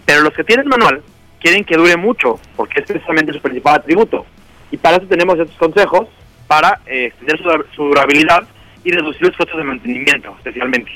Pero 0.05 0.23
los 0.23 0.33
que 0.33 0.43
tienen 0.43 0.67
manual 0.67 1.01
quieren 1.39 1.65
que 1.65 1.77
dure 1.77 1.97
mucho, 1.97 2.41
porque 2.57 2.81
es 2.81 2.87
precisamente 2.89 3.33
su 3.33 3.41
principal 3.41 3.77
atributo. 3.77 4.27
Y 4.73 4.77
para 4.77 4.97
eso 4.97 5.07
tenemos 5.07 5.39
estos 5.39 5.57
consejos 5.57 6.09
para 6.55 6.81
eh, 6.87 7.07
extender 7.07 7.65
su, 7.75 7.83
durabilidad 7.83 8.45
y 8.85 8.93
reducir 8.93 9.23
los 9.23 9.37
costos 9.37 9.57
de 9.57 9.65
mantenimiento, 9.65 10.33
especialmente. 10.37 10.89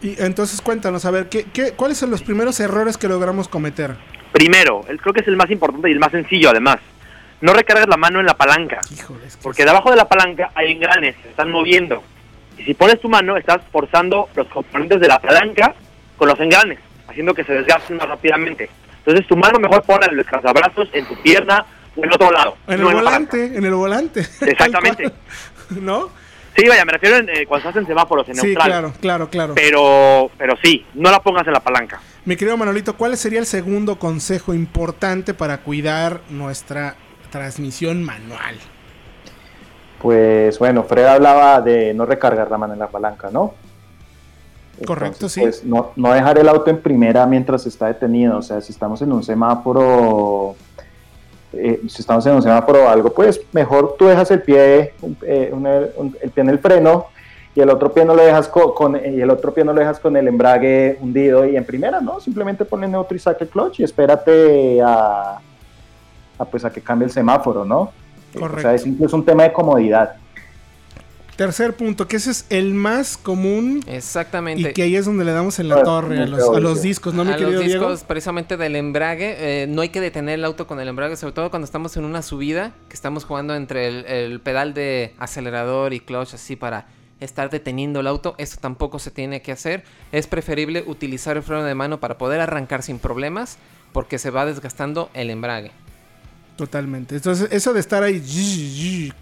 Y 0.00 0.14
entonces 0.22 0.60
cuéntanos, 0.60 1.04
a 1.06 1.10
ver, 1.10 1.28
¿qué, 1.28 1.44
qué, 1.52 1.72
cuáles 1.72 1.98
son 1.98 2.12
los 2.12 2.22
primeros 2.22 2.60
errores 2.60 2.96
que 2.96 3.08
logramos 3.08 3.48
cometer? 3.48 3.96
Primero, 4.30 4.82
creo 4.82 5.12
que 5.12 5.22
es 5.22 5.28
el 5.28 5.36
más 5.36 5.50
importante 5.50 5.88
y 5.88 5.92
el 5.92 5.98
más 5.98 6.12
sencillo 6.12 6.50
además. 6.50 6.76
No 7.40 7.52
recargues 7.52 7.88
la 7.88 7.96
mano 7.96 8.20
en 8.20 8.26
la 8.26 8.34
palanca. 8.34 8.80
porque 9.42 9.64
debajo 9.64 9.90
de 9.90 9.96
la 9.96 10.06
palanca 10.06 10.52
hay 10.54 10.70
engranes, 10.70 11.16
se 11.20 11.30
están 11.30 11.50
moviendo. 11.50 12.04
Y 12.56 12.62
si 12.62 12.74
pones 12.74 13.00
tu 13.00 13.08
mano, 13.08 13.36
estás 13.36 13.60
forzando 13.72 14.28
los 14.36 14.46
componentes 14.46 15.00
de 15.00 15.08
la 15.08 15.18
palanca 15.18 15.74
con 16.16 16.28
los 16.28 16.38
engranes, 16.38 16.78
haciendo 17.08 17.34
que 17.34 17.42
se 17.42 17.54
desgasten 17.54 17.96
más 17.96 18.08
rápidamente. 18.08 18.70
Entonces 18.98 19.26
tu 19.26 19.36
mano 19.36 19.58
mejor 19.58 19.82
pone 19.82 20.06
en 20.06 20.12
el 20.12 20.18
descansabrazos, 20.18 20.88
en 20.92 21.06
tu 21.06 21.20
pierna 21.22 21.66
en 21.96 22.12
otro 22.12 22.30
lado. 22.30 22.56
En 22.66 22.80
el 22.80 22.94
volante, 22.94 23.56
en, 23.56 23.64
el 23.64 23.74
volante. 23.74 24.20
Exactamente. 24.40 25.12
¿No? 25.70 26.10
Sí, 26.56 26.68
vaya, 26.68 26.84
me 26.84 26.92
refiero 26.92 27.16
en, 27.16 27.28
eh, 27.28 27.46
cuando 27.46 27.68
estás 27.68 27.82
en 27.82 27.88
semáforos, 27.88 28.28
en 28.28 28.36
sí, 28.36 28.54
claro, 28.54 28.92
claro, 29.00 29.28
claro. 29.28 29.54
Pero, 29.54 30.30
pero 30.38 30.54
sí, 30.62 30.86
no 30.94 31.10
la 31.10 31.20
pongas 31.20 31.46
en 31.48 31.52
la 31.52 31.60
palanca. 31.60 32.00
Mi 32.24 32.36
querido 32.36 32.56
Manolito, 32.56 32.96
¿cuál 32.96 33.16
sería 33.16 33.40
el 33.40 33.46
segundo 33.46 33.98
consejo 33.98 34.54
importante 34.54 35.34
para 35.34 35.58
cuidar 35.58 36.20
nuestra 36.30 36.94
transmisión 37.30 38.04
manual? 38.04 38.56
Pues 40.00 40.58
bueno, 40.60 40.84
Fred 40.84 41.06
hablaba 41.06 41.60
de 41.60 41.92
no 41.92 42.06
recargar 42.06 42.50
la 42.50 42.58
mano 42.58 42.74
en 42.74 42.78
la 42.78 42.88
palanca, 42.88 43.30
¿no? 43.32 43.54
Correcto, 44.86 45.28
sí. 45.28 45.40
Pues 45.40 45.64
no, 45.64 45.92
no 45.96 46.12
dejar 46.12 46.38
el 46.38 46.48
auto 46.48 46.70
en 46.70 46.80
primera 46.80 47.26
mientras 47.26 47.66
está 47.66 47.86
detenido. 47.86 48.38
O 48.38 48.42
sea, 48.42 48.60
si 48.60 48.72
estamos 48.72 49.00
en 49.02 49.12
un 49.12 49.22
semáforo 49.22 50.56
eh, 51.56 51.80
si 51.88 52.02
estamos 52.02 52.24
en 52.26 52.34
un 52.34 52.42
semáforo 52.42 52.84
o 52.84 52.88
algo, 52.88 53.12
pues 53.12 53.40
mejor 53.52 53.96
tú 53.98 54.06
dejas 54.06 54.30
el 54.30 54.42
pie, 54.42 54.94
eh, 55.22 55.52
el 56.22 56.30
pie 56.30 56.42
en 56.42 56.48
el 56.48 56.58
freno 56.58 57.06
y 57.54 57.60
el 57.60 57.70
otro 57.70 57.92
pie 57.92 58.04
no 58.04 58.14
lo 58.14 58.24
dejas 58.24 58.48
con, 58.48 58.96
y 58.96 59.20
el 59.20 59.30
otro 59.30 59.54
pie 59.54 59.64
no 59.64 59.72
lo 59.72 59.80
dejas 59.80 60.00
con 60.00 60.16
el 60.16 60.26
embrague 60.26 60.98
hundido 61.00 61.46
y 61.46 61.56
en 61.56 61.64
primera, 61.64 62.00
¿no? 62.00 62.20
Simplemente 62.20 62.64
pone 62.64 62.88
neutro 62.88 63.16
y 63.16 63.20
saque 63.20 63.44
el 63.44 63.50
clutch 63.50 63.80
y 63.80 63.84
espérate 63.84 64.80
a, 64.82 65.38
pues 66.50 66.64
a 66.64 66.72
que 66.72 66.80
cambie 66.80 67.06
el 67.06 67.12
semáforo, 67.12 67.64
¿no? 67.64 67.92
Correcto. 68.32 68.56
O 68.56 68.60
sea, 68.60 68.74
es 68.74 68.84
incluso 68.86 69.16
un 69.16 69.24
tema 69.24 69.44
de 69.44 69.52
comodidad. 69.52 70.16
Tercer 71.36 71.74
punto, 71.74 72.06
que 72.06 72.16
ese 72.16 72.30
es 72.30 72.46
el 72.48 72.74
más 72.74 73.16
común. 73.16 73.82
Exactamente. 73.88 74.70
Y 74.70 74.72
que 74.72 74.82
ahí 74.82 74.94
es 74.94 75.04
donde 75.04 75.24
le 75.24 75.32
damos 75.32 75.58
en 75.58 75.68
la 75.68 75.82
torre 75.82 76.22
a 76.22 76.26
los, 76.26 76.80
discos, 76.80 77.12
¿no, 77.12 77.24
mi 77.24 77.32
a 77.32 77.38
los 77.38 77.64
discos, 77.64 78.04
precisamente 78.04 78.56
del 78.56 78.76
embrague. 78.76 79.34
Eh, 79.38 79.66
no 79.66 79.82
hay 79.82 79.88
que 79.88 80.00
detener 80.00 80.34
el 80.34 80.44
auto 80.44 80.68
con 80.68 80.78
el 80.78 80.86
embrague, 80.86 81.16
sobre 81.16 81.32
todo 81.32 81.50
cuando 81.50 81.64
estamos 81.64 81.96
en 81.96 82.04
una 82.04 82.22
subida, 82.22 82.72
que 82.88 82.94
estamos 82.94 83.24
jugando 83.24 83.56
entre 83.56 83.88
el, 84.26 84.40
pedal 84.40 84.74
de 84.74 85.14
acelerador 85.18 85.92
y 85.92 85.98
clutch, 85.98 86.34
así 86.34 86.54
para 86.54 86.86
estar 87.18 87.50
deteniendo 87.50 87.98
el 87.98 88.06
auto. 88.06 88.36
Eso 88.38 88.58
tampoco 88.60 89.00
se 89.00 89.10
tiene 89.10 89.42
que 89.42 89.50
hacer. 89.50 89.82
Es 90.12 90.28
preferible 90.28 90.84
utilizar 90.86 91.36
el 91.36 91.42
freno 91.42 91.64
de 91.64 91.74
mano 91.74 91.98
para 91.98 92.16
poder 92.16 92.40
arrancar 92.40 92.84
sin 92.84 93.00
problemas, 93.00 93.58
porque 93.92 94.18
se 94.20 94.30
va 94.30 94.46
desgastando 94.46 95.10
el 95.14 95.30
embrague. 95.30 95.72
Totalmente. 96.56 97.16
Entonces, 97.16 97.48
eso 97.50 97.72
de 97.72 97.80
estar 97.80 98.02
ahí 98.02 99.12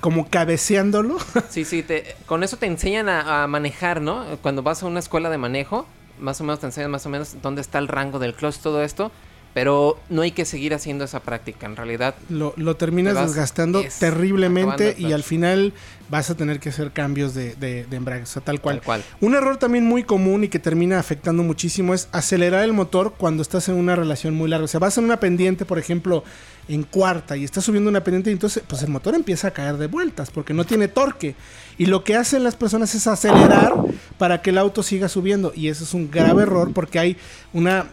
como 0.00 0.28
cabeceándolo. 0.28 1.18
Sí, 1.48 1.64
sí, 1.64 1.84
con 2.26 2.42
eso 2.42 2.56
te 2.56 2.66
enseñan 2.66 3.08
a, 3.08 3.46
manejar, 3.46 4.00
¿no? 4.00 4.24
Cuando 4.42 4.62
vas 4.62 4.82
a 4.82 4.86
una 4.86 5.00
escuela 5.00 5.30
de 5.30 5.38
manejo, 5.38 5.86
más 6.18 6.40
o 6.40 6.44
menos 6.44 6.60
te 6.60 6.66
enseñan 6.66 6.90
más 6.90 7.06
o 7.06 7.08
menos 7.08 7.36
dónde 7.42 7.60
está 7.60 7.78
el 7.78 7.88
rango 7.88 8.18
del 8.18 8.34
clutch, 8.34 8.58
todo 8.58 8.82
esto. 8.82 9.10
Pero 9.52 9.98
no 10.08 10.22
hay 10.22 10.30
que 10.30 10.44
seguir 10.44 10.74
haciendo 10.74 11.04
esa 11.04 11.20
práctica, 11.20 11.66
en 11.66 11.74
realidad. 11.74 12.14
Lo, 12.28 12.52
terminas 12.76 13.20
desgastando 13.20 13.82
terriblemente 13.98 14.94
y 14.96 15.12
al 15.12 15.24
final 15.24 15.72
vas 16.08 16.30
a 16.30 16.36
tener 16.36 16.60
que 16.60 16.68
hacer 16.68 16.92
cambios 16.92 17.34
de, 17.34 17.56
de, 17.56 17.84
embrague, 17.90 18.22
o 18.22 18.26
sea, 18.26 18.42
tal 18.42 18.60
cual. 18.60 18.80
Un 19.20 19.34
error 19.34 19.56
también 19.56 19.84
muy 19.84 20.04
común 20.04 20.44
y 20.44 20.48
que 20.48 20.60
termina 20.60 21.00
afectando 21.00 21.42
muchísimo 21.42 21.94
es 21.94 22.08
acelerar 22.12 22.62
el 22.62 22.72
motor 22.72 23.14
cuando 23.18 23.42
estás 23.42 23.68
en 23.68 23.74
una 23.74 23.96
relación 23.96 24.34
muy 24.34 24.48
larga. 24.48 24.66
O 24.66 24.68
sea, 24.68 24.78
vas 24.78 24.96
en 24.98 25.04
una 25.04 25.18
pendiente, 25.18 25.64
por 25.64 25.80
ejemplo, 25.80 26.22
en 26.70 26.84
cuarta 26.84 27.36
y 27.36 27.42
estás 27.42 27.64
subiendo 27.64 27.90
una 27.90 28.04
pendiente 28.04 28.30
y 28.30 28.32
entonces 28.32 28.62
pues 28.66 28.82
el 28.82 28.90
motor 28.90 29.16
empieza 29.16 29.48
a 29.48 29.50
caer 29.50 29.76
de 29.76 29.88
vueltas 29.88 30.30
porque 30.30 30.54
no 30.54 30.64
tiene 30.64 30.86
torque. 30.86 31.34
Y 31.78 31.86
lo 31.86 32.04
que 32.04 32.14
hacen 32.14 32.44
las 32.44 32.56
personas 32.56 32.94
es 32.94 33.06
acelerar 33.06 33.74
para 34.18 34.42
que 34.42 34.50
el 34.50 34.58
auto 34.58 34.82
siga 34.82 35.08
subiendo. 35.08 35.52
Y 35.54 35.68
eso 35.68 35.82
es 35.82 35.94
un 35.94 36.10
grave 36.10 36.42
error 36.42 36.72
porque 36.72 36.98
hay 36.98 37.16
una, 37.52 37.86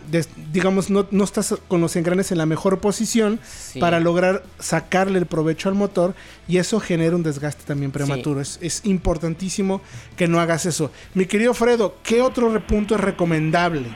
digamos, 0.51 0.89
no, 0.89 1.07
no 1.09 1.23
estás 1.23 1.55
con 1.67 1.81
los 1.81 1.95
engranes 1.95 2.31
en 2.31 2.37
la 2.37 2.45
mejor 2.45 2.79
posición 2.79 3.39
para 3.79 3.99
lograr 3.99 4.43
sacarle 4.59 5.17
el 5.19 5.25
provecho 5.25 5.69
al 5.69 5.75
motor 5.75 6.13
y 6.47 6.57
eso 6.57 6.79
genera 6.79 7.15
un 7.15 7.23
desgaste 7.23 7.63
también 7.65 7.91
prematuro. 7.91 8.41
Es, 8.41 8.59
es, 8.61 8.85
importantísimo 8.85 9.81
que 10.17 10.27
no 10.27 10.39
hagas 10.39 10.65
eso. 10.65 10.91
Mi 11.13 11.25
querido 11.25 11.53
Fredo, 11.53 11.95
¿qué 12.03 12.21
otro 12.21 12.51
repunto 12.51 12.93
es 12.95 13.01
recomendable? 13.01 13.87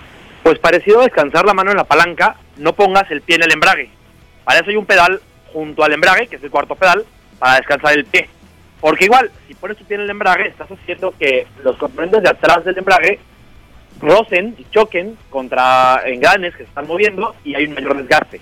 Pues 0.42 0.58
parecido 0.58 1.02
a 1.02 1.04
descansar 1.04 1.46
la 1.46 1.54
mano 1.54 1.72
en 1.72 1.78
la 1.78 1.84
palanca, 1.84 2.38
no 2.58 2.74
pongas 2.74 3.12
el 3.12 3.22
pie 3.22 3.36
en 3.36 3.44
el 3.44 3.52
embrague. 3.52 4.01
Para 4.44 4.60
eso 4.60 4.70
hay 4.70 4.76
un 4.76 4.86
pedal 4.86 5.22
junto 5.54 5.84
al 5.84 5.94
embrague, 5.94 6.28
que 6.28 6.38
es 6.38 6.44
el 6.44 6.52
cuarto 6.52 6.76
pedal, 6.76 7.06
para 7.40 7.58
descansar 7.58 7.94
el 7.94 8.06
pie. 8.06 8.30
Porque 8.80 9.06
igual, 9.06 9.32
si 9.48 9.54
pones 9.54 9.78
tu 9.78 9.86
pie 9.86 9.96
en 9.96 10.02
el 10.02 10.10
embrague, 10.10 10.48
estás 10.48 10.70
haciendo 10.72 11.14
que 11.18 11.46
los 11.64 11.78
componentes 11.78 12.24
de 12.24 12.30
atrás 12.30 12.66
del 12.66 12.78
embrague 12.78 13.20
rocen 14.00 14.56
y 14.58 14.66
choquen 14.72 15.18
contra 15.30 16.02
engranes 16.06 16.54
que 16.54 16.64
se 16.64 16.70
están 16.70 16.88
moviendo 16.88 17.36
y 17.44 17.54
hay 17.56 17.66
un 17.66 17.76
mayor 17.76 17.98
desgaste. 17.98 18.42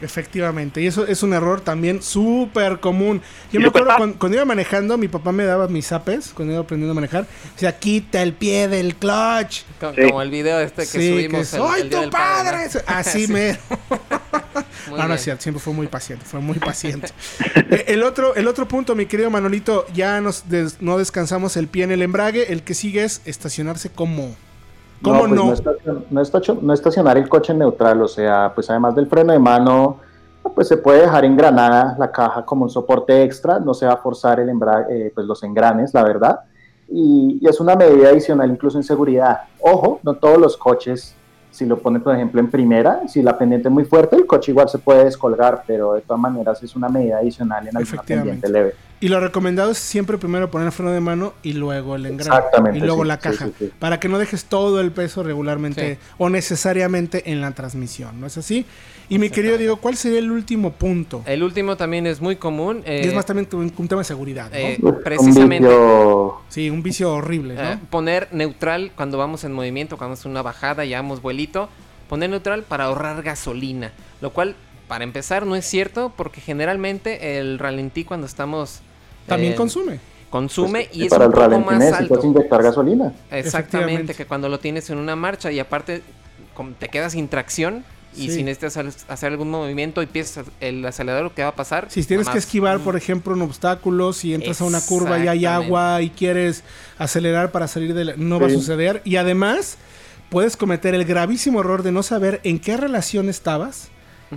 Efectivamente, 0.00 0.80
y 0.80 0.86
eso 0.86 1.06
es 1.06 1.22
un 1.22 1.32
error 1.32 1.60
también 1.60 2.02
súper 2.02 2.78
común. 2.78 3.20
Yo 3.52 3.60
me 3.60 3.66
acuerdo 3.66 3.90
cuando, 3.96 4.34
iba 4.34 4.44
manejando, 4.44 4.96
mi 4.96 5.08
papá 5.08 5.32
me 5.32 5.44
daba 5.44 5.66
mis 5.68 5.86
zapes 5.86 6.32
cuando 6.32 6.54
iba 6.54 6.62
aprendiendo 6.62 6.92
a 6.92 6.94
manejar. 6.94 7.24
O 7.24 7.58
sea, 7.58 7.76
quita 7.78 8.22
el 8.22 8.32
pie 8.32 8.68
del 8.68 8.94
clutch. 8.94 9.62
Como, 9.80 10.22
el 10.22 10.30
video 10.30 10.60
este 10.60 10.82
que 10.82 10.86
subimos. 10.86 11.48
¡Soy 11.48 11.88
tu 11.88 12.08
padre! 12.10 12.68
Así 12.86 13.26
me. 13.26 13.58
no, 14.96 15.08
no 15.08 15.18
siempre 15.18 15.58
fue 15.58 15.72
muy 15.72 15.86
paciente, 15.86 16.24
fue 16.24 16.40
muy 16.40 16.58
paciente. 16.58 17.08
Eh, 17.70 17.84
el, 17.88 18.02
otro, 18.02 18.34
el 18.34 18.46
otro 18.48 18.66
punto, 18.66 18.94
mi 18.94 19.06
querido 19.06 19.30
Manolito, 19.30 19.86
ya 19.92 20.20
nos 20.20 20.44
no 20.80 20.96
descansamos 20.96 21.56
el 21.56 21.68
pie 21.68 21.84
en 21.84 21.90
el 21.90 22.02
embrague. 22.02 22.52
El 22.52 22.62
que 22.62 22.74
sigue 22.74 23.04
es 23.04 23.20
estacionarse 23.24 23.90
como. 23.90 24.34
¿Cómo 25.02 25.26
no? 25.26 25.46
Pues 25.46 25.62
no? 25.84 26.56
no, 26.60 26.72
estacionar 26.72 27.18
el 27.18 27.28
coche 27.28 27.52
en 27.52 27.60
neutral, 27.60 28.02
o 28.02 28.08
sea, 28.08 28.52
pues 28.54 28.68
además 28.70 28.94
del 28.94 29.06
freno 29.06 29.32
de 29.32 29.38
mano, 29.38 29.98
pues 30.54 30.68
se 30.68 30.76
puede 30.76 31.02
dejar 31.02 31.24
engranada 31.24 31.96
la 31.98 32.10
caja 32.10 32.44
como 32.44 32.64
un 32.64 32.70
soporte 32.70 33.22
extra, 33.22 33.58
no 33.58 33.74
se 33.74 33.86
va 33.86 33.92
a 33.94 33.96
forzar 33.98 34.40
el 34.40 34.50
eh, 34.90 35.12
pues 35.14 35.26
los 35.26 35.42
engranes, 35.42 35.94
la 35.94 36.02
verdad. 36.02 36.40
Y, 36.88 37.38
y, 37.40 37.46
es 37.46 37.60
una 37.60 37.76
medida 37.76 38.08
adicional 38.08 38.50
incluso 38.50 38.78
en 38.78 38.84
seguridad. 38.84 39.42
Ojo, 39.60 40.00
no 40.02 40.14
todos 40.14 40.38
los 40.38 40.56
coches 40.56 41.14
si 41.50 41.66
lo 41.66 41.78
pone, 41.78 42.00
por 42.00 42.14
ejemplo, 42.14 42.40
en 42.40 42.50
primera, 42.50 43.08
si 43.08 43.22
la 43.22 43.36
pendiente 43.36 43.68
es 43.68 43.72
muy 43.72 43.84
fuerte, 43.84 44.16
el 44.16 44.26
coche 44.26 44.52
igual 44.52 44.68
se 44.68 44.78
puede 44.78 45.04
descolgar, 45.04 45.64
pero 45.66 45.94
de 45.94 46.02
todas 46.02 46.20
maneras 46.20 46.62
es 46.62 46.76
una 46.76 46.88
medida 46.88 47.18
adicional 47.18 47.66
en 47.66 47.76
alguna 47.76 48.02
pendiente 48.02 48.48
leve. 48.48 48.74
Y 49.00 49.08
lo 49.08 49.20
recomendado 49.20 49.70
es 49.70 49.78
siempre 49.78 50.18
primero 50.18 50.50
poner 50.50 50.66
el 50.66 50.72
freno 50.72 50.90
de 50.90 51.00
mano 51.00 51.32
y 51.42 51.52
luego 51.52 51.96
el 51.96 52.06
engrane. 52.06 52.76
Y 52.76 52.80
luego 52.80 53.04
la 53.04 53.18
caja. 53.18 53.48
para 53.78 54.00
que 54.00 54.08
no 54.08 54.18
dejes 54.18 54.44
todo 54.44 54.80
el 54.80 54.90
peso 54.90 55.22
regularmente 55.22 55.98
o 56.18 56.28
necesariamente 56.28 57.30
en 57.30 57.40
la 57.40 57.52
transmisión. 57.52 58.20
¿No 58.20 58.26
es 58.26 58.38
así? 58.38 58.66
Y 59.10 59.18
mi 59.18 59.30
querido 59.30 59.56
Diego, 59.56 59.76
¿cuál 59.76 59.96
sería 59.96 60.18
el 60.18 60.30
último 60.30 60.72
punto? 60.72 61.22
El 61.24 61.42
último 61.42 61.76
también 61.76 62.06
es 62.06 62.20
muy 62.20 62.36
común. 62.36 62.82
y 62.86 62.90
es 62.90 63.06
eh, 63.06 63.14
más 63.14 63.24
también 63.24 63.48
un, 63.52 63.88
tema 63.88 64.02
de 64.02 64.04
seguridad. 64.04 64.50
Eh, 64.52 64.78
precisamente. 65.02 65.68
Sí, 66.48 66.68
un 66.68 66.82
vicio 66.82 67.14
horrible. 67.14 67.54
Eh, 67.56 67.78
poner 67.88 68.28
neutral 68.32 68.92
cuando 68.94 69.16
vamos 69.16 69.44
en 69.44 69.52
movimiento, 69.52 69.96
cuando 69.96 70.14
es 70.14 70.24
una 70.26 70.42
bajada, 70.42 70.84
y 70.84 70.88
llevamos 70.88 71.22
vuelito. 71.22 71.70
Poner 72.08 72.28
neutral 72.28 72.64
para 72.64 72.84
ahorrar 72.84 73.22
gasolina. 73.22 73.92
Lo 74.20 74.32
cual, 74.32 74.56
para 74.88 75.04
empezar, 75.04 75.46
no 75.46 75.56
es 75.56 75.64
cierto 75.64 76.12
porque 76.14 76.42
generalmente 76.42 77.38
el 77.38 77.58
ralentí 77.58 78.04
cuando 78.04 78.26
estamos 78.26 78.80
también 79.26 79.54
consume. 79.54 80.00
Consume 80.28 80.84
pues, 80.84 80.96
y, 80.96 81.06
es 81.06 81.12
un 81.12 81.32
poco 81.32 81.60
más 81.60 81.92
alto. 81.92 82.20
inyectar 82.22 82.62
gasolina. 82.62 83.14
Exactamente, 83.30 84.12
que 84.12 84.26
cuando 84.26 84.50
lo 84.50 84.58
tienes 84.58 84.90
en 84.90 84.98
una 84.98 85.16
marcha 85.16 85.50
y 85.50 85.58
aparte 85.58 86.02
te 86.78 86.88
quedas 86.88 87.12
sin 87.12 87.28
tracción 87.28 87.84
y 88.16 88.30
si 88.30 88.42
necesitas 88.42 89.04
hacer 89.08 89.32
algún 89.32 89.50
movimiento 89.50 90.02
y 90.02 90.06
piensas 90.06 90.46
el 90.60 90.84
acelerador, 90.84 91.32
¿qué 91.32 91.42
va 91.42 91.48
a 91.48 91.54
pasar? 91.54 91.86
Si 91.90 92.02
tienes 92.04 92.28
que 92.28 92.38
esquivar, 92.38 92.80
por 92.80 92.96
ejemplo, 92.96 93.32
un 93.32 93.42
obstáculo, 93.42 94.12
si 94.12 94.34
entras 94.34 94.60
a 94.60 94.64
una 94.64 94.80
curva 94.80 95.18
y 95.18 95.28
hay 95.28 95.46
agua 95.46 96.02
y 96.02 96.10
quieres 96.10 96.64
acelerar 96.98 97.52
para 97.52 97.68
salir 97.68 97.94
de 97.94 98.04
la... 98.04 98.14
no 98.16 98.40
va 98.40 98.48
a 98.48 98.50
suceder. 98.50 99.02
Y 99.04 99.16
además, 99.16 99.78
puedes 100.30 100.56
cometer 100.56 100.94
el 100.94 101.04
gravísimo 101.04 101.60
error 101.60 101.82
de 101.82 101.92
no 101.92 102.02
saber 102.02 102.40
en 102.44 102.58
qué 102.58 102.76
relación 102.76 103.28
estabas 103.28 103.88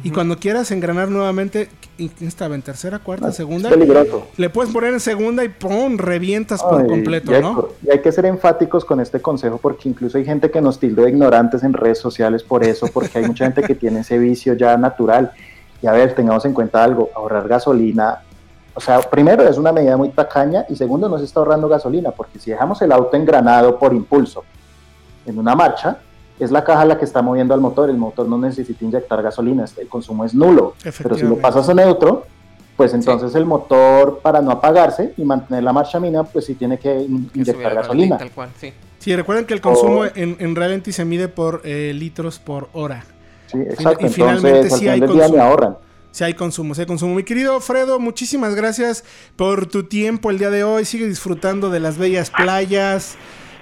y 0.03 0.11
cuando 0.11 0.37
quieras 0.37 0.71
engranar 0.71 1.09
nuevamente, 1.09 1.69
¿quién 1.97 2.09
estaba? 2.21 2.55
¿En 2.55 2.61
tercera, 2.61 2.99
cuarta, 2.99 3.27
ah, 3.27 3.31
segunda? 3.31 3.69
Le 4.37 4.49
puedes 4.49 4.71
poner 4.71 4.93
en 4.93 4.99
segunda 4.99 5.43
y 5.43 5.49
¡pum! 5.49 5.97
revientas 5.97 6.63
por 6.63 6.87
completo, 6.87 7.31
¿no? 7.41 7.69
y 7.85 7.91
hay 7.91 8.01
que 8.01 8.11
ser 8.11 8.25
enfáticos 8.25 8.85
con 8.85 8.99
este 9.01 9.21
consejo 9.21 9.57
porque 9.57 9.89
incluso 9.89 10.17
hay 10.17 10.25
gente 10.25 10.49
que 10.49 10.61
nos 10.61 10.79
tilde 10.79 11.03
de 11.03 11.09
ignorantes 11.09 11.63
en 11.63 11.73
redes 11.73 11.99
sociales 11.99 12.43
por 12.43 12.63
eso, 12.63 12.87
porque 12.93 13.19
hay 13.19 13.25
mucha 13.25 13.45
gente 13.45 13.63
que 13.63 13.75
tiene 13.75 13.99
ese 14.01 14.17
vicio 14.17 14.53
ya 14.53 14.77
natural. 14.77 15.31
Y 15.81 15.87
a 15.87 15.91
ver, 15.91 16.13
tengamos 16.15 16.45
en 16.45 16.53
cuenta 16.53 16.83
algo, 16.83 17.09
ahorrar 17.15 17.47
gasolina. 17.47 18.19
O 18.73 18.79
sea, 18.79 19.01
primero 19.01 19.43
es 19.47 19.57
una 19.57 19.73
medida 19.73 19.97
muy 19.97 20.09
tacaña 20.09 20.65
y 20.69 20.75
segundo 20.75 21.09
no 21.09 21.17
se 21.17 21.25
está 21.25 21.39
ahorrando 21.41 21.67
gasolina, 21.67 22.11
porque 22.11 22.39
si 22.39 22.51
dejamos 22.51 22.81
el 22.81 22.91
auto 22.91 23.17
engranado 23.17 23.77
por 23.77 23.93
impulso 23.93 24.45
en 25.25 25.37
una 25.37 25.55
marcha, 25.55 25.97
es 26.43 26.51
la 26.51 26.63
caja 26.63 26.85
la 26.85 26.97
que 26.97 27.05
está 27.05 27.21
moviendo 27.21 27.53
al 27.53 27.61
motor, 27.61 27.89
el 27.89 27.97
motor 27.97 28.27
no 28.27 28.37
necesita 28.37 28.83
inyectar 28.83 29.21
gasolina, 29.21 29.65
el 29.77 29.87
consumo 29.87 30.25
es 30.25 30.33
nulo. 30.33 30.75
Pero 30.83 31.15
si 31.15 31.23
lo 31.23 31.37
pasas 31.37 31.69
a 31.69 31.73
neutro, 31.73 32.25
pues 32.75 32.93
entonces 32.93 33.35
el 33.35 33.45
motor 33.45 34.19
para 34.23 34.41
no 34.41 34.51
apagarse 34.51 35.13
y 35.17 35.23
mantener 35.23 35.63
la 35.63 35.71
marcha 35.73 35.99
mina, 35.99 36.23
pues 36.23 36.45
sí 36.45 36.55
tiene 36.55 36.79
que, 36.79 37.05
inyectar 37.33 37.75
gasolina. 37.75 38.17
sí. 38.99 39.15
recuerden 39.15 39.45
que 39.45 39.53
el 39.53 39.61
consumo 39.61 40.05
en, 40.05 40.37
en 40.39 40.55
Ralenti 40.55 40.91
se 40.91 41.05
mide 41.05 41.27
por 41.27 41.61
eh, 41.63 41.93
litros 41.93 42.39
por 42.39 42.69
hora. 42.73 43.03
Sí, 43.47 43.59
exacto. 43.59 44.05
Y 44.05 44.09
finalmente 44.09 44.69
sí 44.69 44.87
hay 44.87 44.99
consumo. 44.99 45.43
Ahorran. 45.43 45.77
Si 46.11 46.23
hay 46.23 46.33
consumo, 46.33 46.73
si 46.73 46.81
hay 46.81 46.87
consumo. 46.87 47.15
Mi 47.15 47.23
querido 47.23 47.59
Fredo, 47.61 47.99
muchísimas 47.99 48.55
gracias 48.55 49.03
por 49.35 49.67
tu 49.67 49.83
tiempo 49.83 50.29
el 50.29 50.39
día 50.39 50.49
de 50.49 50.63
hoy. 50.63 50.85
Sigue 50.85 51.07
disfrutando 51.07 51.69
de 51.69 51.79
las 51.79 51.97
bellas 51.97 52.31
playas 52.31 53.15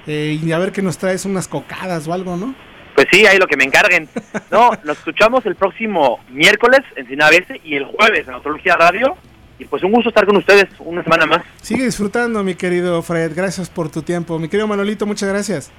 eh, 0.08 0.40
y 0.42 0.52
a 0.52 0.58
ver 0.58 0.72
que 0.72 0.82
nos 0.82 0.98
traes 0.98 1.26
unas 1.26 1.48
cocadas 1.48 2.08
o 2.08 2.14
algo, 2.14 2.38
¿no? 2.38 2.56
Pues 3.00 3.08
sí, 3.14 3.26
ahí 3.26 3.38
lo 3.38 3.48
que 3.48 3.56
me 3.56 3.64
encarguen. 3.64 4.10
No, 4.52 4.72
nos 4.84 4.98
escuchamos 4.98 5.46
el 5.46 5.56
próximo 5.56 6.20
miércoles 6.30 6.82
en 6.98 7.08
Sinabese 7.08 7.62
y 7.64 7.76
el 7.78 7.86
jueves 7.86 8.28
en 8.28 8.34
Autología 8.34 8.76
Radio. 8.76 9.16
Y 9.58 9.64
pues 9.64 9.82
un 9.84 9.94
gusto 9.94 10.10
estar 10.10 10.26
con 10.26 10.36
ustedes 10.36 10.66
una 10.80 11.02
semana 11.02 11.26
más. 11.26 11.44
Sigue 11.62 11.86
disfrutando, 11.86 12.44
mi 12.44 12.56
querido 12.56 13.02
Fred. 13.02 13.32
Gracias 13.34 13.70
por 13.70 13.90
tu 13.90 14.02
tiempo. 14.02 14.38
Mi 14.38 14.50
querido 14.50 14.68
Manolito, 14.68 15.06
muchas 15.06 15.30
gracias. 15.30 15.72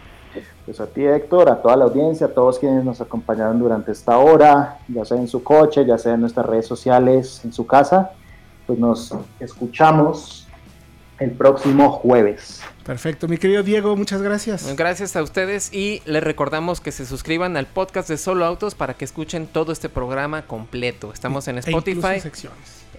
Pues 0.64 0.81
a 0.81 0.87
ti, 0.87 1.05
Héctor, 1.05 1.51
a 1.51 1.61
toda 1.61 1.77
la 1.77 1.85
audiencia, 1.85 2.29
a 2.29 2.31
todos 2.31 2.59
quienes 2.59 2.85
nos 2.85 3.03
acompañaron 3.03 3.59
durante 3.59 3.93
esta 3.93 4.16
hora, 4.16 4.79
ya 4.89 5.05
sea 5.05 5.18
en 5.18 5.29
su 5.29 5.45
coche, 5.45 5.85
ya 5.85 5.99
sea 5.99 6.14
en 6.14 6.23
nuestras 6.23 6.47
redes 6.47 6.66
sociales, 6.66 7.43
en 7.45 7.53
su 7.53 7.66
casa. 7.66 8.12
Pues 8.66 8.79
nos 8.79 9.14
escuchamos 9.41 10.49
el 11.21 11.31
próximo 11.33 11.93
jueves. 11.93 12.61
Perfecto, 12.85 13.29
mi 13.29 13.37
querido 13.37 13.62
Diego, 13.62 13.95
muchas 13.95 14.23
gracias. 14.23 14.75
Gracias 14.75 15.14
a 15.14 15.23
ustedes 15.23 15.73
y 15.73 16.03
les 16.07 16.25
recordamos 16.25 16.81
que 16.81 16.91
se 16.93 17.07
suscriban 17.07 17.57
al 17.57 17.66
podcast 17.66 18.09
de 18.09 18.16
Solo 18.16 18.45
Autos 18.47 18.75
para 18.75 18.95
que 18.95 19.05
escuchen 19.05 19.47
todo 19.47 19.71
este 19.71 19.89
programa 19.89 20.47
completo. 20.47 21.12
Estamos 21.12 21.47
en 21.47 21.59
e 21.59 21.61
Spotify, 21.61 22.23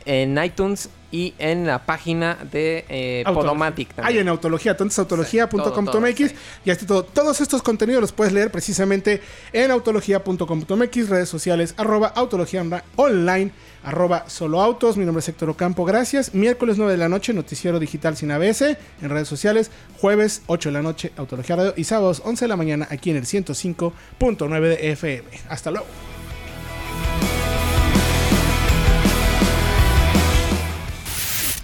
en 0.06 0.42
iTunes 0.42 0.90
y 1.12 1.34
en 1.40 1.66
la 1.68 1.86
página 1.86 2.38
de 2.52 2.86
eh, 2.90 3.24
Podomatic 3.26 3.90
también. 3.90 4.08
Hay 4.08 4.22
en 4.22 4.30
Autología, 4.30 4.72
entonces 4.72 4.98
autología.com.mx 5.00 6.34
y 6.64 6.70
hasta 6.70 6.86
todo. 6.86 7.04
Todos 7.04 7.42
estos 7.42 7.62
contenidos 7.62 8.02
los 8.02 8.12
puedes 8.12 8.34
leer 8.34 8.52
precisamente 8.52 9.22
en 9.52 9.72
autología.com.mx, 9.72 11.10
redes 11.10 11.28
sociales, 11.28 11.74
arroba 11.78 12.08
autología 12.08 12.64
online, 12.96 13.52
arroba 13.84 14.26
solo 14.28 14.62
autos. 14.62 14.98
Mi 14.98 15.06
nombre 15.06 15.22
es 15.22 15.30
Héctor 15.30 15.50
Ocampo, 15.50 15.86
gracias. 15.86 16.34
Miércoles 16.34 16.78
9 16.78 16.92
de 16.92 16.98
la 16.98 17.10
noche, 17.10 17.34
noticiero 17.34 17.80
digital 17.80 18.18
sin 18.18 18.32
ABS, 18.32 18.62
en 19.02 19.10
redes 19.10 19.28
sociales. 19.28 19.72
Jueves 20.00 20.42
8 20.48 20.70
de 20.70 20.74
la 20.74 20.82
noche, 20.82 21.12
Autología 21.18 21.56
Radio. 21.56 21.74
Y 21.78 21.84
sábados 21.84 22.22
11 22.26 22.46
de 22.46 22.50
la 22.50 22.58
mañana, 22.58 22.88
aquí 22.90 23.12
en 23.12 23.18
el 23.18 23.26
105.9 23.26 24.62
de 24.62 24.92
FM. 24.92 25.30
Hasta 25.50 25.72
luego. 25.72 25.88